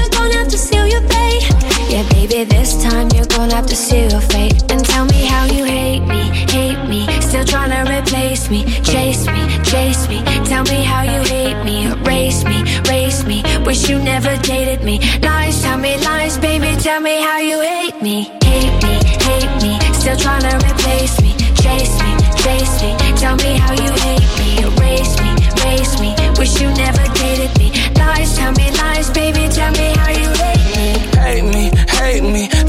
your 3.87 4.21
fate. 4.21 4.59
And 4.73 4.85
tell 4.85 5.05
me 5.07 5.25
how 5.27 5.45
you 5.47 5.65
hate 5.65 6.05
me, 6.07 6.23
hate 6.51 6.83
me. 6.89 7.07
Still 7.21 7.45
trying 7.45 7.71
to 7.71 7.83
replace 7.99 8.51
me, 8.51 8.65
chase 8.83 9.27
me, 9.27 9.43
chase 9.63 10.09
me. 10.09 10.19
Tell 10.45 10.65
me 10.65 10.83
how 10.83 11.03
you 11.03 11.21
hate 11.23 11.63
me, 11.65 11.87
erase 11.87 12.45
me, 12.45 12.59
race 12.91 13.25
me. 13.25 13.43
Wish 13.65 13.89
you 13.89 13.99
never 13.99 14.37
dated 14.43 14.83
me. 14.83 14.99
Lies, 15.23 15.63
tell 15.63 15.79
me 15.79 15.97
lies, 15.99 16.39
baby, 16.39 16.75
tell 16.83 17.01
me 17.01 17.23
how 17.23 17.39
you 17.39 17.61
hate 17.61 18.03
me, 18.03 18.25
hate 18.43 18.77
me, 18.83 18.95
hate 19.29 19.55
me. 19.63 19.73
Still 19.95 20.17
trying 20.17 20.43
to 20.43 20.57
replace 20.69 21.21
me, 21.23 21.33
chase 21.63 21.95
me, 22.03 22.11
chase 22.43 22.83
me. 22.83 22.91
Tell 23.23 23.37
me 23.37 23.57
how 23.63 23.73
you 23.73 23.93
hate 24.05 24.31
me, 24.39 24.49
erase 24.67 25.15
me, 25.23 25.31
race 25.65 26.01
me. 26.01 26.11
Wish 26.39 26.61
you 26.61 26.69
never 26.75 27.05
dated 27.15 27.53
me. 27.59 27.71
Lies, 27.95 28.37
tell 28.37 28.53
me 28.53 28.71
lies, 28.73 29.11
baby, 29.11 29.47
tell 29.49 29.73
me 29.73 29.98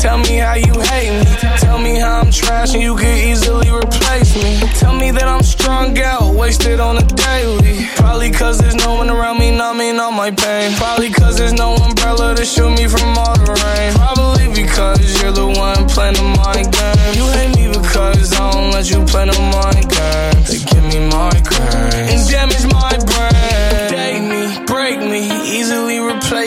Tell 0.10 0.18
me 0.18 0.38
how 0.38 0.56
you 0.56 0.74
hate 0.90 1.14
me. 1.20 1.26
Tell 1.60 1.78
me 1.78 2.00
how 2.00 2.22
I'm 2.22 2.32
trash 2.32 2.74
and 2.74 2.82
you 2.82 2.96
could 2.96 3.20
easily 3.30 3.70
replace 3.70 4.34
me. 4.44 4.58
Tell 4.74 4.96
me 4.96 5.12
that 5.12 5.28
I'm 5.28 5.44
strung 5.44 5.96
out, 6.00 6.34
wasted 6.34 6.80
on 6.80 6.98
a 6.98 7.06
daily. 7.06 7.86
Probably 7.94 8.32
cause 8.32 8.58
there's 8.58 8.74
no 8.74 8.96
one 8.96 9.12
around 9.12 9.38
me 9.38 9.56
numbing 9.56 10.00
all 10.00 10.12
my 10.12 10.32
pain. 10.32 10.76
Probably 10.78 11.12
cause 11.12 11.38
there's 11.38 11.54
no 11.54 11.76
umbrella 11.76 12.36
to 12.36 12.44
shield 12.44 12.76
me 12.76 12.88
from 12.88 13.16
all 13.20 13.38
the 13.38 13.54
rain. 13.54 13.94
Probably 13.94 14.48
because 14.50 15.22
you're 15.22 15.32
the 15.32 15.46
one 15.46 15.88
playing 15.88 16.16
the 16.16 16.26
mind 16.42 16.74
game. 16.74 17.14
You 17.14 17.30
hate 17.38 17.54
me 17.56 17.68
because 17.70 18.34
I 18.34 18.52
don't 18.52 18.72
let 18.72 18.90
you 18.90 19.06
play 19.06 19.30
the 19.30 19.38
mind 19.54 19.94
game. 19.94 20.42
They 20.50 20.58
give 20.58 20.86
me 20.90 21.06
migraine 21.06 22.18
and 22.18 22.22
damage 22.28 22.66
my 22.66 22.79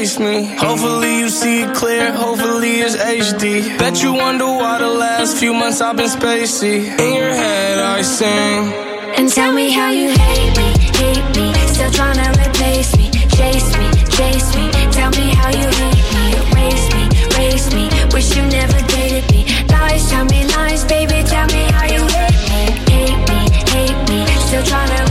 me. 0.02 0.44
Hopefully 0.56 1.20
you 1.20 1.28
see 1.28 1.62
it 1.62 1.74
clear, 1.76 2.12
hopefully 2.12 2.80
it's 2.80 2.96
HD. 2.96 3.78
Bet 3.78 4.02
you 4.02 4.12
wonder 4.12 4.46
why 4.46 4.78
the 4.78 4.88
last 4.88 5.36
few 5.36 5.54
months 5.54 5.80
I've 5.80 5.96
been 5.96 6.08
spacey. 6.08 6.90
In 6.98 7.14
your 7.14 7.30
head 7.30 7.78
I 7.78 8.02
sing. 8.02 8.72
And 9.16 9.28
tell 9.28 9.52
me 9.52 9.70
how 9.70 9.90
you 9.90 10.08
hate 10.10 10.56
me, 10.58 10.68
hate 10.98 11.28
me. 11.36 11.54
Still 11.68 11.90
trying 11.92 12.18
to 12.18 12.28
replace 12.42 12.96
me, 12.96 13.10
chase 13.36 13.70
me, 13.78 13.86
chase 14.16 14.48
me. 14.56 14.64
Tell 14.90 15.10
me 15.10 15.26
how 15.38 15.50
you 15.50 15.68
hate 15.80 16.08
me, 16.16 16.24
erase 16.40 16.86
me, 16.94 17.04
race 17.38 17.68
me. 17.72 17.84
Wish 18.12 18.36
you 18.36 18.42
never 18.58 18.80
dated 18.88 19.30
me. 19.30 19.46
Lies, 19.70 20.10
tell 20.10 20.24
me 20.24 20.40
lies, 20.56 20.84
baby. 20.84 21.22
Tell 21.22 21.46
me 21.46 21.62
how 21.76 21.86
you 21.94 22.02
hate 22.18 22.42
me, 22.50 22.62
hate 22.90 23.22
me, 23.30 23.40
hate 23.70 24.00
me. 24.10 24.26
Still 24.50 24.64
trying 24.64 24.90
to 24.96 25.01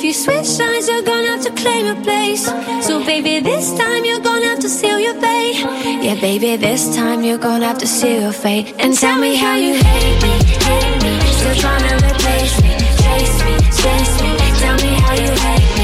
if 0.00 0.04
you 0.06 0.12
switch 0.14 0.46
sides, 0.46 0.88
you're 0.88 1.02
gonna 1.02 1.26
have 1.26 1.42
to 1.42 1.50
claim 1.62 1.84
a 1.86 1.94
place. 2.02 2.46
So, 2.86 3.04
baby, 3.04 3.38
this 3.40 3.76
time 3.76 4.02
you're 4.06 4.24
gonna 4.28 4.46
have 4.46 4.60
to 4.60 4.68
seal 4.68 4.98
your 4.98 5.12
fate. 5.20 5.60
Yeah, 6.02 6.14
baby, 6.14 6.56
this 6.56 6.96
time 6.96 7.22
you're 7.22 7.36
gonna 7.36 7.66
have 7.66 7.76
to 7.78 7.86
seal 7.86 8.22
your 8.22 8.32
fate. 8.32 8.74
And 8.78 8.96
tell 8.96 9.18
me 9.18 9.36
how 9.36 9.56
you 9.56 9.74
hate 9.74 10.22
me, 10.22 10.32
hate 10.68 11.02
me. 11.04 11.14
Still 11.36 11.56
trying 11.64 11.84
to 11.86 11.94
replace 12.06 12.56
me, 12.62 12.74
chase 13.02 13.38
me, 13.44 13.54
chase 13.80 14.14
me. 14.22 14.30
Tell 14.62 14.76
me 14.84 14.92
how 15.04 15.14
you 15.24 15.32
hate 15.44 15.70
me, 15.76 15.79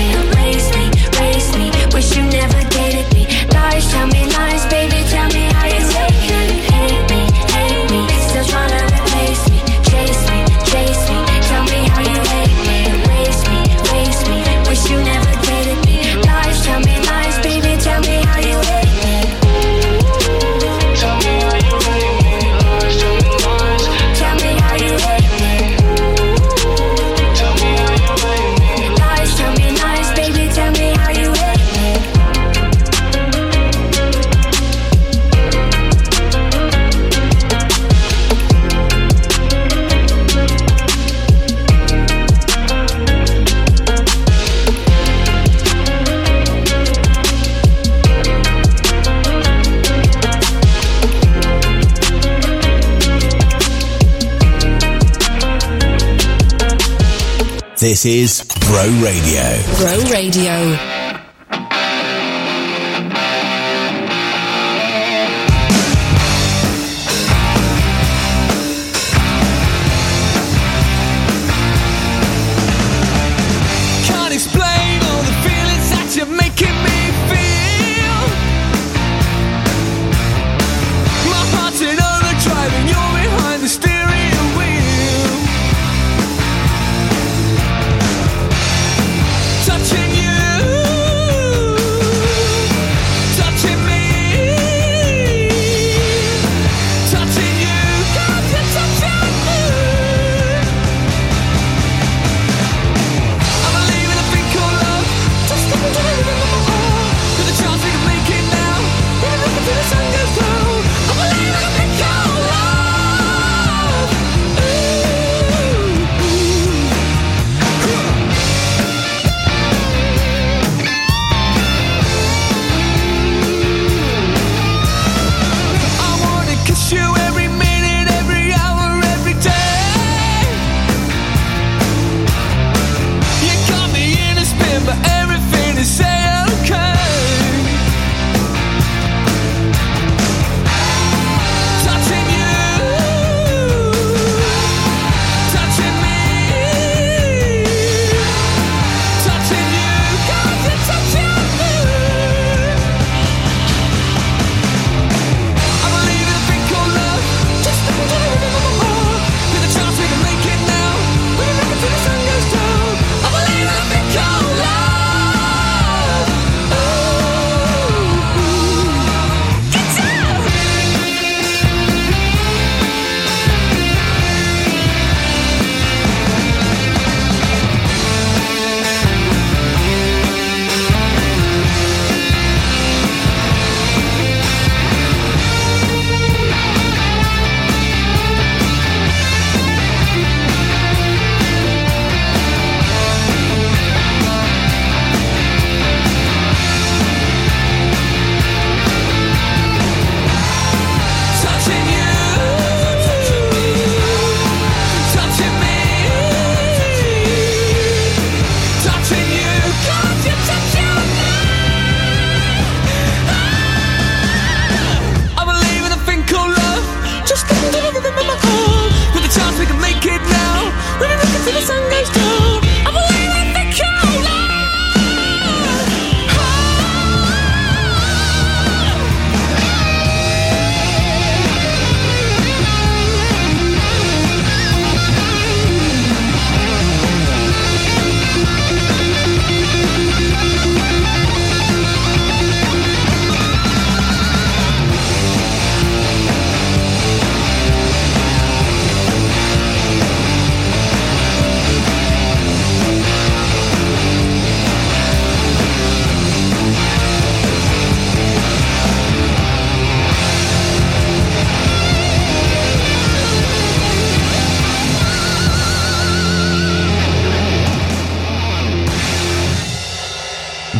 is 58.07 58.45
Bro 58.61 58.87
Radio. 59.03 59.43
Bro 59.79 60.11
Radio. 60.13 60.96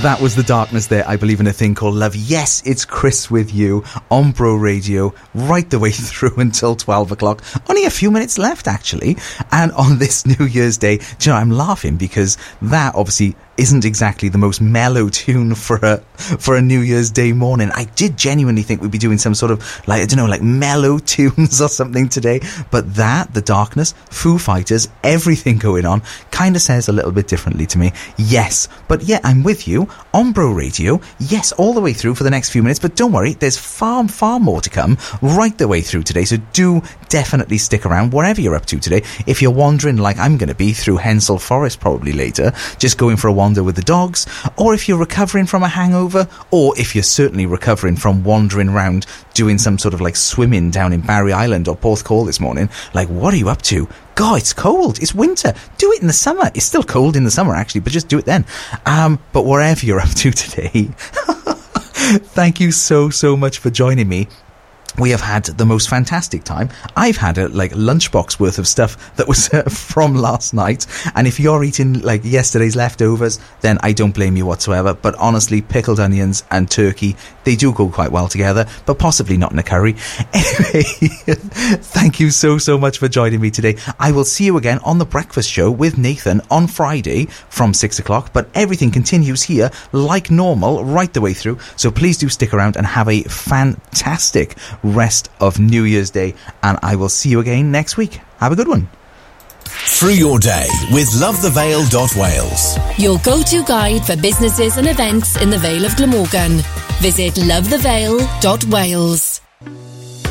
That 0.07 0.21
was 0.21 0.37
the 0.37 0.45
darkness 0.45 0.87
there. 0.87 1.05
I 1.09 1.17
believe 1.17 1.41
in 1.41 1.49
a 1.49 1.53
thing 1.53 1.75
called 1.75 1.97
love. 1.97 2.15
Yes, 2.15 2.63
it's 2.65 2.85
Chris 2.85 3.29
with 3.29 3.53
you 3.53 3.83
on 4.09 4.31
Bro 4.31 4.55
Radio 4.55 5.13
right 5.35 5.69
the 5.69 5.81
way 5.81 5.91
through 5.91 6.37
until 6.37 6.77
12 6.77 7.11
o'clock. 7.11 7.43
Only 7.69 7.87
a 7.87 7.91
few 7.91 8.13
minutes 8.13 8.39
left, 8.39 8.69
actually. 8.69 9.17
And 9.51 9.73
on 9.73 9.99
this 9.99 10.25
New 10.39 10.47
Year's 10.47 10.79
Day, 10.79 11.01
you 11.21 11.33
know, 11.33 11.35
I'm 11.35 11.51
laughing 11.51 11.97
because 11.97 12.39
that 12.63 12.95
obviously 12.95 13.35
isn't 13.59 13.85
exactly 13.85 14.29
the 14.29 14.39
most 14.39 14.61
mellow 14.61 15.09
tune 15.09 15.55
for 15.55 15.77
a 15.83 15.99
for 16.39 16.57
a 16.57 16.63
New 16.63 16.81
Year's 16.81 17.11
Day 17.11 17.33
morning. 17.33 17.71
I 17.75 17.85
did 17.85 18.17
genuinely 18.17 18.63
think 18.63 18.83
we'd 18.83 18.91
be 18.91 18.99
doing 18.99 19.19
some 19.19 19.35
sort 19.35 19.53
of 19.53 19.61
like 19.89 20.03
I 20.03 20.07
don't 20.07 20.19
know, 20.19 20.27
like 20.27 20.43
mellow 20.43 20.99
tunes 21.15 21.61
or 21.61 21.69
something 21.69 22.09
today. 22.09 22.41
But 22.71 22.95
that, 22.95 23.33
the 23.35 23.43
darkness, 23.43 23.95
Foo 24.11 24.39
Fighters, 24.39 24.89
everything 25.03 25.59
going 25.59 25.87
on, 25.87 26.03
kind 26.31 26.57
of 26.57 26.63
says 26.63 26.89
a 26.89 26.93
little 26.93 27.13
bit 27.13 27.29
differently 27.29 27.67
to 27.67 27.79
me. 27.79 27.93
Yes, 28.17 28.69
but 28.89 29.03
yeah, 29.03 29.21
I'm 29.25 29.43
with 29.43 29.67
you 29.67 29.89
on 30.13 30.33
Bro 30.33 30.53
Radio. 30.53 31.01
Yes, 31.19 31.53
all 31.53 31.73
the 31.73 31.81
way 31.81 31.93
through 31.93 32.15
for 32.15 32.25
the 32.25 32.31
next 32.31 32.51
few 32.51 32.63
minutes. 32.63 32.81
But 32.81 32.97
don't 32.97 33.13
worry, 33.13 33.35
there's 33.35 33.59
far 33.59 34.07
far 34.09 34.39
more 34.39 34.61
to 34.61 34.71
come 34.71 34.99
right 35.23 35.57
the 35.57 35.69
way 35.69 35.81
through 35.81 36.03
today. 36.03 36.25
So 36.25 36.37
do 36.53 36.83
definitely 37.09 37.59
stick 37.59 37.87
around 37.87 38.13
wherever 38.13 38.41
you're 38.41 38.55
up 38.55 38.67
to 38.67 38.79
today. 38.79 39.03
If 39.27 39.41
you're 39.41 39.51
wandering 39.51 39.97
like 39.97 40.19
I'm 40.19 40.37
going 40.37 40.49
to 40.49 40.55
be 40.55 40.73
through 40.73 40.99
Hensol 40.99 41.41
Forest 41.41 41.81
probably 41.81 42.13
later, 42.13 42.53
just 42.79 42.99
going 42.99 43.17
for 43.17 43.29
a 43.29 43.33
wander 43.33 43.46
with 43.55 43.77
the 43.77 43.83
dogs, 43.83 44.27
or 44.57 44.75
if 44.75 44.89
you're 44.89 44.99
recovering 44.99 45.47
from 45.47 45.63
a 45.63 45.69
hangover, 45.69 46.29
or 46.51 46.79
if 46.79 46.95
you're 46.95 47.05
certainly 47.05 47.47
recovering 47.47 47.97
from 47.97 48.25
wandering 48.25 48.69
around 48.69 49.07
doing 49.35 49.59
some 49.59 49.79
sort 49.79 49.95
of 49.95 50.01
like 50.01 50.17
swimming 50.17 50.71
down 50.71 50.93
in 50.93 51.01
Barry 51.01 51.33
Island 51.33 51.69
or 51.69 51.77
Porthcawl 51.77 52.27
this 52.27 52.41
morning, 52.41 52.69
like 52.95 53.09
what 53.09 53.33
are 53.33 53.37
you 53.37 53.49
up 53.49 53.63
to? 53.63 53.89
God, 54.15 54.39
it's 54.39 54.53
cold. 54.53 54.99
It's 55.01 55.15
winter. 55.15 55.55
Do 55.79 55.93
it 55.93 56.01
in 56.01 56.07
the 56.07 56.13
summer. 56.13 56.51
It's 56.55 56.65
still 56.65 56.83
cold 56.83 57.17
in 57.17 57.25
the 57.25 57.31
summer 57.31 57.55
actually, 57.55 57.83
but 57.83 57.93
just 57.93 58.09
do 58.09 58.19
it 58.19 58.25
then. 58.25 58.45
Um, 58.85 59.21
but 59.33 59.45
wherever 59.45 59.85
you're 59.85 60.01
up 60.01 60.11
to 60.11 60.31
today, 60.33 60.91
thank 62.35 62.61
you 62.61 62.73
so, 62.73 63.11
so 63.11 63.37
much 63.37 63.59
for 63.59 63.71
joining 63.71 64.09
me 64.09 64.29
we 64.99 65.11
have 65.11 65.21
had 65.21 65.45
the 65.45 65.67
most 65.67 65.89
fantastic 65.89 66.45
time. 66.45 66.71
I've 66.97 67.17
had 67.17 67.39
a 67.39 67.49
like 67.49 67.73
lunchbox 67.73 68.41
worth 68.41 68.59
of 68.59 68.67
stuff 68.67 69.15
that 69.17 69.29
was 69.29 69.49
uh, 69.53 69.63
from 69.65 70.15
last 70.15 70.55
night. 70.55 70.87
And 71.15 71.27
if 71.27 71.39
you're 71.39 71.65
eating 71.65 72.01
like 72.01 72.23
yesterday's 72.25 72.77
leftovers, 72.77 73.39
then 73.61 73.79
I 73.83 73.93
don't 73.93 74.15
blame 74.15 74.37
you 74.37 74.47
whatsoever. 74.47 74.95
But 74.95 75.15
honestly, 75.17 75.61
pickled 75.63 76.01
onions 76.01 76.45
and 76.51 76.71
turkey, 76.71 77.17
they 77.45 77.57
do 77.57 77.73
go 77.73 77.89
quite 77.89 78.13
well 78.13 78.29
together, 78.29 78.67
but 78.87 78.99
possibly 78.99 79.37
not 79.37 79.53
in 79.53 79.59
a 79.59 79.63
curry. 79.63 79.97
Anyway, 80.37 80.83
thank 81.81 82.21
you 82.21 82.31
so, 82.31 82.59
so 82.59 82.77
much 82.77 82.99
for 82.99 83.09
joining 83.09 83.41
me 83.41 83.51
today. 83.51 83.77
I 83.99 84.13
will 84.13 84.25
see 84.25 84.45
you 84.45 84.57
again 84.57 84.79
on 84.85 84.99
the 84.99 85.05
breakfast 85.05 85.51
show 85.51 85.71
with 85.71 85.97
Nathan 85.97 86.43
on 86.51 86.67
Friday 86.67 87.27
from 87.49 87.73
six 87.73 87.99
o'clock, 87.99 88.33
but 88.33 88.49
everything 88.55 88.91
continues 88.91 89.43
here 89.43 89.71
like 89.93 90.31
normal 90.31 90.85
right 90.85 91.13
the 91.13 91.21
way 91.21 91.33
through. 91.33 91.59
So 91.77 91.91
please 91.91 92.19
do 92.19 92.29
stick 92.29 92.53
around 92.53 92.77
and 92.77 92.87
have 92.87 93.09
a 93.09 93.23
fantastic 93.23 94.59
rest 94.87 95.31
of 95.41 95.59
New 95.59 95.85
Year's 95.85 96.11
Day. 96.11 96.35
And 96.63 96.79
I 96.83 96.97
will 96.97 97.09
see 97.09 97.31
you 97.31 97.41
again 97.41 97.73
next 97.73 97.97
week. 97.97 98.21
Have 98.39 98.53
a 98.53 98.57
good 98.57 98.69
one. 98.69 98.89
Through 99.65 100.15
your 100.15 100.39
day 100.39 100.69
with 100.93 101.09
lovethevale.wales. 101.09 102.79
Your 102.99 103.19
go-to 103.25 103.65
guide 103.65 104.05
for 104.05 104.17
businesses 104.17 104.77
and 104.79 104.89
events 104.89 105.41
in 105.41 105.51
the 105.51 105.59
Vale 105.59 105.85
of 105.85 105.97
Glamorgan. 105.97 106.63
Visit 107.01 107.35
lovethevale.wales. 107.35 109.36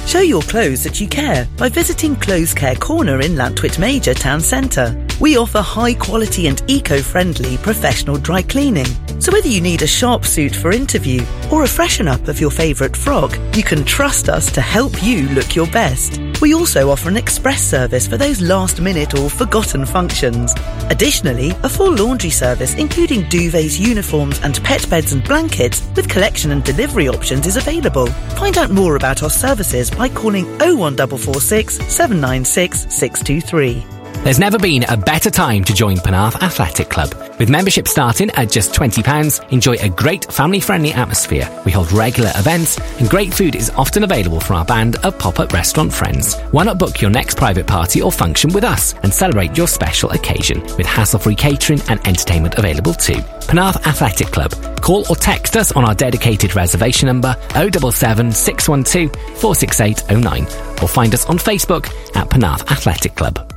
Show 0.06 0.19
your 0.19 0.43
clothes 0.43 0.84
that 0.84 1.02
you 1.02 1.07
care 1.07 1.47
by 1.57 1.68
visiting 1.68 2.15
Clothes 2.15 2.53
Care 2.53 2.76
Corner 2.76 3.22
in 3.22 3.31
Llantwit 3.31 3.80
Major 3.80 4.14
Town 4.14 4.39
Centre. 4.39 4.95
We 5.19 5.38
offer 5.38 5.61
high 5.61 5.95
quality 5.95 6.47
and 6.47 6.61
eco-friendly 6.68 7.57
professional 7.57 8.18
dry 8.18 8.43
cleaning. 8.43 8.85
So 9.19 9.31
whether 9.31 9.47
you 9.47 9.61
need 9.61 9.81
a 9.81 9.88
sharp 9.88 10.26
suit 10.26 10.56
for 10.56 10.72
interview 10.72 11.26
or 11.52 11.64
a 11.64 11.68
freshen 11.68 12.07
up 12.07 12.27
of 12.27 12.39
your 12.39 12.52
favourite 12.52 12.95
frock, 12.95 13.39
you 13.56 13.64
can 13.64 13.84
trust 13.84 14.30
us 14.30 14.52
to 14.52 14.61
help 14.61 15.02
you 15.02 15.27
look 15.30 15.56
your 15.56 15.68
best. 15.68 16.22
We 16.41 16.53
also 16.53 16.91
offer 16.91 17.10
an 17.10 17.18
express 17.18 17.61
service 17.61 18.06
for 18.06 18.18
those 18.18 18.41
last 18.41 18.81
minute 18.81 19.18
or 19.18 19.30
forgotten 19.30 19.85
functions. 19.85 20.53
Additionally, 20.89 21.52
a 21.64 21.69
full 21.69 21.95
laundry 21.95 22.30
service 22.30 22.76
including 22.76 23.23
duvets, 23.23 23.80
uniforms 23.80 24.39
and 24.43 24.61
pet 24.64 24.88
beds 24.89 25.14
and 25.14 25.23
blankets 25.23 25.81
with 25.95 26.10
collection 26.10 26.52
and 26.52 26.64
delivery 26.64 27.07
options 27.07 27.47
is 27.47 27.57
available. 27.57 28.07
Find 28.38 28.57
out 28.57 28.69
more 28.69 28.97
about 28.97 29.14
our 29.23 29.29
services 29.29 29.89
by 29.91 30.09
calling 30.09 30.45
01446 30.59 31.75
796 31.87 32.93
623. 32.93 34.05
There's 34.26 34.39
never 34.39 34.57
been 34.57 34.84
a 34.89 34.97
better 34.97 35.30
time 35.30 35.64
to 35.65 35.72
join 35.72 35.97
Penarth 35.97 36.41
Athletic 36.41 36.89
Club. 36.89 37.14
With 37.38 37.52
membership 37.52 37.88
starting 37.88 38.31
at 38.31 38.49
just 38.49 38.73
£20, 38.73 39.52
enjoy 39.52 39.73
a 39.73 39.89
great 39.89 40.34
family 40.34 40.60
friendly 40.60 40.91
atmosphere. 40.93 41.47
We 41.64 41.72
hold 41.72 41.91
regular 41.91 42.31
events, 42.34 42.80
and 42.99 43.07
great 43.07 43.31
food 43.31 43.53
is 43.53 43.69
often 43.77 44.03
available 44.03 44.39
from 44.39 44.56
our 44.56 44.65
band 44.65 44.95
of 45.06 45.19
pop 45.19 45.39
up 45.39 45.53
restaurant 45.53 45.93
friends. 45.93 46.39
Why 46.49 46.64
not 46.64 46.80
book 46.80 47.02
your 47.02 47.11
next 47.11 47.38
private 47.38 47.68
party 47.68 48.02
or 48.02 48.11
function 48.11 48.52
with 48.52 48.64
us 48.64 48.95
and 49.03 49.14
celebrate 49.14 49.56
your 49.56 49.68
special 49.68 50.10
occasion 50.10 50.60
with 50.76 50.88
hassle 50.88 51.19
free 51.19 51.35
catering 51.35 51.81
and 51.88 51.99
entertainment 52.07 52.56
available 52.56 52.95
too? 52.95 53.22
Penarth 53.45 53.85
Athletic 53.85 54.30
Club. 54.30 54.52
Call 54.81 55.06
or 55.07 55.18
text 55.18 55.56
us 55.56 55.72
on 55.73 55.85
our 55.85 55.93
dedicated 55.93 56.56
reservation 56.56 57.06
number 57.06 57.38
077 57.52 58.31
612 58.31 59.39
46809 59.39 60.45
or 60.81 60.88
find 60.88 61.14
us 61.14 61.27
on 61.27 61.38
Facebook 61.38 61.85
at 62.15 62.27
Penarth 62.27 62.72
Athletic 62.72 63.14
Club. 63.14 63.55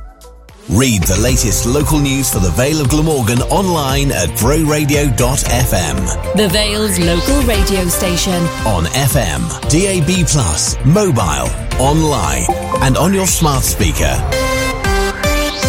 Read 0.69 1.01
the 1.01 1.19
latest 1.19 1.65
local 1.65 1.97
news 1.97 2.31
for 2.31 2.37
the 2.37 2.51
Vale 2.51 2.79
of 2.81 2.89
Glamorgan 2.89 3.41
online 3.49 4.11
at 4.11 4.29
broradio.fm. 4.37 6.35
The 6.35 6.47
Vale's 6.49 6.99
local 6.99 7.41
radio 7.41 7.85
station. 7.85 8.35
On 8.67 8.83
FM, 8.85 9.49
DAB+, 9.65 10.85
mobile, 10.85 11.49
online, 11.81 12.45
and 12.83 12.97
on 12.97 13.15
your 13.15 13.25
smart 13.25 13.63
speaker. 13.63 14.13